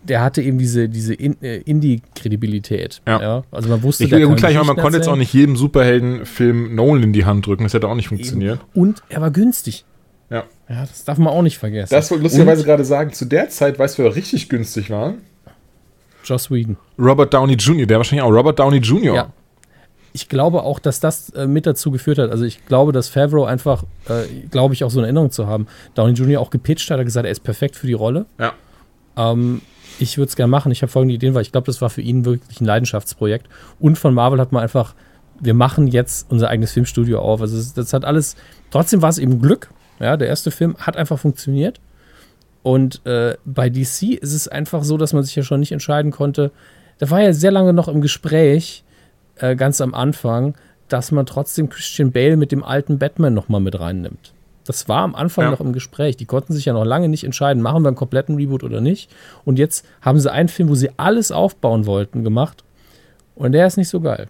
Der 0.04 0.22
hatte 0.22 0.40
eben 0.42 0.58
diese, 0.58 0.88
diese 0.88 1.14
In 1.14 1.36
äh, 1.42 1.58
Indie-Kredibilität. 1.58 3.02
Ja. 3.06 3.44
Also 3.50 3.68
man 3.68 3.82
wusste, 3.82 4.04
Ich 4.04 4.10
will 4.10 4.18
ja 4.20 4.24
kann 4.24 4.32
gut 4.34 4.38
gleich, 4.40 4.54
man 4.54 4.62
Geschichten 4.62 4.82
konnte 4.82 4.96
jetzt 4.98 5.06
auch 5.06 5.12
erzählen. 5.12 5.18
nicht 5.20 5.34
jedem 5.34 5.56
Superheldenfilm 5.56 6.74
Nolan 6.74 7.02
in 7.02 7.12
die 7.12 7.24
Hand 7.24 7.46
drücken, 7.46 7.64
das 7.64 7.74
hätte 7.74 7.88
auch 7.88 7.94
nicht 7.94 8.08
funktioniert. 8.08 8.60
Und 8.74 9.02
er 9.08 9.20
war 9.20 9.30
günstig. 9.30 9.84
Ja. 10.30 10.44
Ja, 10.68 10.80
das 10.82 11.04
darf 11.04 11.18
man 11.18 11.32
auch 11.32 11.42
nicht 11.42 11.58
vergessen. 11.58 11.94
Das 11.94 12.10
wollte 12.10 12.20
ich 12.20 12.24
lustigerweise 12.24 12.64
gerade 12.64 12.84
sagen, 12.84 13.12
zu 13.12 13.24
der 13.24 13.48
Zeit, 13.48 13.78
weißt 13.78 13.98
du, 13.98 14.04
wer 14.04 14.14
richtig 14.14 14.48
günstig 14.48 14.90
war? 14.90 15.14
Joss 16.24 16.50
Whedon. 16.50 16.76
Robert 16.98 17.32
Downey 17.32 17.54
Jr., 17.54 17.86
der 17.86 17.96
wahrscheinlich 17.98 18.22
auch 18.22 18.30
Robert 18.32 18.58
Downey 18.58 18.78
Jr. 18.78 19.14
Ja. 19.14 19.32
Ich 20.12 20.28
glaube 20.28 20.62
auch, 20.62 20.78
dass 20.78 21.00
das 21.00 21.30
äh, 21.30 21.46
mit 21.46 21.64
dazu 21.66 21.90
geführt 21.90 22.18
hat. 22.18 22.30
Also 22.30 22.44
ich 22.44 22.64
glaube, 22.66 22.92
dass 22.92 23.08
Favreau 23.08 23.44
einfach, 23.44 23.84
äh, 24.08 24.24
glaube 24.50 24.74
ich, 24.74 24.84
auch 24.84 24.90
so 24.90 24.98
eine 24.98 25.06
Erinnerung 25.06 25.30
zu 25.30 25.46
haben. 25.46 25.66
Downey 25.94 26.12
Jr. 26.12 26.40
auch 26.40 26.50
gepitcht 26.50 26.90
hat, 26.90 26.98
er 26.98 27.04
gesagt, 27.04 27.24
er 27.26 27.32
ist 27.32 27.44
perfekt 27.44 27.76
für 27.76 27.86
die 27.86 27.92
Rolle. 27.92 28.26
Ja. 28.38 28.52
Ähm, 29.16 29.62
ich 29.98 30.18
würde 30.18 30.28
es 30.28 30.36
gerne 30.36 30.50
machen. 30.50 30.72
Ich 30.72 30.82
habe 30.82 30.90
folgende 30.90 31.14
Ideen, 31.14 31.34
weil 31.34 31.42
ich 31.42 31.52
glaube, 31.52 31.66
das 31.66 31.80
war 31.80 31.90
für 31.90 32.00
ihn 32.00 32.24
wirklich 32.24 32.60
ein 32.60 32.64
Leidenschaftsprojekt. 32.64 33.46
Und 33.78 33.96
von 33.98 34.14
Marvel 34.14 34.40
hat 34.40 34.52
man 34.52 34.62
einfach, 34.62 34.94
wir 35.40 35.54
machen 35.54 35.86
jetzt 35.86 36.30
unser 36.30 36.48
eigenes 36.48 36.72
Filmstudio 36.72 37.20
auf. 37.20 37.40
Also 37.40 37.56
das, 37.74 37.92
hat 37.92 38.04
alles, 38.04 38.36
trotzdem 38.70 39.02
war 39.02 39.10
es 39.10 39.18
eben 39.18 39.40
Glück. 39.40 39.70
Ja, 40.00 40.16
der 40.16 40.28
erste 40.28 40.50
Film 40.50 40.76
hat 40.78 40.96
einfach 40.96 41.18
funktioniert. 41.18 41.80
Und 42.62 43.04
äh, 43.06 43.36
bei 43.44 43.70
DC 43.70 44.14
ist 44.20 44.34
es 44.34 44.48
einfach 44.48 44.84
so, 44.84 44.96
dass 44.96 45.12
man 45.12 45.22
sich 45.22 45.34
ja 45.34 45.42
schon 45.42 45.60
nicht 45.60 45.72
entscheiden 45.72 46.10
konnte. 46.10 46.50
Da 46.98 47.10
war 47.10 47.20
ja 47.22 47.32
sehr 47.32 47.50
lange 47.50 47.72
noch 47.72 47.88
im 47.88 48.00
Gespräch, 48.00 48.84
äh, 49.36 49.56
ganz 49.56 49.80
am 49.80 49.94
Anfang, 49.94 50.54
dass 50.88 51.12
man 51.12 51.26
trotzdem 51.26 51.68
Christian 51.68 52.12
Bale 52.12 52.36
mit 52.36 52.52
dem 52.52 52.64
alten 52.64 52.98
Batman 52.98 53.34
nochmal 53.34 53.60
mit 53.60 53.78
reinnimmt. 53.78 54.32
Das 54.68 54.88
war 54.88 55.02
am 55.02 55.14
Anfang 55.14 55.44
Ja. 55.46 55.50
noch 55.50 55.60
im 55.60 55.72
Gespräch. 55.72 56.16
Die 56.16 56.26
konnten 56.26 56.52
sich 56.52 56.64
ja 56.66 56.72
noch 56.72 56.84
lange 56.84 57.08
nicht 57.08 57.24
entscheiden, 57.24 57.62
machen 57.62 57.82
wir 57.82 57.88
einen 57.88 57.96
kompletten 57.96 58.36
Reboot 58.36 58.62
oder 58.62 58.80
nicht. 58.80 59.10
Und 59.44 59.58
jetzt 59.58 59.84
haben 60.02 60.20
sie 60.20 60.30
einen 60.30 60.48
Film, 60.48 60.68
wo 60.68 60.74
sie 60.74 60.90
alles 60.96 61.32
aufbauen 61.32 61.86
wollten, 61.86 62.22
gemacht. 62.24 62.64
Und 63.34 63.52
der 63.52 63.66
ist 63.66 63.76
nicht 63.76 63.88
so 63.88 64.00
geil. 64.00 64.28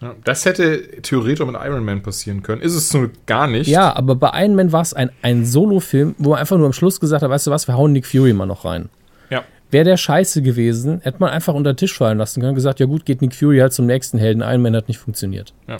Ja, 0.00 0.14
Das 0.24 0.44
hätte 0.44 1.00
theoretisch 1.02 1.40
auch 1.40 1.50
mit 1.50 1.56
Iron 1.60 1.84
Man 1.84 2.02
passieren 2.02 2.42
können. 2.42 2.60
Ist 2.62 2.74
es 2.74 2.88
so 2.88 3.08
gar 3.26 3.46
nicht. 3.48 3.66
Ja, 3.68 3.96
aber 3.96 4.14
bei 4.14 4.30
Iron 4.44 4.54
Man 4.54 4.70
war 4.72 4.82
es 4.82 4.94
ein, 4.94 5.10
ein 5.22 5.44
Solo-Film, 5.44 6.14
wo 6.18 6.30
man 6.30 6.38
einfach 6.38 6.56
nur 6.56 6.66
am 6.66 6.72
Schluss 6.72 7.00
gesagt 7.00 7.22
hat, 7.22 7.30
weißt 7.30 7.48
du 7.48 7.50
was, 7.50 7.66
wir 7.66 7.76
hauen 7.76 7.92
Nick 7.92 8.06
Fury 8.06 8.32
mal 8.32 8.46
noch 8.46 8.64
rein. 8.64 8.90
Ja. 9.30 9.42
Wäre 9.70 9.84
der 9.84 9.96
scheiße 9.96 10.42
gewesen, 10.42 11.00
hätte 11.02 11.18
man 11.20 11.30
einfach 11.30 11.54
unter 11.54 11.72
den 11.72 11.76
Tisch 11.78 11.96
fallen 11.96 12.18
lassen 12.18 12.40
können 12.40 12.50
und 12.50 12.54
gesagt, 12.54 12.78
ja 12.78 12.86
gut, 12.86 13.04
geht 13.06 13.22
Nick 13.22 13.34
Fury 13.34 13.58
halt 13.58 13.72
zum 13.72 13.86
nächsten 13.86 14.18
Helden. 14.18 14.40
Iron 14.42 14.62
Man 14.62 14.76
hat 14.76 14.86
nicht 14.88 14.98
funktioniert. 14.98 15.52
Ja. 15.66 15.78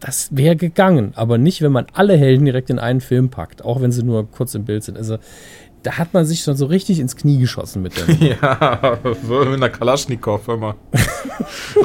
Das 0.00 0.28
wäre 0.30 0.54
gegangen, 0.54 1.12
aber 1.16 1.38
nicht, 1.38 1.60
wenn 1.60 1.72
man 1.72 1.86
alle 1.92 2.16
Helden 2.16 2.44
direkt 2.44 2.70
in 2.70 2.78
einen 2.78 3.00
Film 3.00 3.30
packt, 3.30 3.64
auch 3.64 3.80
wenn 3.80 3.90
sie 3.90 4.04
nur 4.04 4.30
kurz 4.30 4.54
im 4.54 4.64
Bild 4.64 4.84
sind. 4.84 4.96
Also 4.96 5.18
da 5.82 5.98
hat 5.98 6.14
man 6.14 6.24
sich 6.24 6.42
schon 6.42 6.56
so 6.56 6.66
richtig 6.66 7.00
ins 7.00 7.16
Knie 7.16 7.38
geschossen 7.38 7.82
mit 7.82 7.96
dem. 7.96 8.18
Ja, 8.40 8.98
mit 9.02 9.54
einer 9.54 9.70
Kalaschnikow 9.70 10.46
immer. 10.48 10.76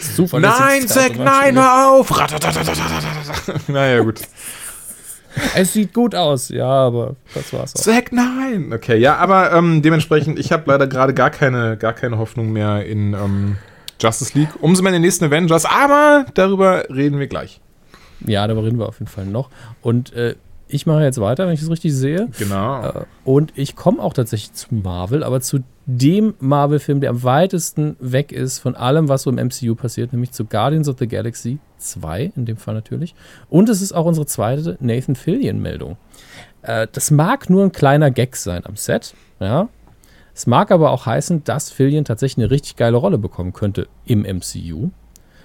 Super, 0.00 0.40
nein, 0.40 0.86
Zack, 0.86 1.18
nein, 1.18 1.56
hör 1.56 1.90
auf! 1.90 2.10
naja, 3.68 4.00
gut. 4.00 4.20
Es 5.54 5.72
sieht 5.72 5.92
gut 5.92 6.14
aus, 6.14 6.48
ja, 6.48 6.66
aber 6.66 7.16
das 7.34 7.52
war's 7.52 7.76
auch. 7.76 7.80
Zack, 7.80 8.12
nein! 8.12 8.72
Okay, 8.72 8.96
ja, 8.96 9.16
aber 9.16 9.52
ähm, 9.52 9.82
dementsprechend, 9.82 10.38
ich 10.38 10.52
habe 10.52 10.64
leider 10.66 10.86
gerade 10.86 11.14
gar 11.14 11.30
keine, 11.30 11.76
gar 11.76 11.92
keine 11.92 12.18
Hoffnung 12.18 12.52
mehr 12.52 12.86
in 12.86 13.12
ähm, 13.14 13.56
Justice 14.00 14.36
League. 14.38 14.50
Umso 14.60 14.82
mehr 14.82 14.90
in 14.90 14.94
den 14.94 15.02
nächsten 15.02 15.24
Avengers, 15.24 15.64
aber 15.64 16.26
darüber 16.34 16.84
reden 16.90 17.18
wir 17.18 17.26
gleich. 17.26 17.60
Ja, 18.26 18.46
darüber 18.46 18.64
reden 18.66 18.78
wir 18.78 18.88
auf 18.88 18.98
jeden 18.98 19.10
Fall 19.10 19.26
noch. 19.26 19.50
Und 19.82 20.12
äh, 20.14 20.34
ich 20.68 20.86
mache 20.86 21.02
jetzt 21.02 21.20
weiter, 21.20 21.46
wenn 21.46 21.54
ich 21.54 21.62
es 21.62 21.70
richtig 21.70 21.94
sehe. 21.94 22.28
Genau. 22.38 22.82
Äh, 22.84 23.04
Und 23.24 23.52
ich 23.56 23.76
komme 23.76 24.02
auch 24.02 24.12
tatsächlich 24.14 24.52
zu 24.52 24.74
Marvel, 24.74 25.22
aber 25.22 25.40
zu 25.40 25.60
dem 25.86 26.34
Marvel-Film, 26.40 27.00
der 27.00 27.10
am 27.10 27.22
weitesten 27.22 27.96
weg 28.00 28.32
ist 28.32 28.58
von 28.58 28.74
allem, 28.74 29.08
was 29.08 29.22
so 29.22 29.30
im 29.30 29.36
MCU 29.36 29.76
passiert, 29.76 30.12
nämlich 30.12 30.32
zu 30.32 30.44
Guardians 30.44 30.88
of 30.88 30.96
the 30.98 31.06
Galaxy 31.06 31.58
2, 31.78 32.32
in 32.34 32.46
dem 32.46 32.56
Fall 32.56 32.74
natürlich. 32.74 33.14
Und 33.48 33.68
es 33.68 33.80
ist 33.80 33.92
auch 33.92 34.06
unsere 34.06 34.26
zweite 34.26 34.76
Nathan 34.80 35.14
Fillion-Meldung. 35.14 35.96
Äh, 36.62 36.88
das 36.90 37.12
mag 37.12 37.48
nur 37.48 37.62
ein 37.62 37.70
kleiner 37.72 38.10
Gag 38.10 38.34
sein 38.34 38.66
am 38.66 38.74
Set, 38.74 39.14
ja. 39.38 39.68
Es 40.36 40.46
mag 40.46 40.70
aber 40.70 40.90
auch 40.90 41.06
heißen, 41.06 41.44
dass 41.44 41.70
Fillion 41.70 42.04
tatsächlich 42.04 42.44
eine 42.44 42.50
richtig 42.50 42.76
geile 42.76 42.98
Rolle 42.98 43.16
bekommen 43.16 43.54
könnte 43.54 43.88
im 44.04 44.20
MCU. 44.20 44.90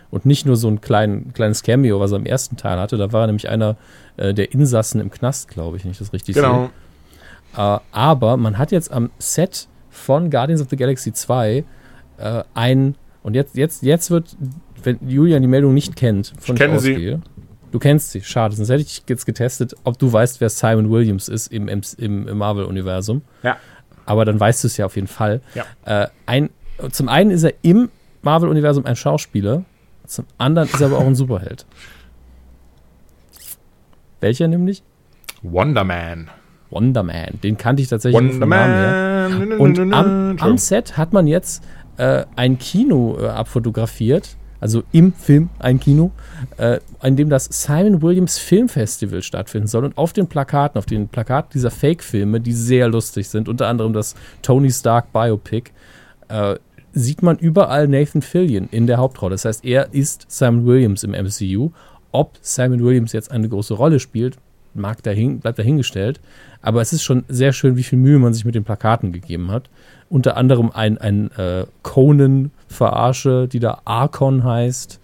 Und 0.10 0.25
nicht 0.25 0.45
nur 0.45 0.58
so 0.58 0.67
ein 0.67 0.82
klein, 0.82 1.32
kleines 1.34 1.63
Cameo, 1.63 2.01
was 2.01 2.12
er 2.12 2.17
im 2.17 2.25
ersten 2.25 2.58
Teil 2.58 2.77
hatte. 2.77 2.97
Da 2.97 3.13
war 3.13 3.21
er 3.23 3.27
nämlich 3.27 3.47
einer 3.47 3.77
äh, 4.17 4.34
der 4.34 4.51
Insassen 4.51 4.99
im 4.99 5.10
Knast, 5.10 5.47
glaube 5.47 5.77
ich, 5.77 5.86
wenn 5.86 5.91
ich 5.91 5.97
das 5.97 6.12
richtig 6.12 6.36
sehe. 6.36 6.43
genau. 6.43 6.69
Äh, 7.56 7.80
aber 7.93 8.36
man 8.36 8.58
hat 8.58 8.73
jetzt 8.73 8.91
am 8.91 9.12
Set 9.17 9.69
von 9.89 10.30
Guardians 10.30 10.62
of 10.62 10.67
the 10.69 10.75
Galaxy 10.75 11.13
2 11.13 11.63
äh, 12.17 12.43
ein, 12.54 12.95
und 13.23 13.34
jetzt, 13.34 13.56
jetzt, 13.56 13.84
jetzt 13.84 14.12
wird, 14.12 14.36
wenn 14.84 14.99
Julian 15.08 15.41
die 15.41 15.47
Meldung 15.47 15.73
nicht 15.73 15.95
kennt, 15.95 16.34
von 16.38 16.58
kenne 16.58 16.80
sie. 16.82 16.91
ausgehe, 16.91 17.21
Du 17.71 17.80
kennst 17.80 18.12
sie, 18.12 18.21
schade, 18.21 18.54
sonst 18.54 18.67
hätte 18.67 18.82
ich 18.82 19.04
jetzt 19.08 19.25
getestet, 19.25 19.73
ob 19.86 19.97
du 19.97 20.12
weißt, 20.12 20.41
wer 20.41 20.49
Simon 20.49 20.91
Williams 20.91 21.30
ist 21.30 21.47
im, 21.47 21.69
im, 21.69 21.82
im 21.97 22.38
Marvel-Universum. 22.38 23.21
Ja. 23.43 23.56
Aber 24.05 24.25
dann 24.25 24.39
weißt 24.39 24.63
du 24.63 24.67
es 24.67 24.77
ja 24.77 24.85
auf 24.85 24.95
jeden 24.95 25.07
Fall. 25.07 25.41
Ja. 25.55 25.65
Äh, 25.85 26.07
ein, 26.25 26.49
zum 26.91 27.09
einen 27.09 27.31
ist 27.31 27.43
er 27.43 27.53
im 27.61 27.89
Marvel-Universum 28.21 28.85
ein 28.85 28.95
Schauspieler, 28.95 29.63
zum 30.05 30.25
anderen 30.37 30.67
ist 30.67 30.81
er 30.81 30.87
aber 30.87 30.97
auch 30.97 31.05
ein 31.05 31.15
Superheld. 31.15 31.65
Welcher 34.19 34.47
nämlich? 34.47 34.83
Wonder 35.41 35.83
Man. 35.83 36.29
Wonder 36.69 37.03
Man. 37.03 37.39
Den 37.43 37.57
kannte 37.57 37.81
ich 37.81 37.89
tatsächlich 37.89 38.21
Wonder 38.21 38.39
vom 38.39 38.49
Namen 38.49 39.49
her. 39.49 39.59
Und 39.59 39.79
am, 39.93 40.37
am 40.39 40.57
Set 40.57 40.97
hat 40.97 41.13
man 41.13 41.27
jetzt 41.27 41.63
äh, 41.97 42.25
ein 42.35 42.57
Kino 42.57 43.17
äh, 43.19 43.27
abfotografiert, 43.27 44.37
also 44.62 44.84
im 44.91 45.12
Film 45.12 45.50
ein 45.60 45.80
Kino, 45.80 46.12
äh, 46.58 46.80
in 47.04 47.17
dem 47.17 47.30
das 47.30 47.45
Simon 47.45 48.02
Williams 48.02 48.38
Filmfestival 48.38 49.24
stattfinden 49.24 49.67
soll. 49.67 49.84
Und 49.84 49.97
auf 49.97 50.13
den 50.13 50.28
Plakaten, 50.28 50.78
auf 50.78 50.86
den 50.86 51.10
Plakaten 51.10 51.50
dieser 51.54 51.71
Fake-Filme, 51.71 52.39
die 52.39 52.54
sehr 52.54 52.88
lustig 52.88 53.28
sind, 53.28 53.50
unter 53.50 53.67
anderem 53.67 53.91
das 53.91 54.15
Tony 54.41 54.71
Stark 54.71 55.12
Biopic, 55.12 55.71
äh, 56.30 56.56
sieht 56.93 57.24
man 57.24 57.38
überall 57.38 57.88
Nathan 57.88 58.21
Fillion 58.21 58.69
in 58.71 58.86
der 58.86 58.97
Hauptrolle. 58.97 59.34
Das 59.34 59.45
heißt, 59.45 59.65
er 59.65 59.93
ist 59.93 60.26
Simon 60.30 60.65
Williams 60.65 61.04
im 61.04 61.12
MCU. 61.12 61.71
Ob 62.12 62.38
Simon 62.41 62.84
Williams 62.84 63.13
jetzt 63.13 63.32
eine 63.32 63.50
große 63.50 63.74
Rolle 63.74 64.00
spielt, 64.00 64.38
mag 64.74 65.02
dahin, 65.02 65.39
bleibt 65.39 65.58
dahingestellt. 65.58 66.19
Aber 66.62 66.82
es 66.82 66.93
ist 66.93 67.04
schon 67.04 67.24
sehr 67.28 67.54
schön, 67.54 67.78
wie 67.78 67.84
viel 67.84 67.97
Mühe 67.97 68.19
man 68.19 68.34
sich 68.34 68.45
mit 68.45 68.56
den 68.56 68.63
Plakaten 68.63 69.12
gegeben 69.12 69.50
hat. 69.50 69.69
Unter 70.12 70.36
anderem 70.36 70.71
ein, 70.71 70.97
ein 70.97 71.32
äh, 71.38 71.65
Conan-Verarsche, 71.84 73.47
die 73.47 73.60
da 73.60 73.82
Archon 73.86 74.43
heißt. 74.43 75.00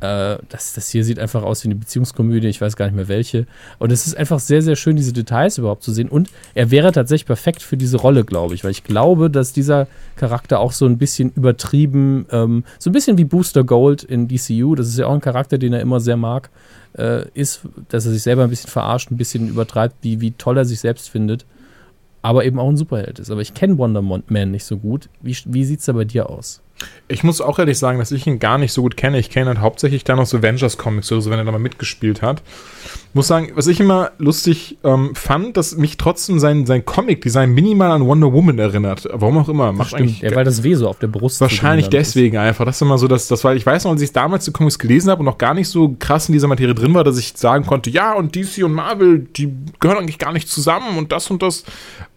Äh, 0.00 0.38
das, 0.48 0.72
das 0.72 0.88
hier 0.88 1.04
sieht 1.04 1.18
einfach 1.18 1.42
aus 1.42 1.62
wie 1.62 1.68
eine 1.68 1.74
Beziehungskomödie, 1.74 2.48
ich 2.48 2.60
weiß 2.60 2.76
gar 2.76 2.86
nicht 2.86 2.94
mehr 2.94 3.08
welche. 3.08 3.46
Und 3.78 3.92
es 3.92 4.06
ist 4.06 4.16
einfach 4.16 4.40
sehr, 4.40 4.62
sehr 4.62 4.74
schön, 4.74 4.96
diese 4.96 5.12
Details 5.12 5.58
überhaupt 5.58 5.82
zu 5.82 5.92
sehen. 5.92 6.08
Und 6.08 6.30
er 6.54 6.70
wäre 6.70 6.92
tatsächlich 6.92 7.26
perfekt 7.26 7.62
für 7.62 7.76
diese 7.76 7.98
Rolle, 7.98 8.24
glaube 8.24 8.54
ich, 8.54 8.64
weil 8.64 8.70
ich 8.70 8.84
glaube, 8.84 9.28
dass 9.28 9.52
dieser 9.52 9.86
Charakter 10.16 10.60
auch 10.60 10.72
so 10.72 10.86
ein 10.86 10.96
bisschen 10.96 11.30
übertrieben, 11.36 12.24
ähm, 12.30 12.64
so 12.78 12.88
ein 12.88 12.94
bisschen 12.94 13.18
wie 13.18 13.24
Booster 13.24 13.64
Gold 13.64 14.02
in 14.02 14.28
DCU, 14.28 14.74
das 14.74 14.88
ist 14.88 14.98
ja 14.98 15.08
auch 15.08 15.14
ein 15.14 15.20
Charakter, 15.20 15.58
den 15.58 15.74
er 15.74 15.82
immer 15.82 16.00
sehr 16.00 16.16
mag, 16.16 16.48
äh, 16.96 17.28
ist, 17.34 17.60
dass 17.90 18.06
er 18.06 18.12
sich 18.12 18.22
selber 18.22 18.44
ein 18.44 18.50
bisschen 18.50 18.70
verarscht, 18.70 19.10
ein 19.10 19.18
bisschen 19.18 19.48
übertreibt, 19.48 19.96
wie, 20.00 20.22
wie 20.22 20.32
toll 20.32 20.56
er 20.56 20.64
sich 20.64 20.80
selbst 20.80 21.10
findet. 21.10 21.44
Aber 22.22 22.44
eben 22.44 22.58
auch 22.58 22.68
ein 22.68 22.76
Superheld 22.76 23.18
ist. 23.18 23.30
Aber 23.30 23.40
ich 23.40 23.52
kenne 23.52 23.78
Wonder 23.78 24.00
Man 24.00 24.50
nicht 24.50 24.64
so 24.64 24.78
gut. 24.78 25.08
Wie, 25.20 25.36
wie 25.46 25.64
sieht 25.64 25.80
es 25.80 25.86
da 25.86 25.92
bei 25.92 26.04
dir 26.04 26.30
aus? 26.30 26.62
Ich 27.08 27.24
muss 27.24 27.40
auch 27.40 27.58
ehrlich 27.58 27.78
sagen, 27.78 27.98
dass 27.98 28.10
ich 28.10 28.26
ihn 28.26 28.38
gar 28.38 28.58
nicht 28.58 28.72
so 28.72 28.82
gut 28.82 28.96
kenne. 28.96 29.18
Ich 29.18 29.28
kenne 29.28 29.48
halt 29.48 29.60
hauptsächlich 29.60 30.04
da 30.04 30.16
noch 30.16 30.26
so 30.26 30.38
Avengers 30.38 30.78
Comics 30.78 31.12
oder 31.12 31.20
so, 31.20 31.30
wenn 31.30 31.38
er 31.38 31.44
da 31.44 31.52
mal 31.52 31.58
mitgespielt 31.58 32.22
hat. 32.22 32.42
Muss 33.14 33.26
sagen, 33.26 33.52
was 33.54 33.66
ich 33.66 33.78
immer 33.78 34.12
lustig 34.16 34.78
ähm, 34.84 35.14
fand, 35.14 35.58
dass 35.58 35.76
mich 35.76 35.98
trotzdem 35.98 36.38
sein, 36.38 36.64
sein 36.64 36.86
Comic-Design 36.86 37.50
minimal 37.52 37.90
an 37.90 38.06
Wonder 38.06 38.32
Woman 38.32 38.58
erinnert. 38.58 39.06
Warum 39.12 39.36
auch 39.36 39.48
immer. 39.50 39.72
Macht 39.72 39.88
Stimmt, 39.88 40.02
eigentlich 40.02 40.20
ja, 40.22 40.34
weil 40.34 40.44
das 40.44 40.62
W 40.62 40.74
so 40.74 40.88
auf 40.88 40.98
der 40.98 41.08
Brust 41.08 41.40
Wahrscheinlich 41.42 41.90
deswegen 41.90 42.36
ist. 42.36 42.42
einfach. 42.42 42.64
Das 42.64 42.76
ist 42.76 42.82
immer 42.82 42.96
so, 42.96 43.08
dass 43.08 43.28
das, 43.28 43.44
weil 43.44 43.58
ich 43.58 43.66
weiß 43.66 43.84
noch, 43.84 43.90
als 43.90 44.00
ich 44.00 44.12
damals 44.12 44.46
die 44.46 44.52
Comics 44.52 44.78
gelesen 44.78 45.10
habe 45.10 45.20
und 45.20 45.26
noch 45.26 45.36
gar 45.36 45.52
nicht 45.52 45.68
so 45.68 45.94
krass 45.98 46.28
in 46.28 46.32
dieser 46.32 46.48
Materie 46.48 46.74
drin 46.74 46.94
war, 46.94 47.04
dass 47.04 47.18
ich 47.18 47.34
sagen 47.36 47.66
konnte, 47.66 47.90
ja, 47.90 48.14
und 48.14 48.34
DC 48.34 48.64
und 48.64 48.72
Marvel, 48.72 49.26
die 49.36 49.52
gehören 49.80 49.98
eigentlich 49.98 50.18
gar 50.18 50.32
nicht 50.32 50.48
zusammen 50.48 50.96
und 50.96 51.12
das 51.12 51.30
und 51.30 51.42
das. 51.42 51.64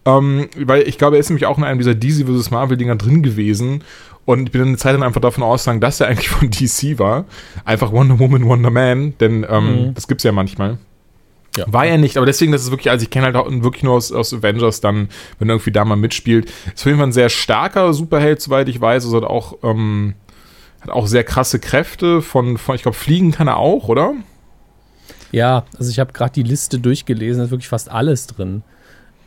Ähm, 0.06 0.48
weil 0.56 0.88
ich 0.88 0.96
glaube, 0.96 1.16
er 1.16 1.20
ist 1.20 1.28
nämlich 1.28 1.44
auch 1.46 1.58
in 1.58 1.64
einem 1.64 1.78
dieser 1.78 1.94
DC 1.94 2.26
vs. 2.26 2.50
Marvel-Dinger 2.50 2.96
drin 2.96 3.22
gewesen. 3.22 3.82
Und 4.26 4.46
ich 4.46 4.52
bin 4.52 4.60
eine 4.60 4.76
Zeit 4.76 4.92
lang 4.92 5.04
einfach 5.04 5.20
davon 5.20 5.44
ausgegangen, 5.44 5.80
dass 5.80 6.00
er 6.00 6.08
eigentlich 6.08 6.28
von 6.28 6.50
DC 6.50 6.98
war. 6.98 7.24
Einfach 7.64 7.92
Wonder 7.92 8.18
Woman, 8.18 8.44
Wonder 8.44 8.70
Man, 8.70 9.16
denn 9.18 9.46
ähm, 9.48 9.86
mhm. 9.86 9.94
das 9.94 10.08
gibt's 10.08 10.24
ja 10.24 10.32
manchmal. 10.32 10.78
Ja. 11.56 11.64
War 11.68 11.86
er 11.86 11.96
nicht, 11.96 12.16
aber 12.18 12.26
deswegen, 12.26 12.52
das 12.52 12.64
ist 12.64 12.70
wirklich, 12.70 12.90
also 12.90 13.04
ich 13.04 13.10
kenne 13.10 13.26
halt 13.26 13.36
auch 13.36 13.48
wirklich 13.48 13.82
nur 13.82 13.94
aus, 13.94 14.12
aus 14.12 14.34
Avengers 14.34 14.80
dann, 14.80 15.08
wenn 15.38 15.48
er 15.48 15.54
irgendwie 15.54 15.70
da 15.72 15.84
mal 15.84 15.96
mitspielt. 15.96 16.50
Ist 16.74 16.82
auf 16.82 16.86
jeden 16.86 16.98
Fall 16.98 17.06
ein 17.06 17.12
sehr 17.12 17.30
starker 17.30 17.94
Superheld, 17.94 18.42
soweit 18.42 18.68
ich 18.68 18.78
weiß. 18.78 19.04
Also 19.04 19.16
hat 19.16 19.24
auch, 19.24 19.58
ähm, 19.62 20.14
hat 20.82 20.90
auch 20.90 21.06
sehr 21.06 21.24
krasse 21.24 21.58
Kräfte 21.58 22.20
von, 22.20 22.58
von 22.58 22.74
ich 22.74 22.82
glaube, 22.82 22.96
Fliegen 22.96 23.30
kann 23.30 23.48
er 23.48 23.56
auch, 23.56 23.88
oder? 23.88 24.12
Ja, 25.32 25.64
also 25.78 25.90
ich 25.90 25.98
habe 25.98 26.12
gerade 26.12 26.32
die 26.32 26.42
Liste 26.42 26.78
durchgelesen, 26.78 27.38
da 27.38 27.44
ist 27.44 27.50
wirklich 27.52 27.68
fast 27.68 27.90
alles 27.90 28.26
drin. 28.26 28.62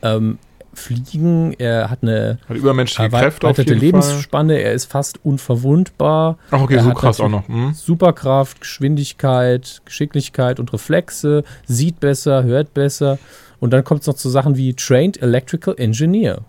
Ähm, 0.02 0.38
fliegen, 0.80 1.54
er 1.60 1.90
hat 1.90 2.00
eine 2.02 2.40
hat 2.48 2.58
übermenschliche 2.58 3.10
Kräfte 3.10 3.48
erweiterte 3.48 3.74
Lebensspanne, 3.74 4.54
Fall. 4.54 4.64
er 4.64 4.74
ist 4.74 4.86
fast 4.86 5.24
unverwundbar. 5.24 6.38
Ach, 6.52 6.62
okay, 6.62 6.76
er 6.76 6.84
so 6.84 6.94
krass 6.94 7.20
auch 7.20 7.30
noch. 7.30 7.48
Hm. 7.48 7.74
Superkraft, 7.74 8.62
Geschwindigkeit, 8.62 9.82
Geschicklichkeit 9.86 10.60
und 10.60 10.74
Reflexe, 10.74 11.44
sieht 11.66 12.00
besser, 12.00 12.44
hört 12.44 12.74
besser. 12.74 13.20
Und 13.60 13.72
dann 13.72 13.84
kommt 13.84 14.02
es 14.02 14.08
noch 14.08 14.16
zu 14.16 14.30
Sachen 14.30 14.56
wie 14.56 14.74
Trained 14.74 15.22
Electrical 15.22 15.76
Engineer, 15.78 16.40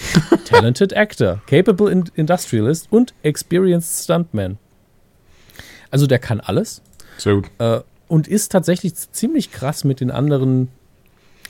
Talented 0.44 0.96
Actor, 0.96 1.42
Capable 1.46 2.04
Industrialist 2.14 2.88
und 2.90 3.12
Experienced 3.22 4.04
Stuntman. 4.04 4.58
Also 5.90 6.06
der 6.06 6.18
kann 6.18 6.40
alles. 6.40 6.82
Sehr 7.18 7.34
gut. 7.34 7.50
Äh, 7.58 7.80
und 8.08 8.28
ist 8.28 8.52
tatsächlich 8.52 8.94
ziemlich 8.94 9.52
krass 9.52 9.84
mit 9.84 10.00
den 10.00 10.10
anderen 10.10 10.68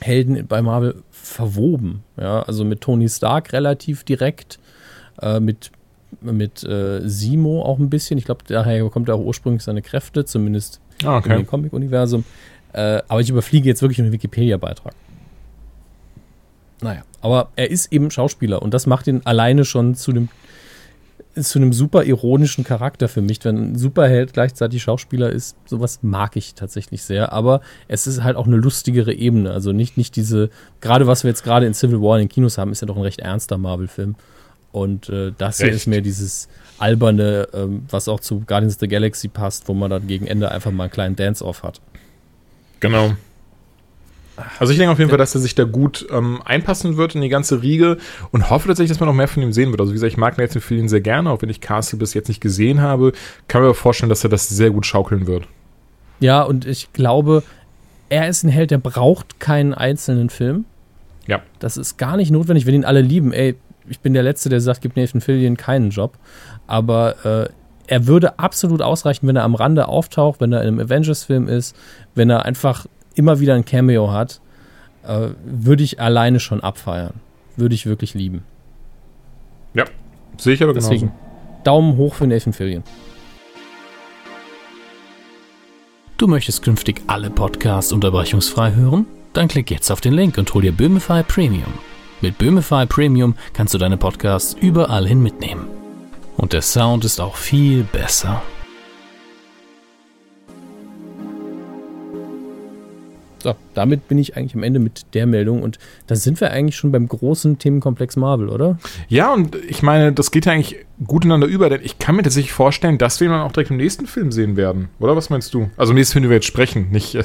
Helden 0.00 0.46
bei 0.46 0.62
Marvel 0.62 1.03
verwoben. 1.22 2.02
Ja, 2.18 2.42
also 2.42 2.64
mit 2.64 2.80
Tony 2.80 3.09
Stark 3.09 3.52
relativ 3.52 4.04
direkt, 4.04 4.59
äh, 5.20 5.40
mit, 5.40 5.70
mit 6.20 6.64
äh, 6.64 7.00
Simo 7.09 7.62
auch 7.62 7.78
ein 7.78 7.90
bisschen. 7.90 8.18
Ich 8.18 8.24
glaube, 8.24 8.44
daher 8.46 8.83
bekommt 8.83 9.09
er 9.09 9.14
auch 9.14 9.24
ursprünglich 9.24 9.62
seine 9.62 9.83
Kräfte, 9.83 10.24
zumindest 10.24 10.80
ah, 11.04 11.18
okay. 11.18 11.37
dem 11.37 11.46
Comic-Universum. 11.46 12.24
Äh, 12.72 13.02
aber 13.09 13.20
ich 13.20 13.30
überfliege 13.30 13.68
jetzt 13.68 13.83
wirklich 13.83 14.00
einen 14.00 14.12
Wikipedia-Beitrag. 14.12 14.94
Naja, 16.83 17.02
aber 17.20 17.50
er 17.56 17.70
ist 17.70 17.92
eben 17.92 18.11
Schauspieler 18.11 18.62
und 18.62 18.72
das 18.72 18.87
macht 18.87 19.06
ihn 19.06 19.20
alleine 19.24 19.64
schon 19.64 19.94
zu 19.94 20.12
dem 20.12 20.28
zu 21.35 21.59
einem 21.59 21.73
super 21.73 22.05
ironischen 22.05 22.64
Charakter 22.64 23.09
für 23.09 23.23
mich, 23.23 23.45
wenn 23.45 23.73
ein 23.73 23.79
Superheld 23.79 24.33
gleichzeitig 24.33 24.83
Schauspieler 24.83 25.31
ist. 25.31 25.57
Sowas 25.66 26.01
mag 26.03 26.37
ich 26.37 26.55
tatsächlich 26.55 27.03
sehr, 27.03 27.33
aber 27.33 27.61
es 27.88 28.07
ist 28.07 28.23
halt 28.23 28.37
auch 28.37 28.47
eine 28.47 28.57
lustigere 28.57 29.12
Ebene. 29.12 29.53
Also 29.53 29.73
nicht, 29.73 29.97
nicht 29.97 30.16
diese, 30.16 30.51
gerade 30.81 31.07
was 31.07 31.23
wir 31.23 31.31
jetzt 31.31 31.45
gerade 31.45 31.66
in 31.66 31.75
Civil 31.75 32.01
War 32.01 32.19
in 32.19 32.25
den 32.25 32.29
Kinos 32.29 32.59
haben, 32.59 32.73
ist 32.73 32.81
ja 32.81 32.87
doch 32.87 32.97
ein 32.97 33.03
recht 33.03 33.21
ernster 33.21 33.59
Marvel-Film. 33.59 34.16
Und 34.73 35.09
äh, 35.09 35.33
das 35.37 35.59
hier 35.59 35.71
ist 35.71 35.87
mehr 35.87 36.01
dieses 36.01 36.49
alberne, 36.79 37.49
ähm, 37.53 37.85
was 37.88 38.09
auch 38.09 38.21
zu 38.21 38.40
Guardians 38.40 38.75
of 38.75 38.81
the 38.81 38.88
Galaxy 38.88 39.29
passt, 39.29 39.69
wo 39.69 39.75
man 39.75 39.90
dann 39.90 40.07
gegen 40.07 40.27
Ende 40.27 40.51
einfach 40.51 40.71
mal 40.71 40.85
einen 40.85 40.93
kleinen 40.93 41.16
Dance-Off 41.16 41.62
hat. 41.62 41.81
Genau. 42.81 43.14
Also 44.59 44.72
ich 44.72 44.79
denke 44.79 44.92
auf 44.92 44.98
jeden 44.98 45.11
Fall, 45.11 45.18
dass 45.18 45.35
er 45.35 45.40
sich 45.40 45.55
da 45.55 45.64
gut 45.64 46.07
ähm, 46.11 46.40
einpassen 46.44 46.96
wird 46.96 47.14
in 47.14 47.20
die 47.20 47.29
ganze 47.29 47.62
Riege 47.62 47.98
und 48.31 48.50
hoffe 48.50 48.68
tatsächlich, 48.68 48.90
dass 48.90 49.00
man 49.00 49.09
noch 49.09 49.14
mehr 49.14 49.29
von 49.29 49.42
ihm 49.42 49.53
sehen 49.53 49.70
wird. 49.70 49.81
Also 49.81 49.92
wie 49.92 49.94
gesagt, 49.94 50.12
ich 50.12 50.18
mag 50.18 50.38
Nathan 50.38 50.61
Fillion 50.61 50.88
sehr 50.88 51.00
gerne, 51.00 51.31
auch 51.31 51.42
wenn 51.42 51.48
ich 51.48 51.61
Castle 51.61 51.98
bis 51.98 52.14
jetzt 52.14 52.29
nicht 52.29 52.40
gesehen 52.40 52.81
habe, 52.81 53.12
kann 53.48 53.62
mir 53.62 53.74
vorstellen, 53.74 54.11
dass 54.11 54.24
er 54.24 54.31
das 54.31 54.48
sehr 54.48 54.70
gut 54.70 54.87
schaukeln 54.87 55.26
wird. 55.26 55.46
Ja, 56.20 56.42
und 56.42 56.66
ich 56.66 56.92
glaube, 56.92 57.42
er 58.09 58.29
ist 58.29 58.42
ein 58.42 58.50
Held, 58.50 58.70
der 58.70 58.79
braucht 58.79 59.40
keinen 59.40 59.72
einzelnen 59.72 60.31
Film. 60.31 60.64
Ja. 61.26 61.40
Das 61.59 61.76
ist 61.76 61.96
gar 61.96 62.16
nicht 62.16 62.31
notwendig, 62.31 62.66
wenn 62.66 62.74
ihn 62.74 62.85
alle 62.85 63.00
lieben. 63.00 63.33
Ey, 63.33 63.57
ich 63.88 64.00
bin 64.00 64.14
der 64.14 64.22
Letzte, 64.22 64.48
der 64.48 64.61
sagt, 64.61 64.83
gibt 64.83 64.96
Nathan 64.96 65.20
Fillion 65.20 65.57
keinen 65.57 65.90
Job. 65.90 66.18
Aber 66.66 67.24
äh, 67.24 67.48
er 67.87 68.07
würde 68.07 68.38
absolut 68.38 68.83
ausreichen, 68.83 69.26
wenn 69.26 69.37
er 69.37 69.44
am 69.44 69.55
Rande 69.55 69.88
auftaucht, 69.88 70.40
wenn 70.40 70.53
er 70.53 70.62
in 70.62 70.68
einem 70.68 70.81
Avengers-Film 70.81 71.48
ist, 71.48 71.76
wenn 72.14 72.31
er 72.31 72.44
einfach 72.44 72.87
immer 73.14 73.40
wieder 73.40 73.55
ein 73.55 73.64
Cameo 73.64 74.12
hat, 74.12 74.40
äh, 75.05 75.29
würde 75.44 75.83
ich 75.83 76.01
alleine 76.01 76.40
schon 76.40 76.61
abfeiern. 76.61 77.14
Würde 77.57 77.75
ich 77.75 77.87
wirklich 77.87 78.14
lieben. 78.14 78.44
Ja, 79.75 79.85
sehe 80.37 80.55
ich 80.55 80.62
aber 80.62 80.73
genauso. 80.73 80.90
Deswegen 80.90 81.12
Daumen 81.64 81.96
hoch 81.96 82.14
für 82.14 82.27
Nathan 82.27 82.53
Fillion. 82.53 82.83
Du 86.16 86.27
möchtest 86.27 86.62
künftig 86.62 87.01
alle 87.07 87.31
Podcasts 87.31 87.92
unterbrechungsfrei 87.92 88.75
hören? 88.75 89.07
Dann 89.33 89.49
klick 89.49 89.70
jetzt 89.70 89.90
auf 89.90 90.01
den 90.01 90.12
Link 90.12 90.37
und 90.38 90.53
hol 90.53 90.62
dir 90.62 90.73
Böhmify 90.73 91.23
Premium. 91.23 91.73
Mit 92.20 92.37
Böhmify 92.37 92.85
Premium 92.85 93.35
kannst 93.55 93.73
du 93.73 93.79
deine 93.79 93.96
Podcasts 93.96 94.55
überall 94.61 95.07
hin 95.07 95.23
mitnehmen. 95.23 95.68
Und 96.37 96.53
der 96.53 96.62
Sound 96.62 97.05
ist 97.05 97.20
auch 97.20 97.37
viel 97.37 97.85
besser. 97.85 98.42
So, 103.42 103.55
damit 103.74 104.07
bin 104.09 104.18
ich 104.18 104.37
eigentlich 104.37 104.55
am 104.55 104.62
Ende 104.62 104.81
mit 104.81 105.14
der 105.14 105.26
Meldung 105.26 105.62
und 105.62 105.79
da 106.07 106.14
sind 106.14 106.40
wir 106.40 106.50
eigentlich 106.50 106.76
schon 106.76 106.92
beim 106.92 107.09
großen 107.09 107.59
Themenkomplex 107.59 108.16
Marvel, 108.16 108.50
oder? 108.50 108.79
Ja, 109.09 109.33
und 109.33 109.57
ich 109.68 109.83
meine, 109.83 110.12
das 110.12 110.31
geht 110.31 110.46
ja 110.46 110.53
eigentlich 110.53 110.85
gut 111.07 111.24
ineinander 111.24 111.46
über, 111.46 111.70
denn 111.70 111.81
ich 111.83 111.98
kann 111.98 112.16
mir 112.16 112.22
tatsächlich 112.22 112.53
vorstellen, 112.53 112.98
dass 112.98 113.18
wir 113.20 113.29
ihn 113.29 113.33
dann 113.33 113.40
auch 113.40 113.53
direkt 113.53 113.70
im 113.70 113.79
nächsten 113.79 114.07
Film 114.07 114.31
sehen 114.31 114.57
werden. 114.57 114.88
Oder 114.98 115.16
was 115.16 115.31
meinst 115.31 115.55
du? 115.55 115.70
Also 115.79 115.92
im 115.92 115.96
nächsten 115.96 116.14
Film, 116.14 116.24
den 116.24 116.31
wir 116.31 116.37
jetzt 116.37 116.46
sprechen, 116.46 116.90
nicht 116.90 117.14
im 117.14 117.24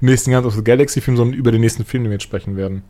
nächsten 0.00 0.30
Guardians 0.30 0.54
of 0.54 0.58
the 0.58 0.64
Galaxy 0.64 1.00
Film, 1.02 1.16
sondern 1.16 1.38
über 1.38 1.52
den 1.52 1.60
nächsten 1.60 1.84
Film, 1.84 2.04
den 2.04 2.10
wir 2.10 2.14
jetzt 2.14 2.24
sprechen 2.24 2.56
werden. 2.56 2.82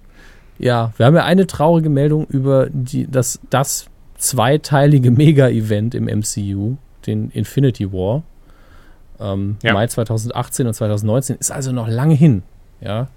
Ja, 0.58 0.92
wir 0.96 1.06
haben 1.06 1.16
ja 1.16 1.24
eine 1.24 1.48
traurige 1.48 1.90
Meldung 1.90 2.26
über 2.28 2.68
die, 2.70 3.10
das, 3.10 3.40
das 3.50 3.86
zweiteilige 4.16 5.10
Mega-Event 5.10 5.96
im 5.96 6.04
MCU, 6.04 6.76
den 7.06 7.30
Infinity 7.30 7.92
War 7.92 8.22
ähm, 9.20 9.56
ja. 9.62 9.72
Mai 9.72 9.86
2018 9.86 10.66
und 10.66 10.74
2019 10.74 11.36
ist 11.36 11.50
also 11.50 11.72
noch 11.72 11.88
lange 11.88 12.14
hin. 12.14 12.42
Ja. 12.80 13.08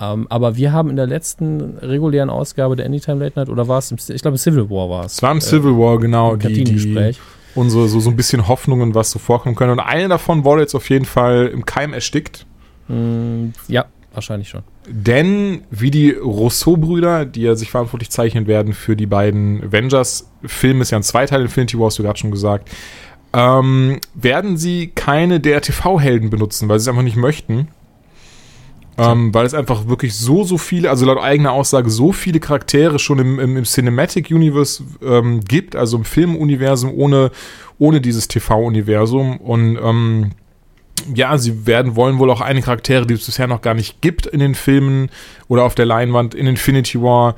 Ähm, 0.00 0.26
aber 0.28 0.56
wir 0.56 0.72
haben 0.72 0.90
in 0.90 0.96
der 0.96 1.06
letzten 1.06 1.78
regulären 1.78 2.30
Ausgabe 2.30 2.76
der 2.76 2.86
Anytime 2.86 3.22
Late 3.22 3.38
Night, 3.38 3.48
oder 3.48 3.68
war 3.68 3.78
es, 3.78 3.90
im, 3.90 3.98
ich 4.08 4.22
glaube, 4.22 4.38
Civil 4.38 4.68
War 4.70 4.90
war 4.90 5.04
es. 5.04 5.14
Es 5.14 5.22
war 5.22 5.30
im 5.30 5.38
äh, 5.38 5.42
Civil 5.42 5.72
War, 5.78 5.98
genau. 5.98 6.36
Die, 6.36 6.64
die, 6.64 7.16
unsere 7.54 7.88
so, 7.88 8.00
so 8.00 8.10
ein 8.10 8.16
bisschen 8.16 8.48
Hoffnungen, 8.48 8.94
was 8.94 9.10
so 9.10 9.18
vorkommen 9.18 9.54
können. 9.54 9.72
Und 9.72 9.80
eine 9.80 10.08
davon 10.08 10.44
wurde 10.44 10.62
jetzt 10.62 10.74
auf 10.74 10.90
jeden 10.90 11.04
Fall 11.04 11.46
im 11.46 11.64
Keim 11.64 11.92
erstickt. 11.92 12.46
Mm, 12.88 13.50
ja, 13.68 13.86
wahrscheinlich 14.12 14.48
schon. 14.48 14.62
Denn 14.86 15.62
wie 15.70 15.90
die 15.90 16.10
Rousseau-Brüder, 16.10 17.24
die 17.24 17.42
ja 17.42 17.54
sich 17.54 17.70
verantwortlich 17.70 18.10
zeichnen 18.10 18.46
werden 18.46 18.74
für 18.74 18.96
die 18.96 19.06
beiden 19.06 19.62
Avengers-Filme, 19.64 20.82
ist 20.82 20.90
ja 20.90 20.98
ein 20.98 21.02
Zweiteil 21.02 21.42
Infinity 21.42 21.78
War, 21.78 21.86
hast 21.86 21.98
du 21.98 22.02
gerade 22.02 22.18
schon 22.18 22.30
gesagt, 22.30 22.68
ähm, 23.34 23.98
werden 24.14 24.56
sie 24.56 24.92
keine 24.94 25.40
der 25.40 25.60
TV-Helden 25.60 26.30
benutzen, 26.30 26.68
weil 26.68 26.78
sie 26.78 26.84
es 26.84 26.88
einfach 26.88 27.02
nicht 27.02 27.16
möchten. 27.16 27.68
Ähm, 28.96 29.34
weil 29.34 29.44
es 29.44 29.54
einfach 29.54 29.88
wirklich 29.88 30.14
so, 30.14 30.44
so 30.44 30.56
viele, 30.56 30.88
also 30.88 31.04
laut 31.04 31.18
eigener 31.18 31.50
Aussage, 31.50 31.90
so 31.90 32.12
viele 32.12 32.38
Charaktere 32.38 33.00
schon 33.00 33.18
im, 33.18 33.40
im, 33.40 33.56
im 33.56 33.64
Cinematic 33.64 34.30
Universe 34.30 34.84
ähm, 35.02 35.40
gibt, 35.40 35.74
also 35.74 35.96
im 35.96 36.04
Filmuniversum 36.04 36.92
ohne, 36.94 37.32
ohne 37.78 38.00
dieses 38.00 38.28
TV-Universum. 38.28 39.38
Und 39.38 39.78
ähm, 39.82 40.30
ja, 41.12 41.36
sie 41.38 41.66
werden 41.66 41.96
wollen 41.96 42.20
wohl 42.20 42.30
auch 42.30 42.40
einige 42.40 42.66
Charaktere, 42.66 43.04
die 43.04 43.14
es 43.14 43.26
bisher 43.26 43.48
noch 43.48 43.62
gar 43.62 43.74
nicht 43.74 44.00
gibt 44.00 44.26
in 44.26 44.38
den 44.38 44.54
Filmen 44.54 45.10
oder 45.48 45.64
auf 45.64 45.74
der 45.74 45.86
Leinwand 45.86 46.36
in 46.36 46.46
Infinity 46.46 47.02
War 47.02 47.34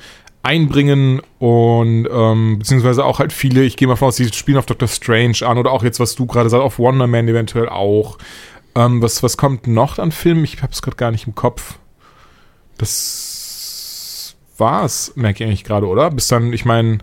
einbringen 0.46 1.20
und 1.40 2.08
ähm, 2.08 2.60
beziehungsweise 2.60 3.04
auch 3.04 3.18
halt 3.18 3.32
viele, 3.32 3.64
ich 3.64 3.76
gehe 3.76 3.88
mal 3.88 3.96
von 3.96 4.08
aus, 4.08 4.16
die 4.16 4.32
spielen 4.32 4.58
auf 4.58 4.66
Doctor 4.66 4.86
Strange 4.86 5.38
an 5.42 5.58
oder 5.58 5.72
auch 5.72 5.82
jetzt, 5.82 5.98
was 5.98 6.14
du 6.14 6.26
gerade 6.26 6.48
sagst, 6.48 6.62
auf 6.62 6.78
Wonder 6.78 7.08
Man 7.08 7.26
eventuell 7.26 7.68
auch. 7.68 8.16
Ähm, 8.76 9.02
was, 9.02 9.24
was 9.24 9.36
kommt 9.36 9.66
noch 9.66 9.98
an 9.98 10.12
Filmen? 10.12 10.44
Ich 10.44 10.62
habe 10.62 10.72
es 10.72 10.82
gerade 10.82 10.96
gar 10.96 11.10
nicht 11.10 11.26
im 11.26 11.34
Kopf. 11.34 11.78
Das 12.78 14.36
war's, 14.56 15.12
merke 15.16 15.42
ich 15.42 15.48
eigentlich 15.48 15.64
gerade, 15.64 15.88
oder? 15.88 16.10
Bis 16.12 16.28
dann, 16.28 16.52
ich 16.52 16.64
meine, 16.64 16.98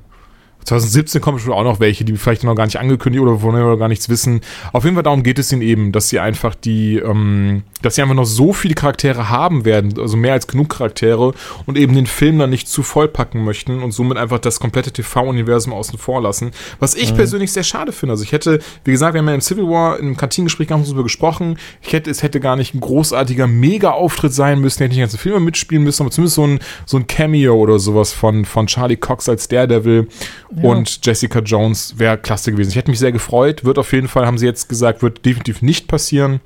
2017 0.64 1.20
kommen 1.20 1.40
schon 1.40 1.52
auch 1.52 1.64
noch 1.64 1.82
welche, 1.82 2.06
die 2.06 2.16
vielleicht 2.16 2.46
noch 2.46 2.56
gar 2.56 2.66
nicht 2.66 2.80
angekündigt 2.80 3.22
oder 3.22 3.40
von 3.40 3.54
denen 3.54 3.68
wir 3.68 3.78
gar 3.78 3.90
nichts 3.90 4.08
wissen. 4.08 4.40
Auf 4.72 4.86
jeden 4.86 4.96
Fall 4.96 5.04
darum 5.04 5.24
geht 5.24 5.38
es 5.38 5.52
ihnen 5.52 5.62
eben, 5.62 5.92
dass 5.92 6.08
sie 6.08 6.20
einfach 6.20 6.56
die, 6.56 6.96
ähm, 6.96 7.64
dass 7.84 7.96
sie 7.96 8.02
einfach 8.02 8.16
noch 8.16 8.26
so 8.26 8.54
viele 8.54 8.74
Charaktere 8.74 9.30
haben 9.30 9.66
werden, 9.66 10.00
also 10.00 10.18
mehr 10.18 10.34
als 10.34 10.48
genug 10.48 10.70
Charaktere 10.70 11.34
und 11.66 11.78
eben 11.78 11.94
den 11.94 12.08
Film 12.08 12.40
dann 12.40 12.50
nicht 12.50 12.68
zu 12.68 12.82
voll 12.82 13.08
packen 13.08 13.44
möchten 13.44 13.84
und 13.84 13.92
somit 13.92 14.18
einfach 14.18 14.40
das 14.40 14.60
komplette 14.60 14.92
TV-Universum 14.92 15.74
außen 15.74 16.00
vor 16.00 16.22
lassen. 16.22 16.52
Was 16.80 16.96
ich 16.96 17.12
mhm. 17.12 17.18
persönlich 17.18 17.52
sehr 17.52 17.64
schade 17.64 17.92
finde. 17.92 18.14
Also 18.14 18.24
ich 18.24 18.32
hätte, 18.32 18.60
wie 18.86 18.92
gesagt, 18.92 19.14
wir 19.14 19.20
haben 19.20 19.28
ja 19.28 19.36
im 19.36 19.42
Civil 19.42 19.66
War 19.66 20.00
im 20.00 20.18
Kantinengespräch 20.18 20.68
ganz 20.68 20.88
darüber 20.88 21.04
gesprochen. 21.04 21.58
Ich 21.82 21.94
hätte, 21.94 22.10
es 22.10 22.24
hätte 22.24 22.40
gar 22.40 22.56
nicht 22.56 22.74
ein 22.74 22.80
großartiger 22.80 23.48
Mega-Auftritt 23.48 24.34
sein 24.34 24.60
müssen, 24.60 24.80
hätte 24.80 24.94
nicht 24.94 25.02
ganze 25.02 25.18
Filme 25.18 25.42
mitspielen 25.42 25.84
müssen, 25.84 26.04
aber 26.04 26.12
zumindest 26.12 26.36
so 26.36 26.48
ein, 26.48 26.60
so 26.86 26.98
ein 26.98 27.08
Cameo 27.08 27.56
oder 27.56 27.80
sowas 27.80 28.14
von, 28.14 28.46
von 28.46 28.68
Charlie 28.68 28.98
Cox 28.98 29.28
als 29.28 29.48
Daredevil 29.50 30.08
ja. 30.56 30.64
und 30.64 31.06
Jessica 31.06 31.40
Jones 31.40 31.96
wäre 31.98 32.18
klasse 32.18 32.52
gewesen. 32.52 32.70
Ich 32.70 32.76
hätte 32.76 32.90
mich 32.90 33.00
sehr 33.00 33.12
gefreut. 33.12 33.66
Wird 33.66 33.78
auf 33.78 33.92
jeden 33.92 34.08
Fall, 34.08 34.26
haben 34.26 34.38
sie 34.38 34.46
jetzt 34.46 34.70
gesagt, 34.70 35.02
wird 35.02 35.26
definitiv 35.26 35.62
nicht 35.62 35.88
passieren. 35.88 36.40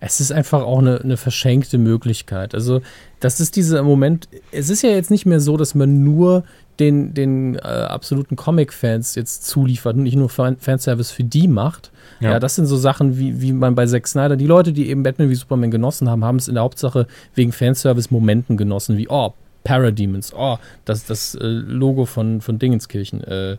Es 0.00 0.20
ist 0.20 0.32
einfach 0.32 0.62
auch 0.62 0.78
eine, 0.78 1.00
eine 1.00 1.16
verschenkte 1.16 1.78
Möglichkeit. 1.78 2.54
Also, 2.54 2.80
das 3.20 3.38
ist 3.38 3.56
dieser 3.56 3.82
Moment. 3.82 4.28
Es 4.50 4.70
ist 4.70 4.82
ja 4.82 4.90
jetzt 4.90 5.10
nicht 5.10 5.26
mehr 5.26 5.40
so, 5.40 5.56
dass 5.56 5.74
man 5.74 6.02
nur 6.02 6.44
den, 6.78 7.12
den 7.12 7.56
äh, 7.56 7.58
absoluten 7.58 8.36
Comic-Fans 8.36 9.14
jetzt 9.14 9.46
zuliefert 9.46 9.96
und 9.96 10.02
nicht 10.02 10.16
nur 10.16 10.30
Fan 10.30 10.56
Fanservice 10.56 11.10
für 11.10 11.24
die 11.24 11.46
macht. 11.46 11.92
Ja. 12.20 12.32
ja. 12.32 12.40
das 12.40 12.54
sind 12.54 12.66
so 12.66 12.76
Sachen, 12.76 13.18
wie, 13.18 13.42
wie 13.42 13.52
man 13.52 13.74
bei 13.74 13.86
Zack 13.86 14.08
Snyder, 14.08 14.36
die 14.36 14.46
Leute, 14.46 14.72
die 14.72 14.88
eben 14.88 15.02
Batman 15.02 15.28
wie 15.28 15.34
Superman 15.34 15.70
genossen 15.70 16.08
haben, 16.08 16.24
haben 16.24 16.36
es 16.36 16.48
in 16.48 16.54
der 16.54 16.64
Hauptsache 16.64 17.06
wegen 17.34 17.52
Fanservice-Momenten 17.52 18.56
genossen, 18.56 18.96
wie, 18.96 19.08
oh, 19.08 19.34
Parademons. 19.64 20.32
Oh, 20.34 20.56
das 20.86 21.04
das 21.04 21.34
äh, 21.34 21.46
Logo 21.46 22.06
von, 22.06 22.40
von 22.40 22.58
Dingenskirchen. 22.58 23.22
Äh, 23.24 23.52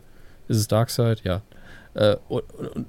ist 0.48 0.56
es 0.56 0.68
Darkseid? 0.68 1.22
Ja. 1.24 1.42
Äh, 1.94 2.16
und, 2.28 2.42
und, 2.74 2.86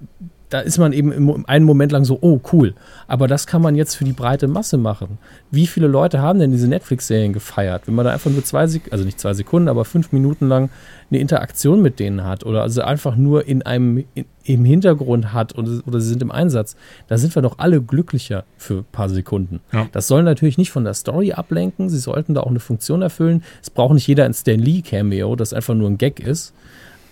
da 0.53 0.59
ist 0.59 0.77
man 0.77 0.93
eben 0.93 1.11
im, 1.11 1.45
einen 1.47 1.65
Moment 1.65 1.91
lang 1.91 2.05
so, 2.05 2.19
oh, 2.21 2.39
cool. 2.51 2.75
Aber 3.07 3.27
das 3.27 3.47
kann 3.47 3.63
man 3.63 3.73
jetzt 3.73 3.95
für 3.95 4.03
die 4.03 4.13
breite 4.13 4.47
Masse 4.47 4.77
machen. 4.77 5.17
Wie 5.49 5.65
viele 5.65 5.87
Leute 5.87 6.21
haben 6.21 6.37
denn 6.37 6.51
diese 6.51 6.67
Netflix-Serien 6.67 7.33
gefeiert? 7.33 7.87
Wenn 7.87 7.95
man 7.95 8.05
da 8.05 8.11
einfach 8.11 8.29
nur 8.29 8.43
zwei 8.43 8.67
Sekunden, 8.67 8.91
also 8.91 9.03
nicht 9.03 9.19
zwei 9.19 9.33
Sekunden, 9.33 9.67
aber 9.67 9.83
fünf 9.83 10.11
Minuten 10.11 10.47
lang 10.47 10.69
eine 11.09 11.19
Interaktion 11.19 11.81
mit 11.81 11.99
denen 11.99 12.23
hat 12.23 12.45
oder 12.45 12.61
also 12.61 12.83
einfach 12.83 13.15
nur 13.15 13.47
in 13.47 13.63
einem, 13.63 14.05
in, 14.13 14.25
im 14.43 14.63
Hintergrund 14.63 15.33
hat 15.33 15.57
oder, 15.57 15.81
oder 15.87 15.99
sie 15.99 16.09
sind 16.09 16.21
im 16.21 16.31
Einsatz, 16.31 16.75
da 17.07 17.17
sind 17.17 17.33
wir 17.33 17.41
doch 17.41 17.57
alle 17.57 17.81
glücklicher 17.81 18.43
für 18.55 18.79
ein 18.79 18.85
paar 18.91 19.09
Sekunden. 19.09 19.59
Ja. 19.71 19.87
Das 19.91 20.07
soll 20.07 20.21
natürlich 20.21 20.59
nicht 20.59 20.69
von 20.69 20.83
der 20.83 20.93
Story 20.93 21.33
ablenken. 21.33 21.89
Sie 21.89 21.97
sollten 21.97 22.35
da 22.35 22.41
auch 22.41 22.51
eine 22.51 22.59
Funktion 22.59 23.01
erfüllen. 23.01 23.43
Es 23.63 23.71
braucht 23.71 23.95
nicht 23.95 24.05
jeder 24.05 24.25
ein 24.25 24.35
Stan 24.35 24.59
Lee-Cameo, 24.59 25.35
das 25.35 25.51
einfach 25.51 25.73
nur 25.73 25.89
ein 25.89 25.97
Gag 25.97 26.19
ist. 26.19 26.53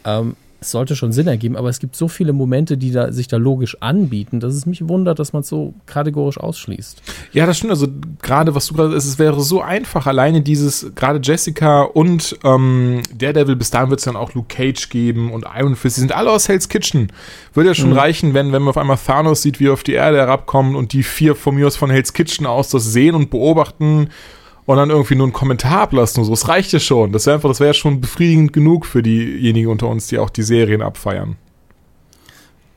Ähm, 0.05 0.35
es 0.63 0.69
sollte 0.69 0.95
schon 0.95 1.11
Sinn 1.11 1.25
ergeben, 1.25 1.57
aber 1.57 1.69
es 1.69 1.79
gibt 1.79 1.95
so 1.95 2.07
viele 2.07 2.33
Momente, 2.33 2.77
die 2.77 2.91
da, 2.91 3.11
sich 3.11 3.27
da 3.27 3.37
logisch 3.37 3.77
anbieten, 3.81 4.39
dass 4.39 4.53
es 4.53 4.67
mich 4.67 4.87
wundert, 4.87 5.17
dass 5.17 5.33
man 5.33 5.41
es 5.41 5.47
so 5.47 5.73
kategorisch 5.87 6.37
ausschließt. 6.39 7.01
Ja, 7.33 7.47
das 7.47 7.57
stimmt. 7.57 7.71
Also 7.71 7.87
gerade, 8.21 8.53
was 8.53 8.67
du 8.67 8.75
gerade, 8.75 8.95
es 8.95 9.17
wäre 9.17 9.41
so 9.41 9.63
einfach, 9.63 10.05
alleine 10.05 10.41
dieses, 10.41 10.93
gerade 10.93 11.19
Jessica 11.23 11.81
und 11.81 12.37
ähm, 12.43 13.01
Daredevil, 13.17 13.55
bis 13.55 13.71
dahin 13.71 13.89
wird 13.89 14.01
es 14.01 14.05
dann 14.05 14.15
auch 14.15 14.35
Luke 14.35 14.55
Cage 14.55 14.89
geben 14.89 15.31
und 15.31 15.47
Iron 15.57 15.75
Fist, 15.75 15.97
die 15.97 16.01
sind 16.01 16.11
alle 16.11 16.29
aus 16.29 16.47
Hell's 16.47 16.69
Kitchen. 16.69 17.11
Würde 17.55 17.69
ja 17.69 17.73
schon 17.73 17.89
mhm. 17.89 17.97
reichen, 17.97 18.33
wenn, 18.35 18.51
wenn 18.51 18.61
man 18.61 18.69
auf 18.69 18.77
einmal 18.77 18.99
Thanos 19.03 19.41
sieht, 19.41 19.59
wie 19.59 19.65
er 19.65 19.73
auf 19.73 19.81
die 19.81 19.93
Erde 19.93 20.17
herabkommen 20.17 20.75
und 20.75 20.93
die 20.93 21.01
vier 21.01 21.33
von 21.33 21.55
mir 21.55 21.65
aus 21.65 21.75
von 21.75 21.89
Hell's 21.89 22.13
Kitchen 22.13 22.45
aus 22.45 22.69
das 22.69 22.85
sehen 22.85 23.15
und 23.15 23.31
beobachten 23.31 24.09
und 24.71 24.77
dann 24.77 24.89
irgendwie 24.89 25.15
nur 25.15 25.25
einen 25.25 25.33
Kommentar 25.33 25.81
ablassen 25.81 26.19
und 26.19 26.25
so. 26.25 26.31
Das 26.31 26.47
reicht 26.47 26.71
ja 26.71 26.79
schon. 26.79 27.11
Das 27.11 27.25
wäre 27.25 27.35
einfach, 27.35 27.49
das 27.49 27.59
wäre 27.59 27.73
schon 27.73 28.01
befriedigend 28.01 28.53
genug 28.53 28.85
für 28.85 29.03
diejenigen 29.03 29.69
unter 29.69 29.87
uns, 29.87 30.07
die 30.07 30.17
auch 30.17 30.29
die 30.29 30.43
Serien 30.43 30.81
abfeiern. 30.81 31.35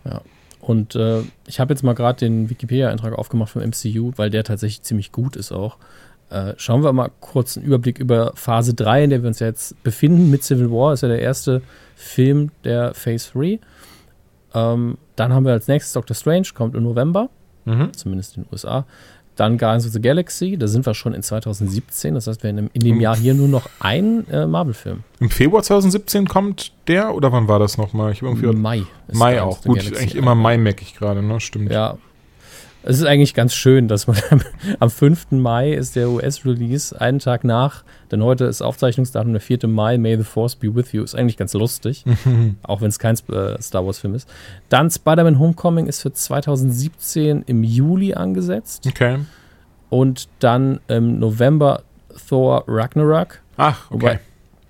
Ja. 0.04 0.20
Und 0.60 0.94
äh, 0.94 1.20
ich 1.46 1.60
habe 1.60 1.74
jetzt 1.74 1.82
mal 1.82 1.94
gerade 1.94 2.20
den 2.20 2.48
Wikipedia-Eintrag 2.48 3.12
aufgemacht 3.12 3.50
vom 3.50 3.62
MCU, 3.62 4.12
weil 4.16 4.30
der 4.30 4.44
tatsächlich 4.44 4.82
ziemlich 4.82 5.12
gut 5.12 5.36
ist 5.36 5.52
auch. 5.52 5.76
Äh, 6.30 6.54
schauen 6.56 6.82
wir 6.82 6.92
mal 6.92 7.10
kurz 7.20 7.56
einen 7.56 7.66
Überblick 7.66 7.98
über 7.98 8.32
Phase 8.34 8.72
3, 8.74 9.04
in 9.04 9.10
der 9.10 9.22
wir 9.22 9.28
uns 9.28 9.40
jetzt 9.40 9.82
befinden. 9.82 10.30
Mit 10.30 10.42
Civil 10.42 10.70
War 10.70 10.94
ist 10.94 11.02
ja 11.02 11.08
der 11.08 11.20
erste 11.20 11.60
Film 11.96 12.50
der 12.64 12.94
Phase 12.94 13.30
3. 13.34 13.60
Ähm, 14.54 14.98
dann 15.16 15.32
haben 15.32 15.44
wir 15.44 15.52
als 15.52 15.68
nächstes 15.68 15.92
Doctor 15.92 16.14
Strange, 16.14 16.48
kommt 16.54 16.74
im 16.74 16.82
November, 16.82 17.28
mhm. 17.66 17.92
zumindest 17.92 18.36
in 18.36 18.44
den 18.44 18.48
USA. 18.52 18.86
Dann 19.36 19.58
Guardians 19.58 19.86
of 19.86 19.92
the 19.92 20.00
Galaxy, 20.00 20.56
da 20.56 20.68
sind 20.68 20.86
wir 20.86 20.94
schon 20.94 21.12
in 21.14 21.22
2017. 21.22 22.14
Das 22.14 22.26
heißt, 22.26 22.42
wir 22.42 22.50
haben 22.50 22.70
in 22.72 22.80
dem 22.80 23.00
Jahr 23.00 23.16
hier 23.16 23.34
nur 23.34 23.48
noch 23.48 23.68
einen 23.80 24.28
äh, 24.28 24.46
Marvel-Film. 24.46 25.02
Im 25.20 25.30
Februar 25.30 25.62
2017 25.62 26.28
kommt 26.28 26.72
der 26.86 27.14
oder 27.14 27.32
wann 27.32 27.48
war 27.48 27.58
das 27.58 27.76
nochmal? 27.78 28.12
Ich 28.12 28.22
irgendwie 28.22 28.46
Mai. 28.46 28.82
Mai 29.12 29.42
auch. 29.42 29.62
Gut, 29.62 29.78
eigentlich 29.78 30.14
immer 30.14 30.34
Mai 30.34 30.56
merke 30.56 30.82
ich 30.82 30.94
gerade, 30.94 31.22
ne? 31.22 31.40
Stimmt. 31.40 31.72
Ja, 31.72 31.98
es 32.86 32.98
ist 32.98 33.06
eigentlich 33.06 33.32
ganz 33.32 33.54
schön, 33.54 33.88
dass 33.88 34.06
man 34.06 34.16
am 34.78 34.90
5. 34.90 35.32
Mai 35.32 35.72
ist 35.72 35.96
der 35.96 36.10
US-Release, 36.10 36.98
einen 37.00 37.18
Tag 37.18 37.42
nach, 37.42 37.82
denn 38.10 38.22
heute 38.22 38.44
ist 38.44 38.60
Aufzeichnungsdatum 38.60 39.32
der 39.32 39.40
4. 39.40 39.66
Mai, 39.66 39.96
May 39.96 40.18
the 40.18 40.22
Force 40.22 40.54
be 40.54 40.74
with 40.74 40.92
you. 40.92 41.02
Ist 41.02 41.14
eigentlich 41.14 41.38
ganz 41.38 41.54
lustig, 41.54 42.04
auch 42.62 42.82
wenn 42.82 42.88
es 42.88 42.98
kein 42.98 43.16
äh, 43.30 43.60
Star 43.60 43.86
Wars-Film 43.86 44.14
ist. 44.14 44.28
Dann 44.68 44.90
Spider-Man 44.90 45.38
Homecoming 45.38 45.86
ist 45.86 46.02
für 46.02 46.12
2017 46.12 47.44
im 47.46 47.64
Juli 47.64 48.14
angesetzt. 48.14 48.86
Okay. 48.86 49.20
Und 49.88 50.28
dann 50.40 50.80
im 50.88 51.18
November 51.18 51.82
Thor 52.28 52.64
Ragnarok. 52.66 53.40
Ach, 53.56 53.90
okay. 53.90 54.02
Wobei, 54.02 54.20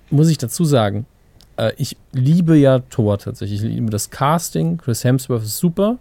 muss 0.09 0.29
ich 0.29 0.37
dazu 0.37 0.63
sagen, 0.63 1.05
äh, 1.57 1.73
ich 1.77 1.97
liebe 2.13 2.55
ja 2.55 2.79
Thor 2.79 3.17
tatsächlich. 3.17 3.61
Ich 3.61 3.69
liebe 3.69 3.89
das 3.89 4.09
Casting. 4.09 4.77
Chris 4.77 5.03
Hemsworth 5.03 5.43
ist 5.43 5.57
super 5.57 5.97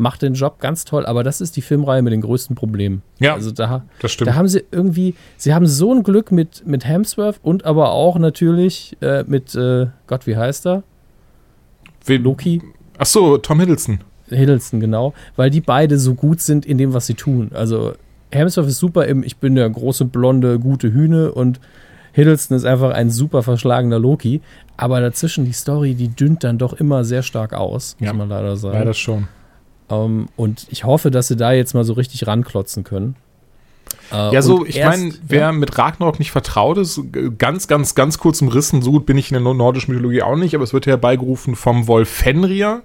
macht 0.00 0.22
den 0.22 0.34
Job 0.34 0.58
ganz 0.58 0.84
toll, 0.84 1.06
aber 1.06 1.22
das 1.22 1.40
ist 1.40 1.56
die 1.56 1.62
Filmreihe 1.62 2.02
mit 2.02 2.12
den 2.12 2.22
größten 2.22 2.56
Problemen. 2.56 3.02
Ja, 3.18 3.34
also 3.34 3.50
da, 3.50 3.84
das 4.00 4.12
stimmt. 4.12 4.28
Da 4.28 4.34
haben 4.34 4.48
sie 4.48 4.64
irgendwie, 4.72 5.14
sie 5.36 5.54
haben 5.54 5.66
so 5.66 5.94
ein 5.94 6.02
Glück 6.02 6.32
mit, 6.32 6.66
mit 6.66 6.84
Hemsworth 6.84 7.38
und 7.42 7.64
aber 7.64 7.92
auch 7.92 8.18
natürlich 8.18 8.96
äh, 9.00 9.24
mit, 9.26 9.54
äh, 9.54 9.86
Gott, 10.06 10.26
wie 10.26 10.36
heißt 10.36 10.66
er? 10.66 10.82
Wen? 12.04 12.22
Loki. 12.22 12.62
Ach 12.98 13.06
so, 13.06 13.38
Tom 13.38 13.60
Hiddleston. 13.60 14.00
Hiddleston, 14.28 14.80
genau, 14.80 15.12
weil 15.36 15.50
die 15.50 15.60
beide 15.60 15.98
so 15.98 16.14
gut 16.14 16.40
sind 16.40 16.64
in 16.64 16.78
dem, 16.78 16.94
was 16.94 17.06
sie 17.06 17.14
tun. 17.14 17.50
Also 17.52 17.92
Hemsworth 18.32 18.68
ist 18.68 18.78
super 18.78 19.06
im, 19.06 19.22
ich 19.22 19.36
bin 19.36 19.54
der 19.54 19.68
große, 19.68 20.04
blonde, 20.04 20.58
gute 20.58 20.92
Hühne 20.92 21.32
und 21.32 21.60
Hiddleston 22.12 22.56
ist 22.56 22.64
einfach 22.64 22.92
ein 22.92 23.10
super 23.10 23.42
verschlagener 23.42 23.98
Loki. 23.98 24.40
Aber 24.76 25.00
dazwischen 25.00 25.44
die 25.44 25.52
Story, 25.52 25.94
die 25.94 26.08
dünnt 26.08 26.42
dann 26.42 26.58
doch 26.58 26.72
immer 26.72 27.04
sehr 27.04 27.22
stark 27.22 27.52
aus, 27.52 27.96
muss 27.98 28.06
ja, 28.06 28.12
man 28.12 28.28
leider 28.28 28.56
sagen. 28.56 28.78
Leider 28.78 28.94
schon. 28.94 29.28
Um, 29.90 29.96
ähm, 30.20 30.28
und 30.36 30.66
ich 30.70 30.84
hoffe, 30.84 31.10
dass 31.10 31.28
sie 31.28 31.36
da 31.36 31.52
jetzt 31.52 31.74
mal 31.74 31.84
so 31.84 31.94
richtig 31.94 32.26
ranklotzen 32.26 32.84
können. 32.84 33.16
Uh, 34.12 34.32
ja, 34.32 34.42
so, 34.42 34.64
ich 34.64 34.82
meine, 34.82 35.12
wer 35.26 35.40
ja. 35.40 35.52
mit 35.52 35.76
Ragnarok 35.76 36.18
nicht 36.18 36.30
vertraut 36.30 36.78
ist, 36.78 37.00
ganz, 37.38 37.68
ganz, 37.68 37.94
ganz 37.94 38.18
kurz 38.18 38.40
im 38.40 38.48
Rissen, 38.48 38.82
so 38.82 38.92
gut 38.92 39.06
bin 39.06 39.18
ich 39.18 39.30
in 39.32 39.42
der 39.42 39.54
nordischen 39.54 39.92
Mythologie 39.92 40.22
auch 40.22 40.36
nicht, 40.36 40.54
aber 40.54 40.64
es 40.64 40.72
wird 40.72 40.86
herbeigerufen 40.86 41.54
vom 41.54 41.86
Wolf 41.86 42.08
Fenrir. 42.08 42.82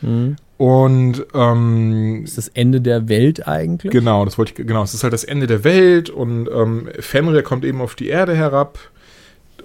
Mhm. 0.00 0.36
Und 0.58 1.26
ähm, 1.34 2.22
ist 2.24 2.38
das 2.38 2.48
Ende 2.48 2.80
der 2.80 3.08
Welt 3.08 3.48
eigentlich? 3.48 3.92
Genau, 3.92 4.24
das 4.24 4.38
wollte 4.38 4.52
ich, 4.52 4.66
genau, 4.66 4.82
es 4.82 4.94
ist 4.94 5.02
halt 5.02 5.12
das 5.12 5.24
Ende 5.24 5.46
der 5.46 5.64
Welt 5.64 6.08
und 6.08 6.48
ähm, 6.54 6.88
Fenrir 7.00 7.42
kommt 7.42 7.64
eben 7.64 7.80
auf 7.80 7.94
die 7.94 8.08
Erde 8.08 8.34
herab. 8.34 8.78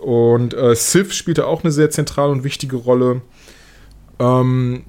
Und 0.01 0.53
äh, 0.53 0.75
Sif 0.75 1.13
spielt 1.13 1.37
da 1.37 1.45
auch 1.45 1.63
eine 1.63 1.71
sehr 1.71 1.89
zentrale 1.89 2.31
und 2.31 2.43
wichtige 2.43 2.77
Rolle. 2.77 3.21
Ähm, 4.19 4.83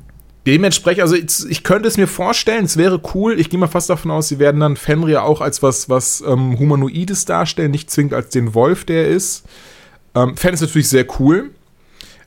dementsprechend, 0.49 1.03
also 1.03 1.15
ich, 1.15 1.27
ich, 1.51 1.63
könnte 1.63 1.89
es 1.89 1.99
mir 1.99 2.07
vorstellen, 2.07 2.65
es 2.65 2.79
wäre 2.79 2.99
cool. 3.15 3.39
Ich 3.39 3.51
gehe 3.51 3.61
mal 3.61 3.67
fast 3.67 3.91
davon 3.91 4.11
aus, 4.11 4.29
sie 4.29 4.39
werden 4.39 4.61
dann 4.61 4.77
Fenrir 4.77 5.23
auch 5.23 5.43
als 5.43 5.63
was, 5.63 5.91
was 5.91 6.25
ähm, 6.27 6.59
Humanoides 6.59 7.27
darstellen, 7.27 7.71
nicht 7.71 7.91
zwingend 7.91 8.15
als 8.15 8.31
den 8.31 8.55
Wolf, 8.55 8.87
der 8.87 9.05
er 9.05 9.11
ist. 9.11 9.45
Ähm, 10.15 10.39
Fan 10.39 10.55
ist 10.55 10.63
natürlich 10.63 10.89
sehr 10.89 11.05
cool. 11.21 11.51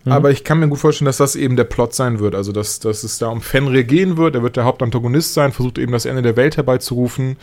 Mhm. 0.04 0.12
Aber 0.12 0.30
ich 0.30 0.44
kann 0.44 0.60
mir 0.60 0.68
gut 0.68 0.78
vorstellen, 0.78 1.08
dass 1.08 1.18
das 1.18 1.36
eben 1.36 1.56
der 1.56 1.64
Plot 1.64 1.96
sein 1.96 2.20
wird. 2.20 2.36
Also, 2.36 2.52
dass, 2.52 2.80
dass 2.80 3.04
es 3.04 3.18
da 3.18 3.28
um 3.28 3.42
Fenrir 3.42 3.84
gehen 3.84 4.18
wird. 4.18 4.36
Er 4.36 4.44
wird 4.44 4.56
der 4.56 4.66
Hauptantagonist 4.66 5.34
sein, 5.34 5.52
versucht 5.52 5.80
eben 5.80 5.92
das 5.92 6.06
Ende 6.06 6.22
der 6.22 6.36
Welt 6.36 6.58
herbeizurufen. 6.58 7.38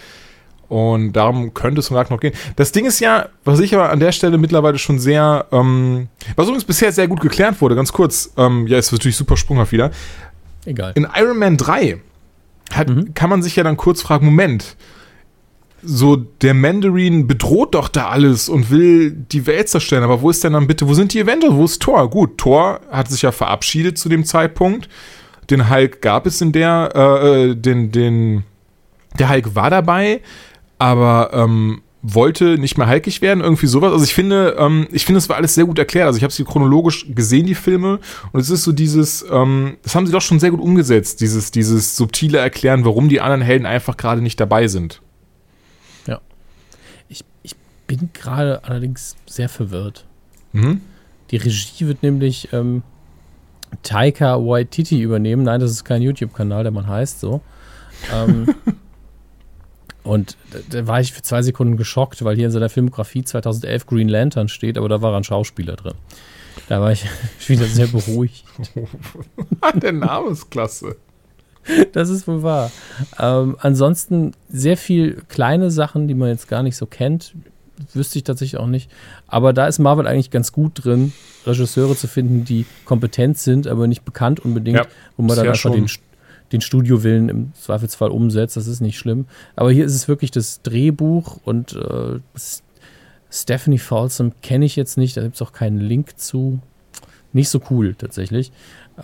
Und 0.69 1.15
darum 1.15 1.55
könnte 1.55 1.81
es 1.81 1.91
um 1.91 1.97
noch 1.97 2.21
gehen. 2.21 2.35
Das 2.57 2.73
Ding 2.73 2.85
ist 2.85 3.01
ja, 3.01 3.31
was 3.45 3.59
ich 3.59 3.75
aber 3.75 3.91
an 3.91 4.01
der 4.01 4.13
Stelle 4.13 4.37
mittlerweile 4.37 4.79
schon 4.79 4.99
sehr, 4.99 5.47
ähm, 5.51 6.09
was 6.37 6.47
übrigens 6.47 6.65
bisher 6.65 6.93
sehr 6.93 7.09
gut 7.09 7.21
geklärt 7.21 7.61
wurde, 7.63 7.75
ganz 7.75 7.91
kurz, 7.91 8.33
ähm, 8.37 8.67
ja, 8.67 8.79
ist 8.79 8.93
natürlich 8.93 9.17
super 9.17 9.39
sprunghaft 9.39 9.73
wieder. 9.73 9.91
Egal. 10.65 10.93
In 10.95 11.07
Iron 11.15 11.39
Man 11.39 11.57
3 11.57 12.01
hat, 12.73 12.89
mhm. 12.89 13.15
kann 13.15 13.31
man 13.31 13.43
sich 13.43 13.57
ja 13.57 13.63
dann 13.63 13.77
kurz 13.77 14.03
fragen, 14.03 14.27
Moment, 14.27 14.77
so 15.83 16.17
der 16.17 16.55
Mandarin 16.55 17.27
bedroht 17.27 17.75
doch 17.75 17.89
da 17.89 18.09
alles 18.09 18.49
und 18.49 18.71
will 18.71 19.13
die 19.13 19.47
Welt 19.47 19.69
zerstören, 19.69 20.03
aber 20.03 20.23
wo 20.23 20.31
ist 20.31 20.43
denn 20.43 20.55
dann 20.55 20.67
bitte, 20.67 20.89
wo 20.89 20.95
sind 20.95 21.15
die 21.15 21.23
Avengers, 21.23 21.53
wo 21.53 21.65
ist 21.65 21.81
Thor? 21.81 22.11
Gut, 22.11 22.39
Thor 22.39 22.81
hat 22.91 23.09
sich 23.09 23.23
ja 23.23 23.33
verabschiedet 23.33 23.97
zu 23.97 24.09
dem 24.09 24.25
Zeitpunkt, 24.25 24.89
den 25.51 25.71
Hulk 25.71 26.03
gab 26.03 26.27
es 26.27 26.41
in 26.41 26.53
der, 26.53 26.91
äh, 26.95 27.51
äh 27.51 27.55
den, 27.55 27.93
den, 27.93 28.45
der 29.19 29.31
Hulk 29.31 29.55
war 29.55 29.71
dabei, 29.71 30.21
aber 30.79 31.31
ähm, 31.33 31.81
wollte 32.15 32.59
nicht 32.59 32.79
mehr 32.79 32.87
halkig 32.87 33.23
werden, 33.23 33.43
irgendwie 33.43 33.67
sowas. 33.67 33.93
Also 33.93 34.05
ich 34.05 34.15
finde, 34.15 34.57
ähm, 34.59 34.89
ich 34.93 35.05
finde, 35.05 35.19
es 35.19 35.29
war 35.29 35.37
alles 35.37 35.55
sehr 35.55 35.65
gut 35.65 35.79
erklärt. 35.79 36.07
Also 36.07 36.17
ich 36.17 36.23
habe 36.23 36.33
sie 36.33 36.45
chronologisch 36.45 37.07
gesehen, 37.15 37.47
die 37.47 37.55
Filme, 37.55 38.01
und 38.33 38.41
es 38.41 38.51
ist 38.51 38.65
so 38.65 38.73
dieses, 38.73 39.25
ähm, 39.31 39.77
das 39.83 39.95
haben 39.95 40.07
sie 40.07 40.13
doch 40.13 40.23
schon 40.23 40.41
sehr 40.41 40.51
gut 40.51 40.61
umgesetzt, 40.61 41.21
dieses, 41.21 41.51
dieses 41.51 41.97
subtile 41.97 42.39
Erklären, 42.39 42.85
warum 42.85 43.09
die 43.09 43.21
anderen 43.21 43.43
Helden 43.43 43.67
einfach 43.67 43.97
gerade 43.97 44.21
nicht 44.21 44.39
dabei 44.41 44.69
sind. 44.69 45.03
Ja. 46.07 46.21
Ich, 47.09 47.25
ich 47.43 47.55
bin 47.87 48.11
gerade 48.13 48.65
allerdings 48.65 49.17
sehr 49.27 49.49
verwirrt. 49.49 50.05
Mhm. 50.53 50.81
Die 51.31 51.37
Regie 51.37 51.87
wird 51.87 52.03
nämlich 52.03 52.53
ähm, 52.53 52.83
Taika 53.83 54.37
Waititi 54.39 55.01
übernehmen. 55.01 55.43
Nein, 55.43 55.61
das 55.61 55.71
ist 55.71 55.85
kein 55.85 56.03
YouTube-Kanal, 56.03 56.63
der 56.63 56.73
man 56.73 56.87
heißt 56.87 57.21
so. 57.21 57.43
Ähm, 58.13 58.55
Und 60.09 60.39
da, 60.71 60.87
war 60.87 61.01
ich 61.01 61.13
für 61.13 61.21
zwei 61.21 61.43
Sekunden 61.43 61.77
geschockt, 61.77 62.25
weil 62.25 62.35
hier 62.35 62.47
in 62.47 62.51
seiner 62.51 62.71
Filmografie 62.71 63.25
2011 63.25 63.87
Green 63.87 64.09
Lantern 64.09 64.49
steht, 64.49 64.79
aber 64.79 64.89
da 64.89 65.03
war 65.03 65.15
ein 65.15 65.23
Schauspieler 65.23 65.77
drin. 65.77 65.93
Da 66.67 66.81
war 66.81 66.93
ich 66.93 67.05
wieder 67.47 67.67
sehr 67.67 67.89
beruhigt. 67.89 68.45
Der 69.75 69.93
Name 69.93 70.31
ist 70.31 70.51
klasse. 70.51 70.97
Das 71.93 72.09
ist 72.09 72.27
wohl 72.27 72.43
wahr. 72.43 72.73
Ähm, 73.19 73.59
ansonsten 73.61 74.33
sehr 74.49 74.79
viel 74.79 75.23
kleine 75.29 75.71
Sachen, 75.71 76.09
die 76.09 76.15
man 76.15 76.31
jetzt 76.31 76.49
gar 76.49 76.63
nicht 76.63 76.77
so 76.77 76.87
kennt. 76.87 77.35
Wüsste 77.93 78.19
ich 78.19 78.25
tatsächlich 78.25 78.59
auch 78.59 78.67
nicht. 78.67 78.91
Aber 79.27 79.53
da 79.53 79.67
ist 79.67 79.79
Marvel 79.79 80.07
eigentlich 80.07 80.31
ganz 80.31 80.53
gut 80.53 80.85
drin, 80.85 81.13
Regisseure 81.45 81.95
zu 81.95 82.09
finden, 82.09 82.47
die 82.47 82.65
kompetent 82.87 83.37
sind, 83.37 83.67
aber 83.67 83.87
nicht 83.87 84.07
bekannt 84.07 84.41
unbedingt, 84.41 84.79
ja, 84.79 84.87
wo 85.19 85.23
man 85.23 85.37
dann 85.37 85.49
einfach 85.49 85.61
schon. 85.61 85.73
den 85.73 85.89
den 86.53 86.61
Studiowillen 86.61 87.29
im 87.29 87.53
Zweifelsfall 87.55 88.11
umsetzt. 88.11 88.57
Das 88.57 88.67
ist 88.67 88.81
nicht 88.81 88.99
schlimm. 88.99 89.27
Aber 89.57 89.71
hier 89.71 89.85
ist 89.85 89.95
es 89.95 90.09
wirklich 90.09 90.31
das 90.31 90.63
Drehbuch 90.63 91.39
und 91.45 91.75
äh, 91.75 92.21
Stephanie 93.31 93.79
Folsom 93.79 94.33
kenne 94.41 94.65
ich 94.65 94.77
jetzt 94.77 94.97
nicht. 94.97 95.17
Da 95.17 95.23
gibt 95.23 95.35
es 95.35 95.43
auch 95.43 95.53
keinen 95.53 95.81
Link 95.81 96.19
zu. 96.19 96.61
Nicht 97.33 97.51
so 97.51 97.61
cool 97.71 97.95
tatsächlich. 97.95 98.53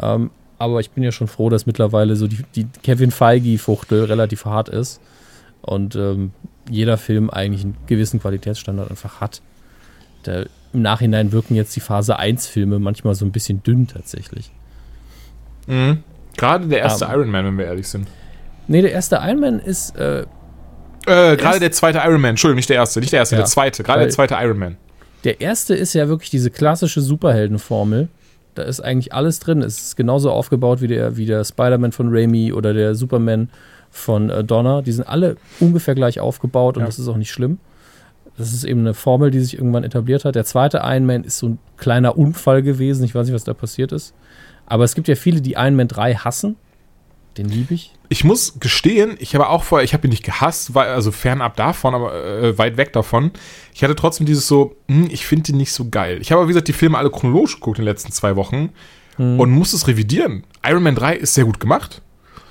Ähm, 0.01 0.30
aber 0.59 0.80
ich 0.80 0.90
bin 0.90 1.03
ja 1.03 1.12
schon 1.12 1.28
froh, 1.28 1.51
dass 1.51 1.66
mittlerweile 1.66 2.16
so 2.16 2.26
die, 2.26 2.45
die 2.55 2.66
Kevin 2.82 3.11
Feige-Fuchtel 3.11 4.05
relativ 4.05 4.45
hart 4.45 4.68
ist 4.68 5.01
und 5.61 5.97
ähm, 5.97 6.32
jeder 6.70 6.97
Film 6.97 7.28
eigentlich 7.28 7.64
einen 7.64 7.76
gewissen 7.86 8.20
Qualitätsstandard 8.20 8.90
einfach 8.90 9.20
hat. 9.20 9.42
Der, 10.24 10.47
Im 10.72 10.82
Nachhinein 10.82 11.32
wirken 11.32 11.55
jetzt 11.55 11.76
die 11.76 11.80
Phase 11.80 12.18
1-Filme 12.18 12.78
manchmal 12.78 13.14
so 13.14 13.24
ein 13.24 13.32
bisschen 13.32 13.62
dünn 13.62 13.86
tatsächlich. 13.86 14.51
Mhm. 15.66 16.03
Gerade 16.37 16.66
der 16.66 16.80
erste 16.80 17.07
um, 17.07 17.12
Iron 17.12 17.30
Man, 17.30 17.45
wenn 17.47 17.59
wir 17.59 17.66
ehrlich 17.66 17.89
sind. 17.89 18.09
Nee, 18.66 18.82
der 18.82 18.93
erste 18.93 19.16
Iron 19.22 19.41
Man 19.41 19.61
ist. 19.61 19.97
Äh, 19.97 20.22
äh, 21.07 21.37
gerade 21.37 21.61
der 21.61 21.72
zweite 21.72 21.99
Iron 21.99 22.20
Man, 22.20 22.30
Entschuldigung, 22.30 22.57
nicht 22.57 22.70
der 22.70 22.76
erste, 22.76 23.01
nicht 23.01 23.12
der 23.12 23.20
erste, 23.20 23.37
ja, 23.37 23.43
der 23.43 23.47
zweite, 23.47 23.82
gerade 23.82 24.01
der 24.01 24.11
zweite 24.11 24.35
Iron 24.35 24.59
Man. 24.59 24.76
Der 25.24 25.41
erste 25.41 25.74
ist 25.74 25.95
ja 25.95 26.09
wirklich 26.09 26.30
diese 26.30 26.51
klassische 26.51 27.01
Superheldenformel. 27.01 28.09
Da 28.55 28.62
ist 28.62 28.80
eigentlich 28.80 29.12
alles 29.12 29.41
drin. 29.41 29.62
Es 29.62 29.78
ist 29.78 29.97
genauso 29.97 30.30
aufgebaut 30.30 30.80
wie 30.80 30.87
der, 30.87 31.16
wie 31.16 31.26
der 31.26 31.45
Spider-Man 31.45 31.93
von 31.93 32.09
Raimi 32.11 32.53
oder 32.53 32.72
der 32.72 32.95
Superman 32.95 33.49
von 33.91 34.30
äh, 34.30 34.45
Donner. 34.45 34.82
Die 34.82 34.93
sind 34.93 35.09
alle 35.09 35.37
ungefähr 35.61 35.95
gleich 35.95 36.20
aufgebaut 36.20 36.76
und 36.76 36.82
ja. 36.82 36.87
das 36.87 36.99
ist 36.99 37.09
auch 37.09 37.16
nicht 37.16 37.30
schlimm. 37.30 37.59
Das 38.37 38.53
ist 38.53 38.64
eben 38.64 38.80
eine 38.80 38.95
Formel, 38.95 39.30
die 39.30 39.41
sich 39.41 39.55
irgendwann 39.57 39.85
etabliert 39.85 40.24
hat. 40.24 40.35
Der 40.35 40.45
zweite 40.45 40.82
Iron 40.85 41.07
Man 41.07 41.24
ist 41.24 41.39
so 41.39 41.51
ein 41.51 41.59
kleiner 41.76 42.18
Unfall 42.18 42.62
gewesen. 42.62 43.05
Ich 43.05 43.14
weiß 43.14 43.26
nicht, 43.26 43.35
was 43.35 43.45
da 43.45 43.55
passiert 43.55 43.93
ist. 43.93 44.14
Aber 44.67 44.85
es 44.85 44.95
gibt 44.95 45.09
ja 45.09 45.15
viele, 45.15 45.41
die 45.41 45.53
Iron 45.53 45.77
Man 45.77 45.89
3 45.89 46.15
hassen. 46.17 46.57
Den 47.37 47.49
liebe 47.49 47.75
ich. 47.75 47.93
Ich 48.09 48.23
muss 48.23 48.61
gestehen, 48.61 49.17
ich 49.19 49.35
habe 49.35 49.49
auch 49.49 49.65
vorher, 49.65 49.85
ich 49.85 49.93
habe 49.93 50.07
ihn 50.07 50.11
nicht 50.11 50.25
gehasst, 50.25 50.75
weil, 50.75 50.89
also 50.89 51.11
fernab 51.11 51.57
davon, 51.57 51.95
aber 51.95 52.15
äh, 52.15 52.59
weit 52.59 52.77
weg 52.77 52.93
davon. 52.93 53.33
Ich 53.75 53.83
hatte 53.83 53.97
trotzdem 53.97 54.25
dieses 54.25 54.47
so, 54.47 54.77
hm, 54.89 55.09
ich 55.11 55.27
finde 55.27 55.51
ihn 55.53 55.59
nicht 55.59 55.73
so 55.73 55.89
geil. 55.89 56.19
Ich 56.21 56.31
habe, 56.31 56.45
wie 56.45 56.49
gesagt, 56.49 56.69
die 56.69 56.73
Filme 56.73 56.97
alle 56.97 57.11
chronologisch 57.11 57.57
geguckt 57.57 57.79
in 57.79 57.85
den 57.85 57.91
letzten 57.91 58.12
zwei 58.12 58.37
Wochen 58.37 58.71
hm. 59.17 59.41
und 59.41 59.51
muss 59.51 59.73
es 59.73 59.89
revidieren. 59.89 60.45
Iron 60.65 60.83
Man 60.83 60.95
3 60.95 61.17
ist 61.17 61.35
sehr 61.35 61.45
gut 61.45 61.59
gemacht. 61.59 62.03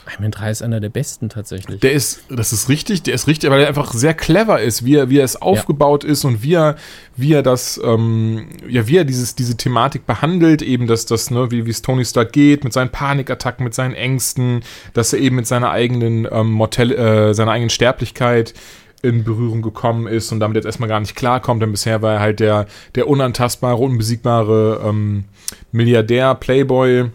Iron 0.07 0.23
Man 0.23 0.31
3 0.31 0.51
ist 0.51 0.61
einer 0.61 0.79
der 0.79 0.89
besten 0.89 1.29
tatsächlich. 1.29 1.79
Der 1.79 1.93
ist, 1.93 2.23
das 2.29 2.51
ist 2.51 2.67
richtig, 2.67 3.03
der 3.03 3.13
ist 3.13 3.27
richtig, 3.27 3.49
weil 3.49 3.61
er 3.61 3.67
einfach 3.67 3.93
sehr 3.93 4.13
clever 4.13 4.61
ist, 4.61 4.83
wie 4.85 4.95
er, 4.95 5.09
wie 5.09 5.19
er 5.19 5.23
es 5.23 5.41
aufgebaut 5.41 6.03
ja. 6.03 6.09
ist 6.09 6.25
und 6.25 6.43
wie 6.43 6.55
er, 6.55 6.75
wie 7.15 7.33
er 7.33 7.41
das, 7.41 7.79
ähm, 7.83 8.47
ja, 8.67 8.87
wie 8.87 8.97
er 8.97 9.05
dieses, 9.05 9.35
diese 9.35 9.55
Thematik 9.55 10.05
behandelt, 10.05 10.61
eben, 10.61 10.87
dass 10.87 11.05
das, 11.05 11.31
ne, 11.31 11.51
wie, 11.51 11.67
es 11.69 11.81
Tony 11.81 12.03
Stark 12.03 12.33
geht, 12.33 12.63
mit 12.63 12.73
seinen 12.73 12.89
Panikattacken, 12.89 13.63
mit 13.63 13.73
seinen 13.73 13.93
Ängsten, 13.93 14.61
dass 14.93 15.13
er 15.13 15.19
eben 15.19 15.37
mit 15.37 15.47
seiner 15.47 15.71
eigenen, 15.71 16.27
ähm, 16.29 16.51
Mortell, 16.51 16.91
äh, 16.91 17.33
seiner 17.33 17.51
eigenen 17.51 17.69
Sterblichkeit 17.69 18.53
in 19.01 19.23
Berührung 19.23 19.61
gekommen 19.61 20.07
ist 20.07 20.31
und 20.31 20.39
damit 20.39 20.55
jetzt 20.55 20.65
erstmal 20.65 20.89
gar 20.89 21.01
nicht 21.01 21.15
klarkommt, 21.15 21.61
denn 21.61 21.71
bisher 21.71 22.01
war 22.01 22.13
er 22.13 22.19
halt 22.19 22.39
der, 22.39 22.67
der 22.95 23.07
unantastbare, 23.07 23.77
unbesiegbare 23.77 24.81
ähm, 24.85 25.25
Milliardär, 25.71 26.35
Playboy, 26.35 27.09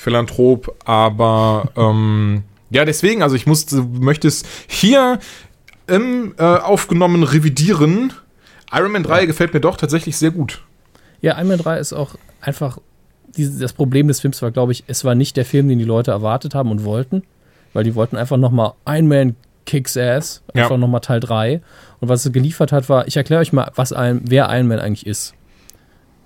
Philanthrop, 0.00 0.74
aber 0.86 1.70
ähm, 1.76 2.42
ja, 2.70 2.86
deswegen, 2.86 3.22
also 3.22 3.36
ich 3.36 3.46
muss, 3.46 3.66
möchte 3.70 4.28
es 4.28 4.44
hier 4.66 5.18
im 5.86 6.34
äh, 6.38 6.42
aufgenommen 6.42 7.22
revidieren. 7.22 8.14
Iron 8.72 8.92
Man 8.92 9.02
3 9.02 9.20
ja. 9.20 9.26
gefällt 9.26 9.52
mir 9.52 9.60
doch 9.60 9.76
tatsächlich 9.76 10.16
sehr 10.16 10.30
gut. 10.30 10.62
Ja, 11.20 11.36
Iron 11.36 11.48
Man 11.48 11.58
3 11.58 11.78
ist 11.78 11.92
auch 11.92 12.14
einfach, 12.40 12.78
das 13.36 13.74
Problem 13.74 14.08
des 14.08 14.20
Films 14.20 14.40
war, 14.40 14.50
glaube 14.50 14.72
ich, 14.72 14.84
es 14.86 15.04
war 15.04 15.14
nicht 15.14 15.36
der 15.36 15.44
Film, 15.44 15.68
den 15.68 15.78
die 15.78 15.84
Leute 15.84 16.12
erwartet 16.12 16.54
haben 16.54 16.70
und 16.70 16.84
wollten, 16.84 17.22
weil 17.74 17.84
die 17.84 17.94
wollten 17.94 18.16
einfach 18.16 18.38
nochmal 18.38 18.72
Iron 18.86 19.06
Man 19.06 19.36
Kicks 19.66 19.98
Ass, 19.98 20.42
einfach 20.54 20.70
ja. 20.70 20.76
nochmal 20.78 21.02
Teil 21.02 21.20
3. 21.20 21.60
Und 22.00 22.08
was 22.08 22.24
es 22.24 22.32
geliefert 22.32 22.72
hat, 22.72 22.88
war, 22.88 23.06
ich 23.06 23.18
erkläre 23.18 23.42
euch 23.42 23.52
mal, 23.52 23.70
was 23.74 23.92
ein, 23.92 24.22
wer 24.24 24.48
Iron 24.50 24.68
Man 24.68 24.78
eigentlich 24.78 25.06
ist 25.06 25.34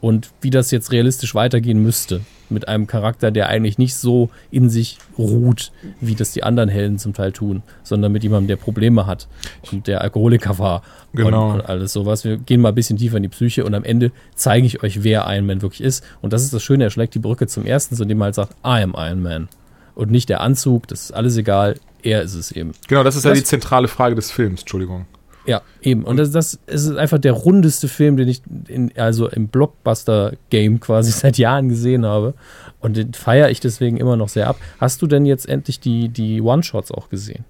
und 0.05 0.33
wie 0.43 0.51
das 0.51 0.71
jetzt 0.71 0.93
realistisch 0.93 1.35
weitergehen 1.35 1.83
müsste 1.83 2.21
mit 2.51 2.69
einem 2.69 2.87
Charakter, 2.87 3.31
der 3.31 3.49
eigentlich 3.49 3.79
nicht 3.79 3.95
so 3.95 4.29
in 4.51 4.69
sich 4.69 4.99
ruht, 5.17 5.73
wie 5.99 6.15
das 6.15 6.33
die 6.33 6.43
anderen 6.43 6.69
Helden 6.69 6.99
zum 6.99 7.15
Teil 7.15 7.33
tun, 7.33 7.63
sondern 7.83 8.13
mit 8.13 8.23
jemandem, 8.23 8.49
der 8.49 8.57
Probleme 8.57 9.07
hat 9.07 9.29
und 9.73 9.87
der 9.87 10.03
Alkoholiker 10.03 10.59
war 10.59 10.83
genau. 11.15 11.53
und, 11.53 11.55
und 11.55 11.61
alles 11.71 11.95
sowas. 11.95 12.23
Wir 12.23 12.37
gehen 12.37 12.61
mal 12.61 12.69
ein 12.69 12.75
bisschen 12.75 12.99
tiefer 12.99 13.17
in 13.17 13.23
die 13.23 13.31
Psyche 13.31 13.65
und 13.65 13.75
am 13.75 13.83
Ende 13.83 14.13
zeige 14.35 14.67
ich 14.67 14.83
euch, 14.83 15.03
wer 15.05 15.25
Iron 15.27 15.47
Man 15.47 15.63
wirklich 15.63 15.81
ist. 15.81 16.05
Und 16.21 16.35
das 16.35 16.43
ist 16.43 16.53
das 16.53 16.63
Schöne, 16.63 16.85
er 16.85 16.91
schlägt 16.91 17.15
die 17.15 17.19
Brücke 17.19 17.47
zum 17.47 17.65
ersten, 17.65 17.97
indem 17.99 18.21
er 18.21 18.27
halt 18.27 18.35
sagt, 18.35 18.53
I 18.63 18.83
am 18.83 18.95
Iron 18.95 19.23
Man. 19.23 19.49
Und 19.95 20.11
nicht 20.11 20.29
der 20.29 20.43
Anzug, 20.43 20.87
das 20.87 21.05
ist 21.05 21.13
alles 21.13 21.39
egal, 21.39 21.77
er 22.03 22.21
ist 22.21 22.35
es 22.35 22.53
eben. 22.53 22.73
Genau, 22.89 23.05
das 23.05 23.17
ist 23.17 23.25
das, 23.25 23.31
ja 23.31 23.37
die 23.37 23.45
zentrale 23.45 23.89
Frage 23.89 24.15
des 24.17 24.31
Films, 24.31 24.61
Entschuldigung. 24.61 25.07
Ja, 25.47 25.63
eben. 25.83 26.05
Und 26.05 26.17
das, 26.17 26.31
das 26.31 26.59
ist 26.67 26.97
einfach 26.97 27.19
der 27.19 27.33
rundeste 27.33 27.89
Film, 27.89 28.17
den 28.17 28.29
ich 28.29 28.43
in, 28.69 28.93
also 28.97 29.29
im 29.29 29.49
Blockbuster-Game 29.49 30.81
quasi 30.81 31.11
seit 31.13 31.39
Jahren 31.39 31.69
gesehen 31.69 32.07
habe. 32.07 32.35
Und 32.81 32.97
den 32.97 33.15
feiere 33.15 33.51
ich 33.51 33.61
deswegen 33.61 33.97
immer 33.97 34.17
noch 34.17 34.29
sehr 34.29 34.49
ab. 34.49 34.57
Hast 34.81 35.03
du 35.03 35.07
denn 35.07 35.27
jetzt 35.27 35.49
endlich 35.49 35.81
die, 35.81 36.09
die 36.09 36.41
One-Shots 36.41 36.93
auch 36.93 37.09
gesehen? 37.09 37.45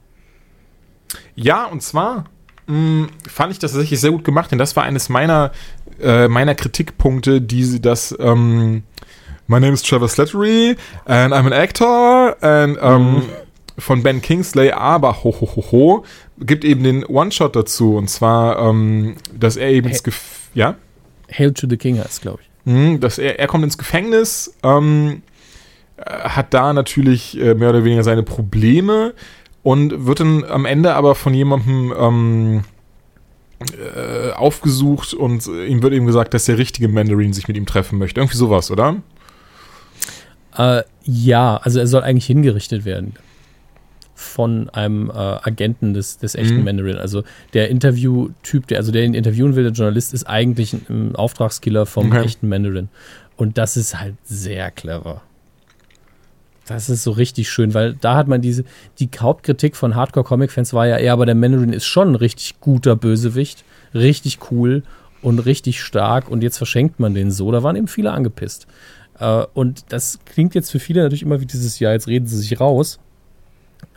Ja, 1.36 1.66
und 1.66 1.82
zwar 1.82 2.24
mh, 2.66 2.76
mm, 2.76 3.08
fand 3.28 3.52
ich 3.52 3.58
das 3.58 3.72
tatsächlich 3.72 4.00
sehr 4.00 4.10
gut 4.10 4.24
gemacht, 4.24 4.50
denn 4.50 4.58
das 4.58 4.74
war 4.76 4.82
eines 4.82 5.08
meiner, 5.08 5.52
äh, 6.00 6.28
meiner 6.28 6.54
Kritikpunkte, 6.54 7.40
die 7.40 7.80
das. 7.80 8.14
Ähm, 8.18 8.82
My 9.46 9.60
name 9.60 9.74
is 9.74 9.82
Trevor 9.82 10.08
Slattery 10.08 10.74
and 11.04 11.34
I'm 11.34 11.44
an 11.44 11.52
actor 11.52 12.34
and 12.42 12.78
um, 12.78 13.16
mhm. 13.16 13.22
Von 13.78 14.02
Ben 14.02 14.22
Kingsley, 14.22 14.70
aber 14.70 15.24
ho 15.24 15.34
ho 15.40 15.48
ho 15.56 15.64
ho 15.70 16.04
gibt 16.38 16.64
eben 16.64 16.84
den 16.84 17.04
One-Shot 17.04 17.56
dazu. 17.56 17.96
Und 17.96 18.08
zwar, 18.08 18.58
ähm, 18.58 19.16
dass 19.36 19.56
er 19.56 19.68
eben 19.68 19.86
hey, 19.86 19.92
ins 19.92 20.02
Gef 20.02 20.48
Ja? 20.54 20.76
Hail 21.30 21.52
to 21.52 21.66
the 21.68 21.76
King 21.76 21.98
heißt, 21.98 22.22
glaube 22.22 22.40
ich. 22.42 22.72
Mhm, 22.72 23.00
dass 23.00 23.18
er, 23.18 23.38
er 23.38 23.46
kommt 23.46 23.64
ins 23.64 23.78
Gefängnis, 23.78 24.54
ähm, 24.62 25.22
hat 25.98 26.54
da 26.54 26.72
natürlich 26.72 27.38
äh, 27.38 27.54
mehr 27.54 27.70
oder 27.70 27.84
weniger 27.84 28.04
seine 28.04 28.22
Probleme 28.22 29.14
und 29.62 30.06
wird 30.06 30.20
dann 30.20 30.44
am 30.44 30.66
Ende 30.66 30.94
aber 30.94 31.14
von 31.14 31.34
jemandem 31.34 31.94
ähm, 31.98 32.64
äh, 33.72 34.30
aufgesucht 34.32 35.14
und 35.14 35.46
ihm 35.46 35.82
wird 35.82 35.94
eben 35.94 36.06
gesagt, 36.06 36.34
dass 36.34 36.44
der 36.44 36.58
richtige 36.58 36.88
Mandarin 36.88 37.32
sich 37.32 37.48
mit 37.48 37.56
ihm 37.56 37.66
treffen 37.66 37.98
möchte. 37.98 38.20
Irgendwie 38.20 38.36
sowas, 38.36 38.70
oder? 38.70 38.96
Äh, 40.56 40.82
ja, 41.04 41.56
also 41.56 41.80
er 41.80 41.86
soll 41.86 42.02
eigentlich 42.02 42.26
hingerichtet 42.26 42.84
werden 42.84 43.14
von 44.14 44.70
einem 44.70 45.10
äh, 45.10 45.12
Agenten 45.12 45.94
des, 45.94 46.18
des 46.18 46.34
echten 46.34 46.58
mhm. 46.58 46.64
Mandarin. 46.64 46.96
Also 46.96 47.24
der 47.52 47.68
Interviewtyp, 47.68 48.66
der, 48.68 48.78
also 48.78 48.92
der 48.92 49.04
ihn 49.04 49.14
interviewen 49.14 49.56
will, 49.56 49.64
der 49.64 49.72
Journalist, 49.72 50.14
ist 50.14 50.24
eigentlich 50.24 50.72
ein, 50.72 50.86
ein 50.88 51.16
Auftragskiller 51.16 51.86
vom 51.86 52.08
okay. 52.08 52.24
echten 52.24 52.48
Mandarin. 52.48 52.88
Und 53.36 53.58
das 53.58 53.76
ist 53.76 53.98
halt 53.98 54.14
sehr 54.24 54.70
clever. 54.70 55.22
Das 56.66 56.88
ist 56.88 57.02
so 57.02 57.10
richtig 57.10 57.50
schön, 57.50 57.74
weil 57.74 57.94
da 57.94 58.16
hat 58.16 58.28
man 58.28 58.40
diese, 58.40 58.64
die 58.98 59.10
Hauptkritik 59.18 59.76
von 59.76 59.94
Hardcore-Comic-Fans 59.94 60.72
war 60.72 60.86
ja, 60.86 60.98
ja, 60.98 61.12
aber 61.12 61.26
der 61.26 61.34
Mandarin 61.34 61.72
ist 61.72 61.84
schon 61.84 62.12
ein 62.12 62.14
richtig 62.14 62.60
guter 62.60 62.96
Bösewicht, 62.96 63.64
richtig 63.92 64.38
cool 64.50 64.82
und 65.20 65.40
richtig 65.40 65.82
stark 65.82 66.30
und 66.30 66.42
jetzt 66.42 66.56
verschenkt 66.56 67.00
man 67.00 67.14
den 67.14 67.30
so. 67.30 67.50
Da 67.52 67.62
waren 67.62 67.76
eben 67.76 67.88
viele 67.88 68.12
angepisst. 68.12 68.66
Äh, 69.18 69.44
und 69.52 69.92
das 69.92 70.20
klingt 70.24 70.54
jetzt 70.54 70.70
für 70.70 70.78
viele 70.78 71.02
natürlich 71.02 71.22
immer 71.22 71.40
wie 71.40 71.46
dieses 71.46 71.78
Jahr, 71.80 71.92
jetzt 71.92 72.08
reden 72.08 72.26
sie 72.26 72.38
sich 72.38 72.60
raus. 72.60 72.98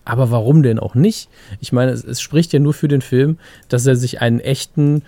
Aber 0.05 0.31
warum 0.31 0.63
denn 0.63 0.79
auch 0.79 0.95
nicht? 0.95 1.29
Ich 1.59 1.71
meine, 1.71 1.91
es, 1.91 2.03
es, 2.03 2.21
spricht 2.21 2.53
ja 2.53 2.59
nur 2.59 2.73
für 2.73 2.87
den 2.87 3.01
Film, 3.01 3.37
dass 3.69 3.85
er 3.85 3.95
sich 3.95 4.21
einen 4.21 4.39
echten 4.39 5.03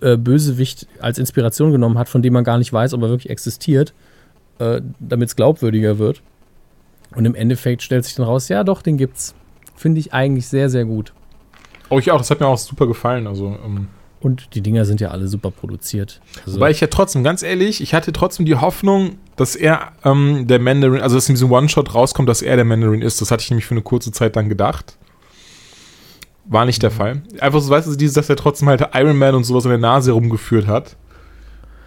äh, 0.00 0.16
Bösewicht 0.16 0.86
als 1.00 1.18
Inspiration 1.18 1.72
genommen 1.72 1.98
hat, 1.98 2.08
von 2.08 2.22
dem 2.22 2.32
man 2.32 2.44
gar 2.44 2.58
nicht 2.58 2.72
weiß, 2.72 2.94
ob 2.94 3.02
er 3.02 3.10
wirklich 3.10 3.30
existiert, 3.30 3.94
äh, 4.58 4.80
damit 4.98 5.28
es 5.28 5.36
glaubwürdiger 5.36 5.98
wird. 5.98 6.22
Und 7.14 7.24
im 7.24 7.34
Endeffekt 7.34 7.82
stellt 7.82 8.04
sich 8.04 8.14
dann 8.14 8.26
raus, 8.26 8.48
ja 8.48 8.64
doch, 8.64 8.82
den 8.82 8.96
gibt's. 8.96 9.34
Finde 9.76 10.00
ich 10.00 10.12
eigentlich 10.12 10.46
sehr, 10.46 10.68
sehr 10.68 10.84
gut. 10.84 11.12
Oh, 11.88 11.98
ich 11.98 12.10
auch. 12.10 12.18
Das 12.18 12.30
hat 12.30 12.40
mir 12.40 12.46
auch 12.46 12.58
super 12.58 12.86
gefallen. 12.86 13.26
Also, 13.26 13.58
ähm 13.64 13.88
und 14.20 14.54
die 14.54 14.60
Dinger 14.60 14.84
sind 14.84 15.00
ja 15.00 15.08
alle 15.08 15.28
super 15.28 15.50
produziert. 15.50 16.20
Also 16.44 16.56
Wobei 16.56 16.70
ich 16.70 16.80
ja 16.80 16.88
trotzdem, 16.88 17.24
ganz 17.24 17.42
ehrlich, 17.42 17.80
ich 17.80 17.94
hatte 17.94 18.12
trotzdem 18.12 18.46
die 18.46 18.56
Hoffnung, 18.56 19.18
dass 19.36 19.56
er 19.56 19.92
ähm, 20.04 20.46
der 20.46 20.58
Mandarin, 20.58 21.00
also 21.00 21.16
dass 21.16 21.28
in 21.28 21.34
diesem 21.34 21.50
One-Shot 21.50 21.94
rauskommt, 21.94 22.28
dass 22.28 22.42
er 22.42 22.56
der 22.56 22.66
Mandarin 22.66 23.00
ist. 23.00 23.20
Das 23.20 23.30
hatte 23.30 23.42
ich 23.42 23.50
nämlich 23.50 23.66
für 23.66 23.74
eine 23.74 23.82
kurze 23.82 24.12
Zeit 24.12 24.36
dann 24.36 24.48
gedacht. 24.48 24.98
War 26.44 26.66
nicht 26.66 26.82
der 26.82 26.90
mhm. 26.90 26.94
Fall. 26.94 27.22
Einfach 27.40 27.60
so, 27.60 27.70
weißt 27.70 27.88
du, 27.88 27.96
dieses, 27.96 28.14
dass 28.14 28.28
er 28.28 28.36
trotzdem 28.36 28.68
halt 28.68 28.86
Iron 28.94 29.16
Man 29.16 29.34
und 29.34 29.44
sowas 29.44 29.64
in 29.64 29.70
der 29.70 29.78
Nase 29.78 30.12
rumgeführt 30.12 30.66
hat. 30.66 30.96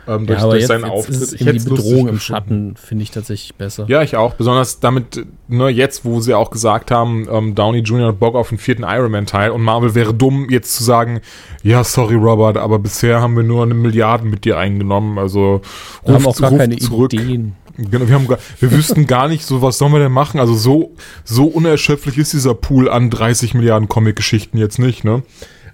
Ähm, 0.08 0.26
durch, 0.26 0.40
ja, 0.40 0.44
aber 0.44 0.52
durch 0.54 0.62
jetzt, 0.62 0.68
seinen 0.68 0.84
jetzt 0.84 0.92
Auftritt. 0.92 1.16
Ist 1.16 1.34
ich 1.34 1.40
die 1.40 1.70
Bedrohung 1.70 2.08
im 2.10 2.20
Schatten 2.20 2.76
finde 2.76 3.04
ich 3.04 3.12
tatsächlich 3.12 3.56
besser. 3.56 3.86
Ja, 3.88 4.02
ich 4.02 4.16
auch. 4.16 4.34
Besonders 4.34 4.80
damit, 4.80 5.26
ne, 5.48 5.70
jetzt, 5.70 6.04
wo 6.04 6.20
sie 6.20 6.34
auch 6.34 6.52
gesagt 6.52 6.92
haben, 6.92 7.28
ähm, 7.32 7.56
Downey 7.56 7.80
Jr. 7.80 8.10
hat 8.10 8.20
Bock 8.20 8.36
auf 8.36 8.50
den 8.50 8.58
vierten 8.58 8.84
Iron 8.84 9.12
Man-Teil 9.12 9.52
und 9.52 9.62
Marvel 9.62 9.96
wäre 9.96 10.14
dumm, 10.14 10.50
jetzt 10.50 10.76
zu 10.76 10.84
sagen, 10.84 11.22
ja, 11.64 11.84
sorry, 11.84 12.16
Robert, 12.16 12.58
aber 12.58 12.80
bisher 12.80 13.22
haben 13.22 13.36
wir 13.36 13.44
nur 13.44 13.64
eine 13.64 13.74
Milliarde 13.74 14.26
mit 14.26 14.46
dir 14.46 14.58
eingenommen. 14.58 15.18
Also 15.18 15.62
wir 16.06 16.16
haben 16.16 16.26
auch 16.26 16.38
gar 16.38 16.52
keine 16.52 16.78
zurück. 16.78 17.14
Ideen. 17.14 17.56
Genau, 17.78 18.08
wir, 18.08 18.16
haben, 18.16 18.28
wir 18.28 18.72
wüssten 18.72 19.08
gar 19.08 19.28
nicht, 19.28 19.46
so 19.46 19.64
was 19.64 19.80
sollen 19.80 19.94
wir 19.94 20.00
denn 20.00 20.12
machen. 20.12 20.40
Also 20.40 20.54
so, 20.54 20.92
so 21.24 21.46
unerschöpflich 21.46 22.18
ist 22.20 22.34
dieser 22.34 22.54
Pool 22.54 22.88
an 22.88 23.10
30 23.10 23.56
Milliarden 23.56 23.90
Comic-Geschichten 23.90 24.58
jetzt 24.58 24.78
nicht, 24.78 25.04
ne? 25.04 25.24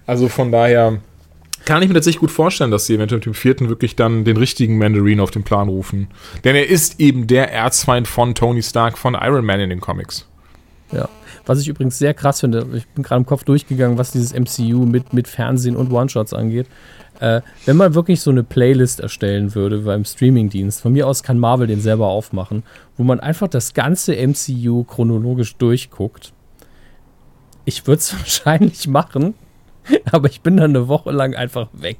Also 0.06 0.28
von 0.28 0.50
daher 0.50 0.98
kann 1.70 1.84
ich 1.84 1.88
mir 1.88 1.94
tatsächlich 1.94 2.18
gut 2.18 2.32
vorstellen, 2.32 2.72
dass 2.72 2.86
sie 2.86 2.96
eventuell 2.96 3.18
mit 3.18 3.26
dem 3.26 3.34
vierten 3.34 3.68
wirklich 3.68 3.94
dann 3.94 4.24
den 4.24 4.36
richtigen 4.36 4.76
Mandarin 4.76 5.20
auf 5.20 5.30
den 5.30 5.44
Plan 5.44 5.68
rufen. 5.68 6.08
Denn 6.42 6.56
er 6.56 6.68
ist 6.68 6.98
eben 6.98 7.28
der 7.28 7.52
Erzfeind 7.52 8.08
von 8.08 8.34
Tony 8.34 8.60
Stark 8.60 8.98
von 8.98 9.14
Iron 9.14 9.44
Man 9.44 9.60
in 9.60 9.70
den 9.70 9.80
Comics. 9.80 10.26
Ja. 10.90 11.08
Was 11.46 11.60
ich 11.60 11.68
übrigens 11.68 11.96
sehr 11.96 12.12
krass 12.12 12.40
finde, 12.40 12.66
ich 12.74 12.88
bin 12.88 13.04
gerade 13.04 13.20
im 13.20 13.24
Kopf 13.26 13.44
durchgegangen, 13.44 13.98
was 13.98 14.10
dieses 14.10 14.34
MCU 14.34 14.84
mit, 14.84 15.12
mit 15.12 15.28
Fernsehen 15.28 15.76
und 15.76 15.92
One-Shots 15.92 16.34
angeht. 16.34 16.66
Äh, 17.20 17.40
wenn 17.66 17.76
man 17.76 17.94
wirklich 17.94 18.20
so 18.20 18.32
eine 18.32 18.42
Playlist 18.42 18.98
erstellen 18.98 19.54
würde 19.54 19.78
beim 19.78 20.04
Streamingdienst, 20.04 20.80
von 20.80 20.92
mir 20.92 21.06
aus 21.06 21.22
kann 21.22 21.38
Marvel 21.38 21.68
den 21.68 21.80
selber 21.80 22.08
aufmachen, 22.08 22.64
wo 22.96 23.04
man 23.04 23.20
einfach 23.20 23.46
das 23.46 23.74
ganze 23.74 24.16
MCU 24.16 24.82
chronologisch 24.82 25.54
durchguckt. 25.54 26.32
Ich 27.64 27.86
würde 27.86 28.00
es 28.00 28.12
wahrscheinlich 28.18 28.88
machen, 28.88 29.34
aber 30.12 30.28
ich 30.28 30.40
bin 30.40 30.56
dann 30.56 30.70
eine 30.70 30.88
Woche 30.88 31.10
lang 31.10 31.34
einfach 31.34 31.68
weg. 31.72 31.98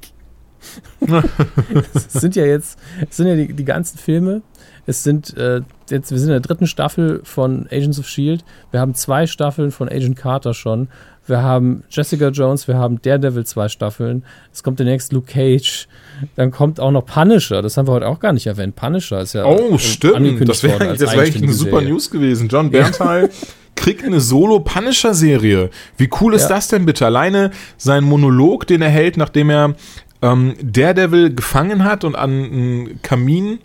es 1.93 2.13
sind 2.13 2.35
ja 2.35 2.45
jetzt, 2.45 2.79
es 3.09 3.17
sind 3.17 3.27
ja 3.27 3.35
die, 3.35 3.53
die 3.53 3.65
ganzen 3.65 3.97
Filme. 3.97 4.41
Es 4.85 5.03
sind 5.03 5.35
äh, 5.37 5.61
jetzt, 5.89 6.11
wir 6.11 6.19
sind 6.19 6.29
in 6.29 6.33
der 6.33 6.39
dritten 6.39 6.67
Staffel 6.67 7.21
von 7.23 7.67
Agents 7.71 7.99
of 7.99 8.07
Shield. 8.07 8.43
Wir 8.71 8.79
haben 8.79 8.93
zwei 8.95 9.27
Staffeln 9.27 9.71
von 9.71 9.89
Agent 9.89 10.17
Carter 10.17 10.53
schon. 10.53 10.87
Wir 11.31 11.41
haben 11.41 11.85
Jessica 11.89 12.27
Jones, 12.27 12.67
wir 12.67 12.77
haben 12.77 13.01
Daredevil 13.01 13.45
zwei 13.45 13.69
Staffeln. 13.69 14.25
Es 14.51 14.63
kommt 14.63 14.81
demnächst 14.81 15.13
Luke 15.13 15.31
Cage. 15.31 15.87
Dann 16.35 16.51
kommt 16.51 16.81
auch 16.81 16.91
noch 16.91 17.05
Punisher. 17.05 17.61
Das 17.61 17.77
haben 17.77 17.87
wir 17.87 17.93
heute 17.93 18.07
auch 18.07 18.19
gar 18.19 18.33
nicht 18.33 18.47
erwähnt. 18.47 18.75
Punisher 18.75 19.21
ist 19.21 19.31
ja. 19.31 19.45
Oh, 19.45 19.77
stimmt. 19.77 20.49
Das 20.49 20.61
wäre 20.61 20.99
wär 20.99 21.09
eigentlich 21.09 21.41
eine 21.41 21.53
super 21.53 21.79
News 21.79 22.11
gewesen. 22.11 22.49
John 22.49 22.69
Bernthal 22.69 23.29
kriegt 23.77 24.03
eine 24.03 24.19
Solo-Punisher-Serie. 24.19 25.69
Wie 25.95 26.09
cool 26.19 26.33
ist 26.33 26.49
ja. 26.49 26.49
das 26.49 26.67
denn 26.67 26.85
bitte? 26.85 27.05
Alleine 27.05 27.51
sein 27.77 28.03
Monolog, 28.03 28.67
den 28.67 28.81
er 28.81 28.89
hält, 28.89 29.15
nachdem 29.15 29.49
er 29.51 29.75
ähm, 30.21 30.55
Daredevil 30.61 31.33
gefangen 31.33 31.85
hat 31.85 32.03
und 32.03 32.15
an 32.15 32.29
einen 32.29 33.01
Kamin 33.03 33.59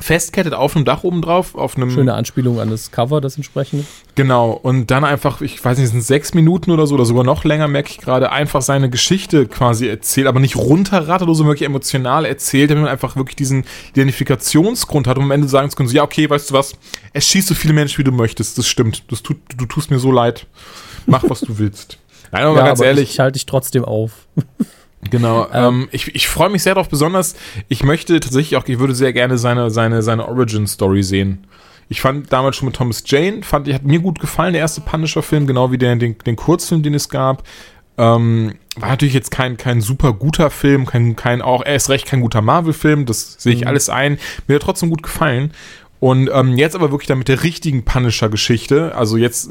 festkettet 0.00 0.54
auf 0.54 0.74
einem 0.74 0.84
Dach 0.84 1.04
oben 1.04 1.22
drauf, 1.22 1.54
auf 1.54 1.76
einem. 1.76 1.90
Schöne 1.90 2.14
Anspielung 2.14 2.60
an 2.60 2.70
das 2.70 2.90
Cover, 2.90 3.20
das 3.20 3.36
entsprechende. 3.36 3.84
Genau, 4.14 4.50
und 4.50 4.90
dann 4.90 5.04
einfach, 5.04 5.40
ich 5.40 5.64
weiß 5.64 5.78
nicht, 5.78 5.86
es 5.86 5.92
sind 5.92 6.02
sechs 6.02 6.34
Minuten 6.34 6.70
oder 6.70 6.86
so, 6.86 6.94
oder 6.94 7.04
sogar 7.04 7.24
noch 7.24 7.44
länger, 7.44 7.68
merke 7.68 7.90
ich 7.90 7.98
gerade, 7.98 8.30
einfach 8.32 8.62
seine 8.62 8.90
Geschichte 8.90 9.46
quasi 9.46 9.88
erzählt, 9.88 10.26
aber 10.26 10.40
nicht 10.40 10.56
runterrattert 10.56 11.28
oder 11.28 11.34
so 11.34 11.46
wirklich 11.46 11.66
emotional 11.66 12.24
erzählt, 12.24 12.70
damit 12.70 12.84
man 12.84 12.92
einfach 12.92 13.16
wirklich 13.16 13.36
diesen 13.36 13.64
Identifikationsgrund 13.90 15.06
hat, 15.06 15.18
um 15.18 15.24
am 15.24 15.30
Ende 15.30 15.48
sagen 15.48 15.70
zu 15.70 15.76
können, 15.76 15.88
so, 15.88 15.96
ja, 15.96 16.02
okay, 16.02 16.28
weißt 16.28 16.50
du 16.50 16.54
was, 16.54 16.74
es 17.12 17.26
schießt 17.26 17.48
so 17.48 17.54
viele 17.54 17.74
Menschen, 17.74 17.98
wie 17.98 18.04
du 18.04 18.12
möchtest, 18.12 18.58
das 18.58 18.66
stimmt, 18.66 19.04
das 19.10 19.22
tut, 19.22 19.38
du 19.56 19.66
tust 19.66 19.90
mir 19.90 19.98
so 19.98 20.10
leid, 20.10 20.46
mach, 21.06 21.24
was 21.28 21.40
du 21.40 21.58
willst. 21.58 21.98
Nein, 22.32 22.44
aber 22.44 22.58
ja, 22.58 22.66
ganz 22.66 22.80
aber 22.80 22.88
ehrlich. 22.88 23.04
Ich, 23.04 23.14
ich 23.14 23.20
halte 23.20 23.34
dich 23.34 23.46
trotzdem 23.46 23.84
auf. 23.84 24.26
Genau, 25.10 25.46
ähm, 25.52 25.82
ähm, 25.82 25.88
ich, 25.92 26.14
ich 26.14 26.28
freue 26.28 26.50
mich 26.50 26.62
sehr 26.62 26.74
darauf, 26.74 26.88
besonders, 26.88 27.36
ich 27.68 27.82
möchte 27.82 28.18
tatsächlich 28.20 28.56
auch, 28.56 28.66
ich 28.66 28.78
würde 28.78 28.94
sehr 28.94 29.12
gerne 29.12 29.38
seine, 29.38 29.70
seine, 29.70 30.02
seine 30.02 30.28
Origin-Story 30.28 31.02
sehen. 31.02 31.46
Ich 31.88 32.00
fand 32.00 32.32
damals 32.32 32.56
schon 32.56 32.66
mit 32.66 32.76
Thomas 32.76 33.04
Jane, 33.06 33.42
fand 33.42 33.68
ich, 33.68 33.74
hat 33.74 33.84
mir 33.84 34.00
gut 34.00 34.18
gefallen, 34.18 34.54
der 34.54 34.62
erste 34.62 34.80
Punisher-Film, 34.80 35.46
genau 35.46 35.70
wie 35.70 35.78
der, 35.78 35.96
den, 35.96 36.16
den 36.18 36.36
Kurzfilm, 36.36 36.82
den 36.82 36.94
es 36.94 37.08
gab. 37.08 37.44
Ähm, 37.96 38.54
war 38.76 38.88
natürlich 38.88 39.14
jetzt 39.14 39.30
kein, 39.30 39.56
kein 39.56 39.80
super 39.80 40.12
guter 40.14 40.50
Film, 40.50 40.86
kein, 40.86 41.14
kein 41.14 41.42
auch, 41.42 41.62
er 41.62 41.76
ist 41.76 41.90
recht 41.90 42.06
kein 42.06 42.22
guter 42.22 42.42
Marvel-Film, 42.42 43.06
das 43.06 43.36
sehe 43.38 43.52
ich 43.52 43.60
mhm. 43.60 43.68
alles 43.68 43.88
ein. 43.88 44.18
Mir 44.48 44.56
hat 44.56 44.62
trotzdem 44.62 44.90
gut 44.90 45.02
gefallen. 45.02 45.52
Und 46.00 46.28
ähm, 46.32 46.58
jetzt 46.58 46.74
aber 46.74 46.90
wirklich 46.90 47.06
dann 47.06 47.18
mit 47.18 47.28
der 47.28 47.42
richtigen 47.42 47.84
Punisher-Geschichte. 47.84 48.94
Also 48.94 49.16
jetzt 49.16 49.50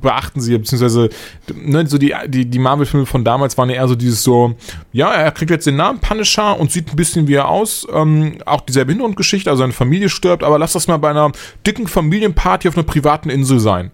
beachten 0.00 0.40
sie, 0.40 0.56
beziehungsweise 0.56 1.10
ne, 1.54 1.86
so 1.86 1.98
die, 1.98 2.14
die, 2.26 2.46
die 2.46 2.58
Marvel-Filme 2.58 3.06
von 3.06 3.24
damals 3.24 3.58
waren 3.58 3.70
eher 3.70 3.86
so 3.86 3.94
dieses 3.94 4.22
so, 4.22 4.54
ja, 4.92 5.12
er 5.12 5.30
kriegt 5.32 5.50
jetzt 5.50 5.66
den 5.66 5.76
Namen 5.76 5.98
Punisher 6.00 6.58
und 6.58 6.70
sieht 6.70 6.90
ein 6.90 6.96
bisschen 6.96 7.28
wie 7.28 7.34
er 7.34 7.48
aus. 7.48 7.86
Ähm, 7.92 8.38
auch 8.46 8.62
dieselbe 8.62 8.92
Hintergrundgeschichte, 8.92 9.50
also 9.50 9.60
seine 9.60 9.72
Familie 9.72 10.08
stirbt, 10.08 10.42
aber 10.42 10.58
lass 10.58 10.72
das 10.72 10.86
mal 10.86 10.96
bei 10.96 11.10
einer 11.10 11.32
dicken 11.66 11.86
Familienparty 11.86 12.68
auf 12.68 12.76
einer 12.76 12.86
privaten 12.86 13.28
Insel 13.28 13.60
sein. 13.60 13.90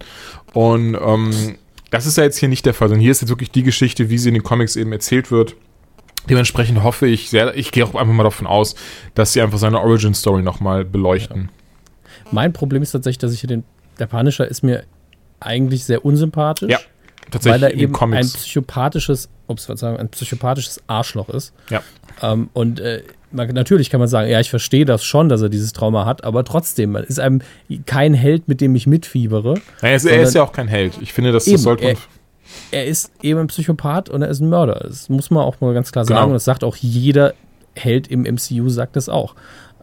Und 0.53 0.95
ähm, 0.95 1.57
das 1.91 2.07
ist 2.07 2.19
ja 2.19 2.25
jetzt 2.25 2.39
hier 2.39 2.49
nicht 2.49 2.67
der 2.67 2.75
Fall, 2.75 2.89
sondern 2.89 3.03
hier 3.03 3.11
ist 3.11 3.21
jetzt 3.21 3.31
wirklich 3.31 3.51
die 3.51 3.63
Geschichte, 3.63 4.11
wie 4.11 4.19
sie 4.19 4.29
in 4.29 4.35
den 4.35 4.43
Comics 4.43 4.77
eben 4.77 4.93
erzählt 4.93 5.31
wird. 5.31 5.57
Dementsprechend 6.29 6.83
hoffe 6.83 7.07
ich 7.07 7.31
sehr, 7.31 7.57
ich 7.57 7.71
gehe 7.71 7.85
auch 7.85 7.95
einfach 7.95 8.13
mal 8.13 8.25
davon 8.25 8.47
aus, 8.47 8.75
dass 9.15 9.33
sie 9.33 9.41
einfach 9.41 9.59
seine 9.59 9.81
Origin-Story 9.81 10.43
nochmal 10.43 10.85
beleuchten. 10.85 11.43
Ja. 11.43 11.56
Mein 12.31 12.53
Problem 12.53 12.83
ist 12.83 12.93
tatsächlich, 12.93 13.19
dass 13.19 13.33
ich 13.33 13.41
den, 13.43 13.65
der 13.99 14.07
Punisher 14.07 14.47
ist 14.47 14.63
mir 14.63 14.85
eigentlich 15.41 15.85
sehr 15.85 16.05
unsympathisch. 16.05 16.71
Ja, 16.71 16.79
tatsächlich. 17.31 17.63
Weil 17.63 17.71
er 17.71 17.77
eben 17.77 17.93
Comics. 17.93 18.35
ein 18.35 18.39
psychopathisches, 18.39 19.29
ups, 19.47 19.65
sagen, 19.67 19.97
ein 19.97 20.09
psychopathisches 20.09 20.83
Arschloch 20.87 21.29
ist. 21.29 21.53
Ja. 21.71 21.83
Ähm, 22.23 22.49
und 22.53 22.81
äh, 22.81 23.03
man, 23.31 23.49
natürlich 23.49 23.91
kann 23.91 24.01
man 24.01 24.09
sagen, 24.09 24.31
ja, 24.31 24.41
ich 24.41 24.51
verstehe 24.51 24.85
das 24.85 25.05
schon, 25.05 25.29
dass 25.29 25.43
er 25.43 25.49
dieses 25.49 25.73
Trauma 25.73 26.05
hat, 26.05 26.25
aber 26.25 26.45
trotzdem, 26.45 26.93
man 26.93 27.05
ist 27.05 27.21
einem 27.21 27.43
kein 27.85 28.15
Held, 28.15 28.49
mit 28.49 28.61
dem 28.61 28.75
ich 28.75 28.87
mitfiebere. 28.87 29.55
Ja, 29.83 29.89
er, 29.89 29.97
ist, 29.97 30.05
er 30.07 30.23
ist 30.23 30.35
ja 30.35 30.43
auch 30.43 30.53
kein 30.53 30.69
Held. 30.69 30.95
Ich 31.01 31.13
finde, 31.13 31.33
das, 31.33 31.45
das 31.45 31.63
sollte 31.63 31.85
man. 31.85 31.97
Er, 32.71 32.81
er, 32.81 32.87
ist 32.87 33.13
eben 33.23 33.41
ein 33.41 33.47
Psychopath 33.49 34.09
und 34.09 34.23
er 34.23 34.29
ist 34.29 34.41
ein 34.41 34.49
Mörder. 34.49 34.85
Das 34.87 35.09
muss 35.09 35.31
man 35.31 35.43
auch 35.43 35.61
mal 35.61 35.75
ganz 35.75 35.93
klar 35.93 36.05
sagen. 36.05 36.17
Genau. 36.17 36.27
Und 36.29 36.35
das 36.35 36.45
sagt 36.45 36.65
auch 36.65 36.77
jeder 36.77 37.35
Held 37.75 38.09
im 38.09 38.23
MCU, 38.23 38.69
sagt 38.69 38.97
das 38.97 39.09
auch. 39.09 39.35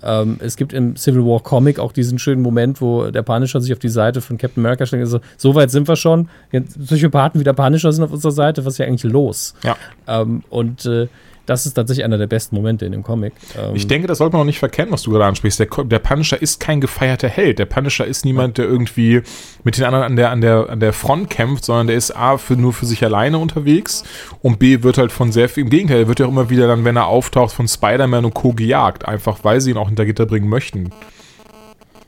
Ähm, 0.04 0.38
es 0.39 0.58
gibt 0.58 0.74
im 0.74 0.95
Civil 0.95 1.26
War 1.26 1.39
Comic 1.39 1.80
auch 1.80 1.91
diesen 1.91 2.20
schönen 2.20 2.41
Moment, 2.41 2.82
wo 2.82 3.10
der 3.10 3.22
Punisher 3.22 3.62
sich 3.62 3.74
auf 3.74 3.80
die 3.80 3.89
Seite 3.89 4.22
von 4.22 4.38
Captain 4.38 4.64
America 4.64 4.86
stellt 4.86 5.04
und 5.04 5.10
so, 5.10 5.20
so 5.38 5.56
weit 5.56 5.72
sind 5.72 5.88
wir 5.88 5.95
schon. 5.95 6.30
Jetzt 6.51 6.80
Psychopathen 6.86 7.39
wie 7.39 7.43
der 7.43 7.54
Punisher 7.54 7.91
sind 7.91 8.04
auf 8.04 8.12
unserer 8.12 8.32
Seite, 8.32 8.66
was 8.66 8.74
ist 8.74 8.78
ja 8.80 8.86
eigentlich 8.86 9.12
los? 9.12 9.54
Ja. 9.64 9.76
Ähm, 10.08 10.43
und 10.49 10.86
äh, 10.86 11.08
das 11.46 11.66
ist 11.66 11.74
tatsächlich 11.74 12.06
einer 12.06 12.18
der 12.18 12.28
besten 12.28 12.56
Momente 12.56 12.86
in 12.86 12.94
dem 12.94 13.04
Comic. 13.04 13.34
Ähm 13.58 13.76
ich 13.76 13.88
denke, 13.88 14.08
das 14.08 14.20
sollte 14.20 14.34
man 14.34 14.41
auch 14.41 14.46
nicht 14.46 14.60
verkennen, 14.60 14.94
was 14.94 15.04
du 15.04 15.12
gerade 15.12 15.26
ansprichst. 15.26 15.60
Der, 15.60 15.68
der, 15.68 16.00
Punisher 16.00 16.41
ist 16.41 16.60
kein 16.60 16.80
gefeierter 16.80 17.28
Held. 17.28 17.60
Der 17.60 17.66
Punisher 17.66 18.06
ist 18.06 18.24
niemand, 18.24 18.58
der 18.58 18.66
irgendwie 18.66 19.22
mit 19.64 19.78
den 19.78 19.84
anderen 19.84 20.06
an 20.06 20.16
der, 20.16 20.32
an 20.32 20.41
der, 20.41 20.70
an 20.70 20.80
der 20.80 20.94
Front 20.94 21.30
kämpft, 21.30 21.66
sondern 21.66 21.88
der 21.88 21.98
ist 21.98 22.16
A, 22.16 22.38
für, 22.38 22.56
nur 22.56 22.72
für 22.72 22.86
sich 22.86 23.04
alleine 23.04 23.38
unterwegs 23.39 24.04
und 24.41 24.60
B, 24.60 24.84
wird 24.84 24.98
halt 24.98 25.12
von 25.12 25.32
sehr 25.32 25.50
viel, 25.50 25.64
im 25.64 25.70
Gegenteil, 25.70 26.00
er 26.00 26.08
wird 26.08 26.20
ja 26.20 26.26
auch 26.26 26.32
immer 26.32 26.50
wieder 26.50 26.68
dann, 26.68 26.86
wenn 26.86 26.96
er 26.96 27.08
auftaucht, 27.08 27.54
von 27.54 27.68
Spider-Man 27.68 28.26
und 28.26 28.34
Co. 28.34 28.54
gejagt, 28.54 29.06
einfach 29.06 29.39
weil 29.44 29.60
sie 29.60 29.72
ihn 29.72 29.78
auch 29.78 29.88
hinter 29.88 30.06
Gitter 30.06 30.26
bringen 30.26 30.48
möchten. 30.48 30.91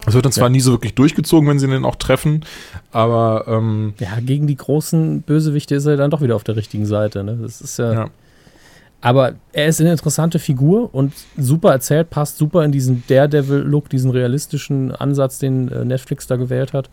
Das 0.06 0.14
wird 0.14 0.24
dann 0.24 0.32
zwar 0.32 0.48
ja. 0.48 0.52
nie 0.52 0.60
so 0.60 0.72
wirklich 0.72 0.94
durchgezogen, 0.94 1.50
wenn 1.50 1.60
sie 1.60 1.66
ihn 1.66 1.84
auch 1.84 1.96
treffen, 1.96 2.46
aber 2.92 3.46
ähm, 3.48 3.96
ja, 4.00 4.20
gegen 4.22 4.46
die 4.48 4.56
großen 4.56 5.24
Bösewichte 5.24 5.76
ist 5.76 5.86
er 5.88 5.98
dann 5.98 6.12
doch 6.12 6.22
wieder 6.22 6.36
auf 6.36 6.44
der 6.44 6.56
richtigen 6.56 6.86
Seite. 6.86 7.24
Ne? 7.24 7.40
Das 7.42 7.60
ist 7.60 7.80
ja, 7.80 7.94
ja. 7.94 8.10
Aber 9.06 9.36
er 9.54 9.68
ist 9.68 9.80
eine 9.80 9.92
interessante 9.92 10.40
Figur 10.40 10.90
und 10.92 11.14
super 11.38 11.70
erzählt, 11.70 12.10
passt 12.10 12.40
super 12.40 12.64
in 12.64 12.72
diesen 12.72 13.04
Daredevil-Look, 13.08 13.88
diesen 13.88 14.10
realistischen 14.10 14.92
Ansatz, 14.96 15.38
den 15.38 15.72
äh, 15.72 15.86
Netflix 15.86 16.26
da 16.26 16.38
gewählt 16.38 16.74
hat. 16.74 16.90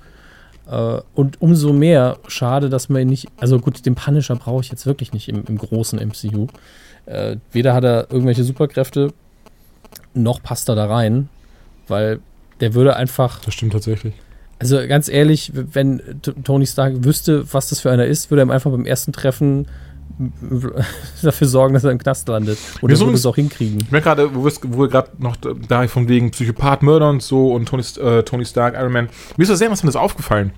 Äh, 0.71 1.01
und 1.15 1.41
umso 1.41 1.73
mehr 1.73 2.19
schade, 2.29 2.69
dass 2.69 2.91
man 2.91 3.01
ihn 3.01 3.09
nicht. 3.09 3.29
Also 3.39 3.59
gut, 3.59 3.87
den 3.87 3.95
Punisher 3.95 4.37
brauche 4.37 4.61
ich 4.61 4.71
jetzt 4.71 4.85
wirklich 4.85 5.15
nicht 5.15 5.31
im, 5.31 5.45
im 5.49 5.57
großen 5.57 5.99
MCU. 6.07 6.49
Äh, 7.07 7.37
weder 7.51 7.73
hat 7.73 7.85
er 7.85 8.09
irgendwelche 8.11 8.45
Superkräfte, 8.45 9.15
noch 10.13 10.43
passt 10.43 10.69
er 10.69 10.75
da 10.75 10.85
rein, 10.85 11.31
weil 11.89 12.21
der 12.61 12.75
würde 12.75 12.95
einfach. 12.95 13.41
Das 13.41 13.55
stimmt 13.55 13.73
tatsächlich. 13.73 14.13
Also 14.59 14.87
ganz 14.87 15.09
ehrlich, 15.09 15.51
wenn 15.55 16.03
Tony 16.45 16.67
Stark 16.67 17.05
wüsste, 17.05 17.51
was 17.55 17.71
das 17.71 17.81
für 17.81 17.91
einer 17.91 18.05
ist, 18.05 18.31
würde 18.31 18.43
er 18.43 18.45
ihm 18.45 18.51
einfach 18.51 18.71
beim 18.71 18.85
ersten 18.85 19.15
Treffen 19.15 19.67
dafür 21.23 21.47
sorgen, 21.47 21.75
dass 21.75 21.85
er 21.85 21.91
im 21.91 21.99
Knast 21.99 22.29
landet. 22.29 22.59
Und 22.81 22.91
er 22.91 22.99
würde 22.99 23.15
es 23.15 23.27
auch 23.27 23.37
hinkriegen. 23.37 23.79
Ich 23.81 23.91
merke 23.91 24.05
gerade, 24.05 24.35
wo, 24.35 24.45
wir 24.45 24.89
gerade 24.89 25.11
noch 25.19 25.37
da 25.37 25.87
von 25.89 26.09
wegen 26.09 26.31
Psychopath, 26.31 26.83
Mörder 26.83 27.11
und 27.11 27.23
so 27.23 27.53
und 27.53 27.67
Tony, 27.67 27.83
äh, 28.01 28.23
Tony 28.23 28.45
Stark, 28.45 28.75
Iron 28.75 28.93
Man. 28.93 29.09
Mir 29.37 29.43
ist 29.43 29.51
das 29.51 29.59
sehr 29.59 29.71
was 29.71 29.83
das 29.83 29.97
aufgefallen. 29.97 30.53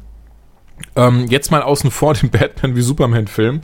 Ähm, 0.96 1.26
jetzt 1.28 1.50
mal 1.50 1.62
außen 1.62 1.90
vor 1.90 2.14
dem 2.14 2.30
Batman 2.30 2.76
wie 2.76 2.82
Superman-Film. 2.82 3.60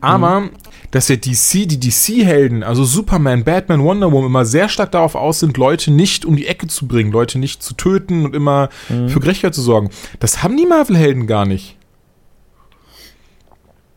Aber, 0.00 0.40
mhm. 0.40 0.50
dass 0.90 1.06
der 1.06 1.16
DC, 1.16 1.66
die 1.68 1.80
DC-Helden, 1.80 2.62
also 2.62 2.84
Superman, 2.84 3.44
Batman, 3.44 3.82
Wonder 3.82 4.12
Woman, 4.12 4.26
immer 4.26 4.44
sehr 4.44 4.68
stark 4.68 4.92
darauf 4.92 5.14
aus 5.14 5.40
sind, 5.40 5.56
Leute 5.56 5.90
nicht 5.90 6.24
um 6.24 6.36
die 6.36 6.46
Ecke 6.46 6.66
zu 6.66 6.86
bringen, 6.86 7.12
Leute 7.12 7.38
nicht 7.38 7.62
zu 7.62 7.74
töten 7.74 8.26
und 8.26 8.34
immer 8.34 8.68
mhm. 8.88 9.08
für 9.08 9.20
Gerechtigkeit 9.20 9.54
zu 9.54 9.62
sorgen. 9.62 9.90
Das 10.20 10.42
haben 10.42 10.56
die 10.56 10.66
Marvel-Helden 10.66 11.26
gar 11.26 11.46
nicht 11.46 11.76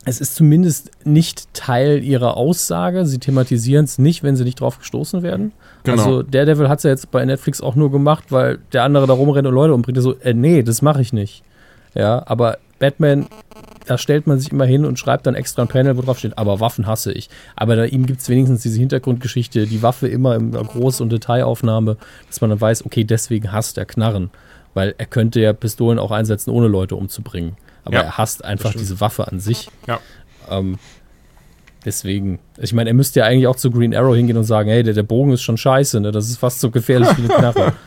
es 0.10 0.20
ist 0.20 0.36
zumindest 0.36 0.92
nicht 1.06 1.54
Teil 1.54 2.04
ihrer 2.04 2.36
Aussage. 2.36 3.06
Sie 3.06 3.20
thematisieren 3.20 3.86
es 3.86 4.00
nicht, 4.00 4.24
wenn 4.24 4.36
sie 4.36 4.44
nicht 4.44 4.60
drauf 4.60 4.80
gestoßen 4.80 5.22
werden. 5.22 5.52
Genau. 5.84 5.98
Also 5.98 6.24
Daredevil 6.24 6.68
hat 6.68 6.80
es 6.80 6.84
ja 6.84 6.90
jetzt 6.90 7.12
bei 7.12 7.24
Netflix 7.24 7.62
auch 7.62 7.76
nur 7.76 7.92
gemacht, 7.92 8.26
weil 8.32 8.58
der 8.74 8.84
andere 8.84 9.06
da 9.06 9.14
rumrennt 9.14 9.48
und 9.48 9.54
Leute 9.54 9.74
umbringt. 9.74 10.02
So, 10.02 10.16
äh, 10.16 10.34
nee, 10.34 10.64
das 10.64 10.82
mache 10.82 11.02
ich 11.02 11.14
nicht. 11.14 11.44
Ja, 11.94 12.24
aber 12.26 12.58
Batman, 12.80 13.28
da 13.86 13.98
stellt 13.98 14.26
man 14.26 14.40
sich 14.40 14.52
immer 14.52 14.66
hin 14.66 14.84
und 14.84 14.98
schreibt 14.98 15.28
dann 15.28 15.36
extra 15.36 15.62
ein 15.62 15.68
Panel, 15.68 15.96
wo 15.96 16.02
drauf 16.02 16.18
steht, 16.18 16.38
aber 16.38 16.60
Waffen 16.60 16.88
hasse 16.88 17.12
ich. 17.12 17.30
Aber 17.56 17.76
da 17.76 17.86
ihm 17.86 18.06
gibt 18.06 18.22
es 18.22 18.30
wenigstens 18.30 18.64
diese 18.64 18.80
Hintergrundgeschichte, 18.80 19.68
die 19.68 19.84
Waffe 19.84 20.08
immer 20.08 20.36
in 20.36 20.56
einer 20.56 20.68
Groß- 20.68 21.02
und 21.02 21.12
Detailaufnahme, 21.12 21.98
dass 22.28 22.42
man 22.42 22.50
dann 22.50 22.62
weiß, 22.62 22.86
okay, 22.86 23.04
deswegen 23.04 23.52
hasst 23.52 23.78
er 23.78 23.86
Knarren. 23.86 24.32
Weil 24.74 24.96
er 24.98 25.06
könnte 25.06 25.40
ja 25.40 25.54
Pistolen 25.54 26.00
auch 26.00 26.12
einsetzen, 26.12 26.52
ohne 26.52 26.68
Leute 26.68 26.96
umzubringen 26.96 27.58
aber 27.84 27.96
ja, 27.96 28.02
er 28.02 28.18
hasst 28.18 28.44
einfach 28.44 28.74
diese 28.74 29.00
Waffe 29.00 29.28
an 29.28 29.40
sich. 29.40 29.70
Ja. 29.88 30.00
Ähm, 30.50 30.78
deswegen, 31.86 32.40
ich 32.58 32.74
meine, 32.74 32.90
er 32.90 32.94
müsste 32.94 33.22
ja 33.22 33.26
eigentlich 33.26 33.48
auch 33.48 33.56
zu 33.56 33.72
Green 33.72 33.96
Arrow 33.96 34.16
hingehen 34.16 34.38
und 34.38 34.44
sagen, 34.44 34.70
hey, 34.70 34.84
der, 34.84 34.94
der 34.94 35.04
Bogen 35.04 35.32
ist 35.34 35.42
schon 35.42 35.58
scheiße, 35.58 36.00
ne? 36.00 36.12
Das 36.12 36.30
ist 36.30 36.38
fast 36.38 36.60
so 36.60 36.72
gefährlich 36.72 37.10
wie 37.18 37.24
eine 37.24 37.34
Knarre. 37.34 37.74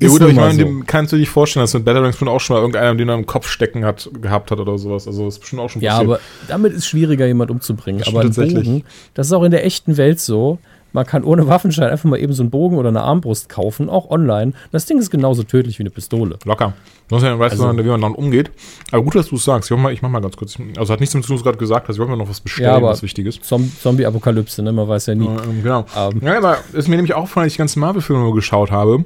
Ja, 0.00 0.08
gut, 0.08 0.22
aber 0.22 0.30
ich 0.30 0.36
meine, 0.36 0.62
so. 0.62 0.82
kannst 0.86 1.12
du 1.12 1.16
dir 1.16 1.26
vorstellen, 1.26 1.64
dass 1.64 1.74
mit 1.74 1.84
Battlerangs 1.84 2.16
schon 2.16 2.28
auch 2.28 2.40
schon 2.40 2.54
mal 2.54 2.60
irgendeiner, 2.60 2.94
den 2.94 3.08
er 3.08 3.14
im 3.14 3.26
Kopf 3.26 3.48
stecken 3.48 3.84
hat, 3.84 4.08
gehabt 4.20 4.50
hat 4.50 4.58
oder 4.58 4.78
sowas. 4.78 5.06
Also 5.06 5.26
das 5.26 5.34
ist 5.34 5.40
bestimmt 5.40 5.60
auch 5.60 5.68
schon 5.68 5.82
passiert. 5.82 5.92
Ja, 5.92 6.00
aber 6.00 6.20
damit 6.48 6.72
ist 6.72 6.86
schwieriger, 6.86 7.26
jemand 7.26 7.50
umzubringen. 7.50 8.02
aber 8.06 8.20
ein 8.20 8.32
Bogen, 8.32 8.84
das 9.14 9.26
ist 9.26 9.32
auch 9.32 9.42
in 9.42 9.50
der 9.50 9.64
echten 9.66 9.96
Welt 9.96 10.20
so. 10.20 10.58
Man 10.92 11.06
kann 11.06 11.24
ohne 11.24 11.48
Waffenschein 11.48 11.90
einfach 11.90 12.08
mal 12.08 12.18
eben 12.18 12.32
so 12.32 12.42
einen 12.42 12.50
Bogen 12.50 12.76
oder 12.76 12.88
eine 12.88 13.02
Armbrust 13.02 13.48
kaufen, 13.48 13.88
auch 13.88 14.10
online. 14.10 14.52
Das 14.70 14.86
Ding 14.86 14.98
ist 14.98 15.10
genauso 15.10 15.42
tödlich 15.42 15.78
wie 15.78 15.82
eine 15.82 15.90
Pistole. 15.90 16.38
Locker. 16.44 16.74
Du 17.08 17.16
musst 17.16 17.26
ja 17.26 17.38
weißt, 17.38 17.60
also, 17.60 17.78
wie 17.78 17.88
man 17.88 18.00
dann 18.00 18.14
umgeht. 18.14 18.50
Aber 18.90 19.02
gut, 19.02 19.14
dass 19.14 19.28
du 19.28 19.36
es 19.36 19.44
sagst. 19.44 19.70
Ich 19.70 19.76
mach, 19.76 19.84
mal, 19.84 19.92
ich 19.92 20.02
mach 20.02 20.08
mal 20.08 20.20
ganz 20.20 20.36
kurz. 20.36 20.58
Also 20.76 20.92
hat 20.92 21.00
nichts 21.00 21.12
damit 21.12 21.24
zu 21.24 21.28
tun, 21.28 21.36
was 21.36 21.42
du 21.42 21.44
gerade 21.44 21.58
gesagt 21.58 21.88
hast. 21.88 21.96
Ich 21.96 21.98
wollte 21.98 22.12
mir 22.12 22.18
noch 22.18 22.28
was 22.28 22.40
bestellen, 22.40 22.68
ja, 22.68 22.82
was 22.82 23.02
wichtig 23.02 23.26
ist. 23.26 23.44
Zombie-Apokalypse, 23.44 24.62
ne? 24.62 24.72
Man 24.72 24.88
weiß 24.88 25.06
ja 25.06 25.14
nie. 25.14 25.26
Ähm, 25.26 25.62
genau. 25.62 25.84
Um. 25.94 26.20
Ja, 26.22 26.36
aber 26.38 26.58
es 26.72 26.80
ist 26.80 26.88
mir 26.88 26.96
nämlich 26.96 27.14
auch 27.14 27.28
von, 27.28 27.42
als 27.42 27.52
ich 27.52 27.56
die 27.56 27.58
ganzen 27.58 27.80
Marvel-Filme 27.80 28.32
geschaut 28.32 28.70
habe, 28.70 29.04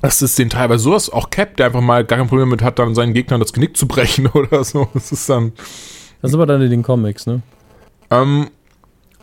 dass 0.00 0.20
es 0.22 0.34
den 0.34 0.50
teilweise 0.50 0.82
sowas, 0.82 1.10
auch 1.10 1.30
Cap, 1.30 1.56
der 1.56 1.66
einfach 1.66 1.80
mal 1.80 2.04
gar 2.04 2.18
kein 2.18 2.28
Problem 2.28 2.48
mit 2.48 2.62
hat, 2.62 2.78
dann 2.78 2.94
seinen 2.94 3.14
Gegnern 3.14 3.40
das 3.40 3.52
Genick 3.52 3.76
zu 3.76 3.88
brechen 3.88 4.26
oder 4.34 4.62
so. 4.64 4.88
Das 4.92 5.12
ist 5.12 5.28
dann. 5.28 5.52
Das 6.20 6.30
ist 6.30 6.34
aber 6.34 6.46
dann 6.46 6.62
in 6.62 6.70
den 6.70 6.82
Comics, 6.82 7.26
ne? 7.26 7.42
Ähm, 8.10 8.50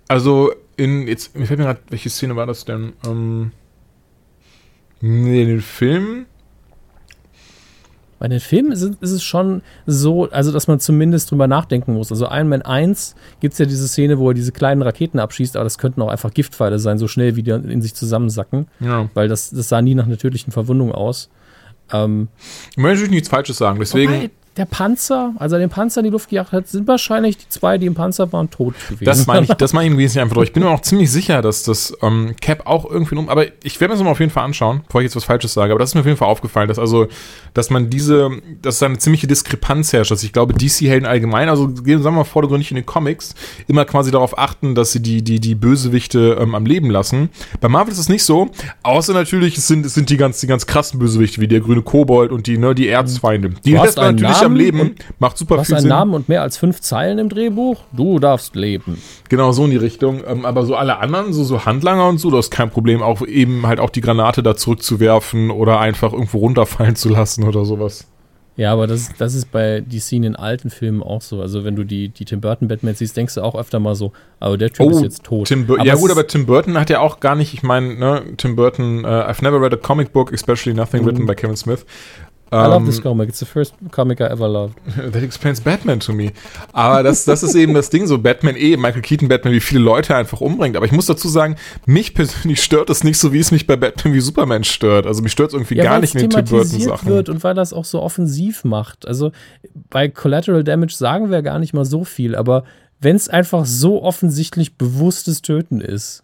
also 0.08 0.52
in, 0.82 1.08
jetzt, 1.08 1.38
mir 1.38 1.46
fällt 1.46 1.60
mir 1.60 1.66
gerade, 1.66 1.82
welche 1.90 2.10
Szene 2.10 2.36
war 2.36 2.48
das 2.48 2.66
denn? 2.66 2.94
Ähm, 3.06 3.52
in 5.02 5.26
den 5.26 5.62
Filmen. 5.62 6.26
Bei 8.20 8.28
den 8.28 8.40
Filmen 8.40 8.72
ist, 8.72 8.84
ist, 8.84 9.12
es 9.12 9.24
schon 9.24 9.64
so, 9.88 10.30
also 10.30 10.52
dass 10.52 10.68
man 10.68 10.80
zumindest 10.80 11.32
drüber 11.32 11.48
nachdenken 11.48 11.94
muss. 11.94 12.12
Also 12.12 12.28
Iron 12.28 12.50
Man 12.50 12.62
1 12.62 13.16
gibt 13.40 13.54
es 13.54 13.60
ja 13.60 13.66
diese 13.66 13.88
Szene, 13.88 14.20
wo 14.20 14.30
er 14.30 14.34
diese 14.36 14.52
kleinen 14.52 14.84
Raketen 14.84 15.18
abschießt, 15.20 15.56
aber 15.56 15.64
das 15.64 15.80
könnten 15.80 16.04
auch 16.04 16.10
einfach 16.10 16.32
Giftpfeile 16.32 16.78
sein, 16.78 17.00
so 17.00 17.08
schnell 17.08 17.36
wie 17.36 17.42
die 17.42 17.50
in 17.50 17.82
sich 17.82 17.96
zusammensacken. 17.96 18.68
Ja. 18.80 19.10
Weil 19.16 19.28
das, 19.28 19.50
das 19.50 19.70
sah 19.70 19.82
nie 19.82 19.96
nach 19.96 20.06
einer 20.06 20.20
tödlichen 20.20 20.52
Verwundung 20.52 20.92
aus. 20.92 21.30
Ähm, 21.92 22.28
ich 22.72 22.78
möchte 22.78 22.96
natürlich 22.96 23.12
nichts 23.12 23.30
Falsches 23.30 23.58
sagen, 23.58 23.80
deswegen. 23.80 24.14
Wobei, 24.14 24.30
der 24.58 24.66
Panzer, 24.66 25.34
als 25.40 25.54
er 25.54 25.60
den 25.60 25.70
Panzer 25.70 26.02
in 26.02 26.06
die 26.06 26.10
Luft 26.10 26.30
gejagt 26.30 26.52
hat, 26.52 26.68
sind 26.68 26.86
wahrscheinlich 26.86 27.38
die 27.38 27.48
zwei, 27.48 27.78
die 27.78 27.86
im 27.86 27.96
Panzer 27.96 28.34
waren, 28.34 28.50
tot 28.50 28.76
gewesen. 28.90 29.06
Das 29.06 29.26
meine 29.26 29.46
ich, 29.46 29.54
das 29.58 29.72
meine 29.72 29.86
ich 29.86 29.94
im 29.94 29.98
Wesentlichen 29.98 30.24
einfach 30.24 30.36
durch. 30.36 30.50
Ich 30.50 30.54
bin 30.54 30.64
mir 30.64 30.70
auch 30.70 30.82
ziemlich 30.82 31.10
sicher, 31.10 31.42
dass 31.42 31.64
das 31.64 31.94
ähm, 32.02 32.36
Cap 32.42 32.68
auch 32.68 32.90
irgendwie 32.90 33.16
um. 33.16 33.30
Aber 33.30 33.46
ich 33.64 33.80
werde 33.80 33.94
mir 33.94 33.98
das 33.98 34.04
mal 34.04 34.12
auf 34.12 34.20
jeden 34.20 34.32
Fall 34.32 34.44
anschauen, 34.44 34.82
bevor 34.86 35.00
ich 35.00 35.06
jetzt 35.06 35.16
was 35.16 35.24
Falsches 35.24 35.54
sage. 35.54 35.72
Aber 35.72 35.80
das 35.80 35.92
ist 35.92 35.96
mir 35.96 36.02
auf 36.02 36.06
jeden 36.06 36.18
Fall 36.18 36.28
aufgefallen, 36.28 36.68
dass 36.68 36.80
also, 36.80 37.08
dass 37.54 37.70
man 37.70 37.90
diese, 37.90 38.30
dass 38.62 38.80
da 38.80 38.88
eine 38.88 38.98
ziemliche 38.98 39.26
Diskrepanz 39.26 39.94
herrscht. 39.94 40.12
Dass 40.12 40.22
ich 40.22 40.34
glaube, 40.34 40.54
DC-Helden 40.54 41.06
allgemein, 41.06 41.48
also 41.48 41.74
sagen 41.74 42.04
wir 42.04 42.12
mal 42.12 42.24
vordergründig 42.26 42.72
in 42.72 42.76
den 42.76 42.86
Comics, 42.86 43.36
immer 43.68 43.86
quasi 43.86 44.12
darauf 44.12 44.38
achten, 44.38 44.76
dass 44.76 44.92
sie 44.92 45.02
die, 45.02 45.22
die, 45.22 45.40
die 45.40 45.56
Bösewichte 45.56 46.38
ähm, 46.42 46.56
am 46.56 46.66
Leben 46.66 46.90
lassen. 46.90 47.30
Bei 47.62 47.70
Marvel 47.70 47.94
ist 47.94 48.00
es 48.00 48.10
nicht 48.10 48.26
so. 48.26 48.50
Außer 48.84 49.14
natürlich, 49.14 49.58
es 49.58 49.68
sind, 49.68 49.86
es 49.86 49.94
sind 49.94 50.10
die 50.10 50.18
ganz, 50.18 50.42
die 50.42 50.48
ganz 50.48 50.66
krassen 50.66 51.00
Bösewichte, 51.00 51.40
wie 51.40 51.48
der 51.48 51.62
grüne 51.62 51.84
Kobold 51.84 52.34
und 52.34 52.48
die, 52.48 52.58
ne, 52.58 52.76
die 52.76 52.90
Erzfeinde. 52.90 53.52
Die 53.64 53.72
lässt 53.72 53.96
man 53.96 54.16
natürlich 54.16 54.41
Namen 54.42 54.54
am 54.54 54.56
Leben. 54.56 54.96
Macht 55.20 55.38
super 55.38 55.58
du 55.58 55.64
viel 55.64 55.76
einen 55.76 55.82
Sinn. 55.82 55.90
Namen 55.90 56.14
und 56.14 56.30
mehr 56.30 56.42
als 56.42 56.58
fünf 56.58 56.82
Zeilen 56.82 57.20
im 57.20 57.30
Drehbuch. 57.30 57.84
Du 57.92 58.20
darfst 58.20 58.56
leben. 58.56 59.02
Genau, 59.30 59.52
so 59.52 59.66
in 59.66 59.72
die 59.72 59.78
Richtung. 59.78 60.22
Ähm, 60.26 60.46
aber 60.46 60.66
so 60.66 60.76
alle 60.76 60.98
anderen, 61.00 61.34
so, 61.34 61.44
so 61.44 61.66
Handlanger 61.66 62.08
und 62.08 62.20
so, 62.20 62.32
das 62.32 62.48
ist 62.48 62.52
kein 62.52 62.70
Problem. 62.70 63.02
Auch 63.02 63.22
eben 63.26 63.68
halt 63.68 63.80
auch 63.80 63.90
die 63.90 64.02
Granate 64.02 64.44
da 64.44 64.56
zurückzuwerfen 64.56 65.52
oder 65.52 65.80
einfach 65.80 66.14
irgendwo 66.14 66.40
runterfallen 66.40 66.96
zu 66.96 67.10
lassen 67.10 67.44
oder 67.44 67.66
sowas. 67.66 68.08
Ja, 68.58 68.74
aber 68.74 68.86
das, 68.86 69.10
das 69.18 69.34
ist 69.34 69.52
bei 69.52 69.82
DC 69.82 70.12
in 70.14 70.36
alten 70.36 70.70
Filmen 70.70 71.02
auch 71.02 71.22
so. 71.22 71.42
Also 71.42 71.64
wenn 71.64 71.76
du 71.76 71.86
die, 71.86 72.10
die 72.10 72.26
Tim 72.26 72.42
Burton 72.42 72.68
Batman 72.68 72.94
siehst, 72.94 73.16
denkst 73.16 73.36
du 73.36 73.42
auch 73.42 73.56
öfter 73.56 73.80
mal 73.80 73.96
so, 73.96 74.12
aber 74.40 74.58
der 74.58 74.72
Typ 74.72 74.88
oh, 74.88 74.90
ist 74.90 75.02
jetzt 75.02 75.24
tot. 75.24 75.50
ja 75.50 75.96
gut, 75.96 76.12
aber 76.12 76.28
Tim 76.28 76.46
Burton 76.46 76.78
hat 76.78 76.90
ja 76.90 77.00
auch 77.00 77.22
gar 77.22 77.36
nicht, 77.36 77.54
ich 77.54 77.64
meine, 77.64 77.96
ne, 77.96 78.24
Tim 78.36 78.58
Burton, 78.58 79.06
uh, 79.06 79.08
I've 79.08 79.42
never 79.42 79.62
read 79.62 79.74
a 79.74 79.78
comic 79.78 80.12
book, 80.12 80.34
especially 80.34 80.76
nothing 80.76 81.04
mm. 81.04 81.06
written 81.08 81.26
by 81.26 81.34
Kevin 81.34 81.56
Smith. 81.56 81.86
I 82.54 82.68
love 82.68 82.86
this 82.86 82.98
ähm, 82.98 83.04
comic. 83.04 83.30
It's 83.30 83.40
the 83.40 83.46
first 83.46 83.74
comic 83.92 84.20
I 84.20 84.26
ever 84.26 84.48
loved. 84.48 84.76
That 85.14 85.24
explains 85.24 85.62
Batman 85.62 86.02
to 86.02 86.12
me. 86.12 86.34
Aber 86.74 87.02
das, 87.02 87.24
das 87.24 87.44
ist 87.44 87.56
eben 87.56 87.74
das 87.74 87.90
Ding, 87.90 88.08
so 88.08 88.18
Batman 88.18 88.58
eh, 88.58 88.76
Michael 88.76 89.02
Keaton 89.02 89.30
Batman, 89.30 89.54
wie 89.54 89.62
viele 89.62 89.80
Leute 89.80 90.16
einfach 90.16 90.42
umbringt. 90.42 90.76
Aber 90.76 90.86
ich 90.86 90.92
muss 90.92 91.06
dazu 91.06 91.30
sagen, 91.30 91.56
mich 91.86 92.14
persönlich 92.14 92.62
stört 92.62 92.90
es 92.90 93.06
nicht 93.06 93.18
so, 93.18 93.32
wie 93.32 93.40
es 93.40 93.52
mich 93.52 93.68
bei 93.68 93.78
Batman 93.78 94.14
wie 94.14 94.20
Superman 94.20 94.66
stört. 94.66 95.08
Also 95.08 95.22
mich 95.22 95.32
stört 95.32 95.50
es 95.50 95.54
irgendwie 95.54 95.76
ja, 95.76 95.86
gar 95.86 96.00
nicht 96.00 96.14
in 96.14 96.30
den 96.30 96.30
Tim 96.30 96.44
Burton 96.44 96.80
Sachen. 96.82 97.08
wird 97.08 97.30
und 97.30 97.42
weil 97.42 97.54
das 97.54 97.72
auch 97.72 97.86
so 97.86 98.02
offensiv 98.02 98.66
macht. 98.66 99.08
Also 99.08 99.32
bei 99.90 100.10
Collateral 100.10 100.66
Damage 100.66 100.96
sagen 100.96 101.32
wir 101.32 101.42
gar 101.44 101.58
nicht 101.58 101.74
mal 101.74 101.86
so 101.86 102.04
viel, 102.04 102.36
aber 102.36 102.66
wenn 103.00 103.16
es 103.16 103.30
einfach 103.30 103.66
so 103.66 104.04
offensichtlich 104.04 104.76
bewusstes 104.76 105.42
Töten 105.42 105.80
ist, 105.80 106.24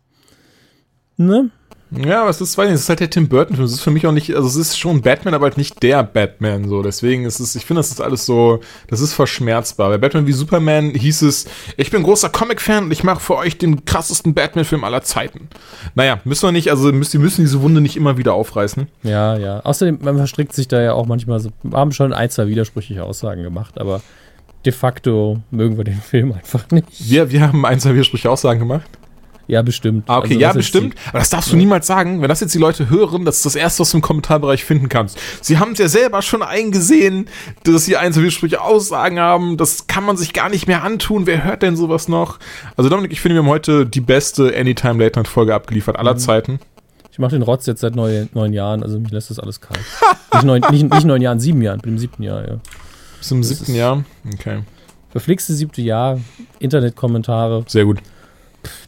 ne? 1.15 1.51
Ja, 1.91 2.21
aber 2.21 2.29
es 2.29 2.41
ist, 2.41 2.57
weiß 2.57 2.65
nicht, 2.65 2.75
es 2.75 2.81
ist 2.81 2.89
halt 2.89 2.99
der 2.99 3.09
Tim 3.09 3.27
Burton-Film. 3.27 3.65
Es 3.65 3.73
ist 3.73 3.81
für 3.81 3.91
mich 3.91 4.05
auch 4.05 4.11
nicht, 4.11 4.35
also 4.35 4.47
es 4.47 4.55
ist 4.55 4.77
schon 4.77 5.01
Batman, 5.01 5.33
aber 5.33 5.45
halt 5.45 5.57
nicht 5.57 5.81
der 5.81 6.03
Batman, 6.03 6.67
so. 6.67 6.81
Deswegen 6.81 7.25
ist 7.25 7.39
es, 7.39 7.55
ich 7.55 7.65
finde, 7.65 7.79
das 7.79 7.89
ist 7.89 8.01
alles 8.01 8.25
so, 8.25 8.59
das 8.87 8.99
ist 8.99 9.13
verschmerzbar. 9.13 9.89
Bei 9.89 9.97
Batman 9.97 10.27
wie 10.27 10.33
Superman 10.33 10.91
hieß 10.91 11.21
es, 11.21 11.45
ich 11.77 11.89
bin 11.91 12.03
großer 12.03 12.29
Comic-Fan 12.29 12.85
und 12.85 12.91
ich 12.91 13.03
mache 13.03 13.21
für 13.21 13.35
euch 13.37 13.57
den 13.57 13.85
krassesten 13.85 14.33
Batman-Film 14.33 14.83
aller 14.83 15.01
Zeiten. 15.03 15.47
Naja, 15.95 16.19
müssen 16.25 16.47
wir 16.47 16.51
nicht, 16.51 16.69
also 16.69 16.91
müssen, 16.91 17.17
die 17.17 17.23
müssen 17.23 17.41
diese 17.41 17.61
Wunde 17.61 17.79
nicht 17.79 17.95
immer 17.95 18.17
wieder 18.17 18.33
aufreißen. 18.33 18.87
Ja, 19.03 19.37
ja. 19.37 19.61
Außerdem, 19.61 19.99
man 20.01 20.17
verstrickt 20.17 20.53
sich 20.53 20.67
da 20.67 20.81
ja 20.81 20.93
auch 20.93 21.05
manchmal 21.05 21.39
so, 21.39 21.49
wir 21.63 21.77
haben 21.77 21.91
schon 21.91 22.13
ein, 22.13 22.29
zwei 22.29 22.47
widersprüchliche 22.47 23.03
Aussagen 23.03 23.43
gemacht, 23.43 23.79
aber 23.79 24.01
de 24.65 24.73
facto 24.73 25.39
mögen 25.51 25.77
wir 25.77 25.85
den 25.85 26.01
Film 26.01 26.33
einfach 26.33 26.69
nicht. 26.71 26.87
Wir, 27.09 27.31
wir 27.31 27.41
haben 27.41 27.65
ein, 27.65 27.79
zwei 27.79 27.93
widersprüchliche 27.93 28.29
Aussagen 28.29 28.59
gemacht. 28.59 28.89
Ja, 29.47 29.61
bestimmt. 29.61 30.09
Ah, 30.09 30.17
okay, 30.17 30.33
also, 30.33 30.39
ja, 30.39 30.53
bestimmt. 30.53 30.95
Aber 31.09 31.19
das 31.19 31.29
darfst 31.29 31.51
du 31.51 31.55
niemals 31.55 31.87
sagen. 31.87 32.21
Wenn 32.21 32.27
das 32.27 32.41
jetzt 32.41 32.53
die 32.53 32.59
Leute 32.59 32.89
hören, 32.89 33.23
das 33.23 33.37
ist 33.37 33.45
das 33.45 33.55
Erste, 33.55 33.79
was 33.79 33.91
du 33.91 33.97
im 33.97 34.01
Kommentarbereich 34.01 34.65
finden 34.65 34.89
kannst. 34.89 35.17
Sie 35.41 35.57
haben 35.57 35.71
es 35.71 35.79
ja 35.79 35.87
selber 35.87 36.21
schon 36.21 36.43
eingesehen, 36.43 37.27
dass 37.63 37.85
sie 37.85 37.95
Einzelwidersprüche 37.95 38.61
Aussagen 38.61 39.19
haben. 39.19 39.55
Das 39.55 39.87
kann 39.87 40.03
man 40.03 40.17
sich 40.17 40.33
gar 40.33 40.49
nicht 40.49 40.67
mehr 40.67 40.83
antun. 40.83 41.25
Wer 41.25 41.45
hört 41.45 41.63
denn 41.63 41.77
sowas 41.77 42.09
noch? 42.09 42.39
Also 42.75 42.89
Dominik, 42.89 43.13
ich 43.13 43.21
finde, 43.21 43.35
wir 43.35 43.43
haben 43.43 43.49
heute 43.49 43.85
die 43.85 44.01
beste 44.01 44.53
Anytime 44.55 45.01
Late 45.01 45.17
Night 45.17 45.29
Folge 45.29 45.55
abgeliefert 45.55 45.97
aller 45.97 46.15
mhm. 46.15 46.19
Zeiten. 46.19 46.59
Ich 47.13 47.19
mache 47.19 47.31
den 47.31 47.41
Rotz 47.41 47.65
jetzt 47.65 47.81
seit 47.81 47.95
neun, 47.95 48.29
neun, 48.33 48.53
Jahren, 48.53 48.83
also 48.83 48.99
mich 48.99 49.11
lässt 49.11 49.31
das 49.31 49.39
alles 49.39 49.61
kalt. 49.61 49.79
nicht, 50.33 50.43
neun, 50.43 50.61
nicht, 50.69 50.93
nicht 50.93 51.05
neun 51.05 51.21
Jahren, 51.21 51.39
sieben 51.39 51.61
Jahren. 51.61 51.79
Bin 51.79 51.93
im 51.93 51.97
siebten 51.97 52.21
Jahr, 52.21 52.47
ja. 52.47 52.59
Bis 53.17 53.31
im 53.31 53.43
siebten 53.43 53.73
Jahr? 53.73 54.03
Okay. 54.33 54.59
Verflixte 55.09 55.53
siebte 55.53 55.81
Jahr, 55.81 56.19
Internetkommentare. 56.59 57.63
Sehr 57.67 57.85
gut 57.85 57.99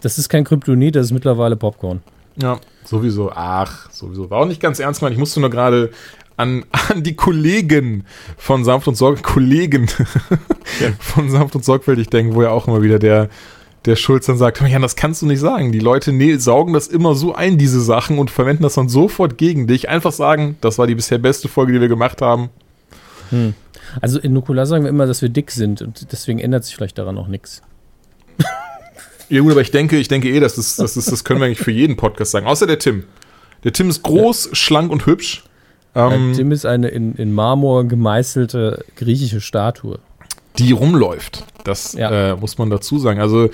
Das 0.02 0.18
ist 0.18 0.30
kein 0.30 0.44
Kryptonit, 0.44 0.96
das 0.96 1.08
ist 1.08 1.12
mittlerweile 1.12 1.56
Popcorn. 1.56 2.02
Ja, 2.42 2.60
sowieso. 2.86 3.32
Ach, 3.34 3.92
sowieso. 3.92 4.30
War 4.30 4.40
auch 4.40 4.46
nicht 4.46 4.62
ganz 4.62 4.80
ernst 4.80 5.00
gemeint. 5.00 5.14
Ich 5.14 5.20
musste 5.20 5.40
nur 5.40 5.50
gerade 5.50 5.92
an, 6.38 6.66
an 6.90 7.04
die 7.04 7.16
Kollegen 7.16 8.06
von 8.38 8.64
Sanft 8.64 8.88
und 8.88 8.96
Sorg 8.96 9.22
Kollegen 9.24 9.88
von 11.00 11.30
Sanft 11.30 11.56
und 11.56 11.66
Sorgfältig 11.66 12.10
denken, 12.10 12.36
wo 12.36 12.42
ja 12.42 12.50
auch 12.50 12.68
immer 12.68 12.82
wieder 12.82 12.98
der, 12.98 13.30
der 13.86 13.96
Schulz 13.96 14.26
dann 14.26 14.38
sagt, 14.38 14.62
ja, 14.62 14.80
das 14.80 14.96
kannst 14.96 15.22
du 15.22 15.26
nicht 15.26 15.40
sagen. 15.40 15.72
Die 15.72 15.80
Leute 15.80 16.14
nee, 16.14 16.36
saugen 16.38 16.74
das 16.74 16.88
immer 16.88 17.16
so 17.16 17.36
ein, 17.36 17.58
diese 17.58 17.82
Sachen, 17.82 18.18
und 18.18 18.32
verwenden 18.32 18.64
das 18.64 18.76
dann 18.76 18.90
sofort 18.90 19.38
gegen 19.38 19.68
dich. 19.68 19.90
Einfach 19.90 20.12
sagen, 20.12 20.58
das 20.62 20.78
war 20.78 20.88
die 20.88 20.96
bisher 20.96 21.18
beste 21.18 21.48
Folge, 21.48 21.74
die 21.74 21.82
wir 21.82 21.90
gemacht 21.90 22.22
haben. 22.22 22.50
Hm. 23.30 23.54
Also 24.02 24.20
in 24.20 24.34
Nukular 24.34 24.66
sagen 24.66 24.84
wir 24.84 24.90
immer, 24.90 25.08
dass 25.08 25.22
wir 25.22 25.30
dick 25.30 25.52
sind 25.52 25.82
und 25.82 26.12
deswegen 26.12 26.40
ändert 26.40 26.64
sich 26.64 26.76
vielleicht 26.76 26.98
daran 26.98 27.18
auch 27.18 27.28
nichts. 27.28 27.62
Ja 29.30 29.42
gut, 29.42 29.52
aber 29.52 29.62
ich 29.62 29.72
denke, 29.72 29.98
ich 29.98 30.08
denke 30.08 30.30
eh, 30.30 30.40
dass 30.40 30.56
das, 30.56 30.76
das, 30.76 30.98
ist, 30.98 31.12
das 31.12 31.24
können 31.24 31.40
wir 31.40 31.46
eigentlich 31.46 31.60
für 31.60 31.72
jeden 31.72 31.96
Podcast 31.96 32.32
sagen. 32.32 32.48
Außer 32.48 32.68
der 32.68 32.80
Tim. 32.80 33.04
Der 33.64 33.74
Tim 33.74 33.90
ist 33.90 34.04
groß, 34.04 34.46
ja. 34.46 34.56
schlank 34.56 34.92
und 34.92 35.06
hübsch. 35.06 35.44
Ähm, 35.96 36.34
Tim 36.36 36.52
ist 36.52 36.66
eine 36.66 36.90
in, 36.90 37.16
in 37.16 37.34
Marmor 37.34 37.86
gemeißelte 37.86 38.86
griechische 38.96 39.42
Statue. 39.42 40.00
Die 40.58 40.72
rumläuft. 40.72 41.46
Das 41.64 41.94
ja. 41.94 42.32
äh, 42.32 42.36
muss 42.36 42.58
man 42.58 42.70
dazu 42.70 42.98
sagen. 43.00 43.20
Also 43.20 43.50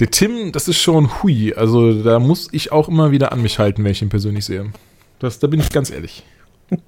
der 0.00 0.10
Tim, 0.10 0.52
das 0.52 0.68
ist 0.68 0.80
schon 0.80 1.22
hui. 1.22 1.54
Also 1.54 2.02
da 2.02 2.18
muss 2.18 2.48
ich 2.52 2.72
auch 2.72 2.88
immer 2.88 3.10
wieder 3.10 3.32
an 3.32 3.42
mich 3.42 3.58
halten, 3.58 3.84
wenn 3.84 3.92
ich 3.92 4.02
ihn 4.02 4.08
persönlich 4.08 4.44
sehe. 4.44 4.72
Das, 5.18 5.38
da 5.38 5.46
bin 5.46 5.60
ich 5.60 5.70
ganz 5.70 5.90
ehrlich. 5.90 6.24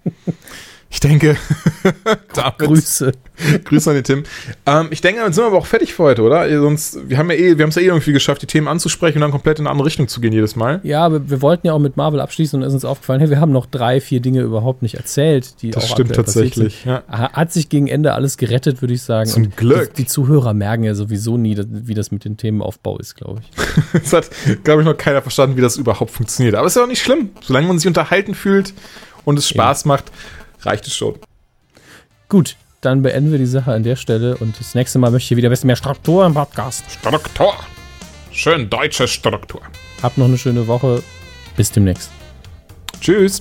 Ich 0.95 1.01
denke, 1.01 1.37
damit, 2.35 2.59
Grüße. 2.59 3.11
Grüße 3.65 3.91
an 3.91 3.97
den 3.97 4.05
Tim. 4.05 4.23
Ähm, 4.65 4.87
ich 4.91 5.01
denke, 5.01 5.19
damit 5.19 5.35
sind 5.35 5.43
wir 5.43 5.49
aber 5.49 5.59
auch 5.59 5.67
fertig 5.67 5.93
für 5.93 6.05
heute, 6.05 6.23
oder? 6.23 6.49
Sonst, 6.61 7.09
wir 7.09 7.19
haben 7.19 7.29
ja 7.33 7.37
eh, 7.37 7.59
wir 7.59 7.65
haben 7.65 7.71
es 7.71 7.75
ja 7.75 7.83
eh 7.83 7.87
irgendwie 7.87 8.13
geschafft, 8.13 8.43
die 8.43 8.47
Themen 8.47 8.69
anzusprechen 8.69 9.19
und 9.19 9.23
dann 9.23 9.33
komplett 9.33 9.59
in 9.59 9.65
eine 9.67 9.73
andere 9.73 9.87
Richtung 9.87 10.07
zu 10.07 10.21
gehen 10.21 10.33
jedes 10.33 10.55
Mal. 10.55 10.79
Ja, 10.85 11.05
aber 11.05 11.29
wir 11.29 11.43
wollten 11.43 11.67
ja 11.67 11.73
auch 11.73 11.81
mit 11.81 11.97
Marvel 11.97 12.21
abschließen 12.21 12.63
und 12.63 12.65
ist 12.65 12.75
uns 12.75 12.85
aufgefallen, 12.85 13.19
hey, 13.19 13.29
wir 13.29 13.41
haben 13.41 13.51
noch 13.51 13.67
drei, 13.67 14.01
vier 14.01 14.21
Dinge 14.21 14.43
überhaupt 14.43 14.83
nicht 14.83 14.95
erzählt, 14.95 15.61
die 15.63 15.73
das 15.73 15.83
auch 15.83 15.95
stimmt 15.95 16.15
tatsächlich. 16.15 16.85
Ja. 16.85 17.03
Hat 17.09 17.53
sich 17.53 17.69
gegen 17.69 17.89
Ende 17.89 18.15
alles 18.15 18.37
gerettet, 18.37 18.81
würde 18.81 18.95
ich 18.95 19.03
sagen. 19.03 19.29
Zum 19.29 19.47
und 19.47 19.57
Glück. 19.57 19.95
Die, 19.95 20.05
die, 20.05 20.07
Zuhörer 20.07 20.55
merken 20.55 20.85
ja 20.85 20.95
sowieso 20.95 21.37
nie, 21.37 21.59
wie 21.59 21.95
das 21.95 22.13
mit 22.13 22.25
dem 22.25 22.37
Themenaufbau 22.37 22.99
ist, 22.99 23.17
glaube 23.17 23.41
ich. 23.41 24.01
Es 24.05 24.13
hat, 24.13 24.31
glaube 24.63 24.83
ich, 24.83 24.87
noch 24.87 24.97
keiner 24.97 25.23
verstanden, 25.23 25.57
wie 25.57 25.61
das 25.61 25.77
überhaupt 25.77 26.13
funktioniert. 26.13 26.55
Aber 26.55 26.67
es 26.67 26.73
ist 26.73 26.77
ja 26.77 26.85
auch 26.85 26.89
nicht 26.89 27.03
schlimm. 27.03 27.31
Solange 27.41 27.67
man 27.67 27.81
sich 27.81 27.89
unterhalten 27.89 28.35
fühlt 28.35 28.75
und 29.25 29.41
es 29.41 29.49
Spaß 29.49 29.85
ja. 29.85 29.89
macht, 29.89 30.13
reicht 30.67 30.87
es 30.87 30.97
schon. 30.97 31.15
Gut, 32.29 32.57
dann 32.81 33.03
beenden 33.03 33.31
wir 33.31 33.39
die 33.39 33.47
Sache 33.47 33.73
an 33.73 33.83
der 33.83 33.97
Stelle 33.97 34.37
und 34.37 34.59
das 34.59 34.75
nächste 34.75 34.99
Mal 34.99 35.11
möchte 35.11 35.33
ich 35.33 35.39
wieder 35.39 35.49
ein 35.49 35.53
bisschen 35.53 35.69
mehr 35.69 35.77
Struktur 35.77 36.27
im 36.27 36.35
Podcast. 36.35 36.85
Struktur. 36.91 37.55
Schön 38.31 38.69
deutsche 38.69 39.09
Struktur. 39.09 39.63
Habt 40.03 40.19
noch 40.19 40.27
eine 40.27 40.37
schöne 40.37 40.67
Woche. 40.67 41.03
Bis 41.57 41.71
demnächst. 41.71 42.11
Tschüss. 43.01 43.41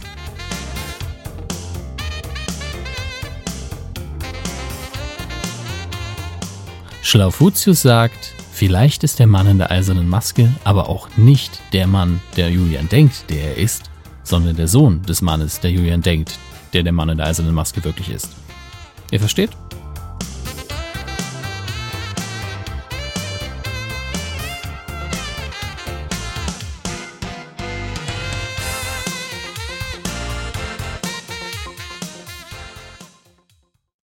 Schlaufutius 7.02 7.82
sagt, 7.82 8.34
vielleicht 8.54 9.04
ist 9.04 9.20
der 9.20 9.28
Mann 9.28 9.48
in 9.48 9.58
der 9.58 9.72
eisernen 9.72 10.08
Maske 10.08 10.52
aber 10.64 10.90
auch 10.90 11.10
nicht 11.18 11.60
der 11.74 11.86
Mann, 11.86 12.22
der 12.38 12.50
Julian 12.50 12.88
denkt, 12.88 13.30
der 13.30 13.44
er 13.44 13.58
ist, 13.58 13.92
sondern 14.24 14.56
der 14.56 14.68
Sohn 14.68 15.02
des 15.04 15.22
Mannes, 15.22 15.60
der 15.60 15.72
Julian 15.72 16.02
denkt, 16.02 16.40
der 16.74 16.84
der 16.84 16.94
Mann 16.94 17.10
in 17.10 17.18
der 17.18 17.28
eisernen 17.28 17.54
Maske 17.54 17.84
wirklich 17.84 18.10
ist. 18.10 18.30
Ihr 19.12 19.20
versteht? 19.20 19.52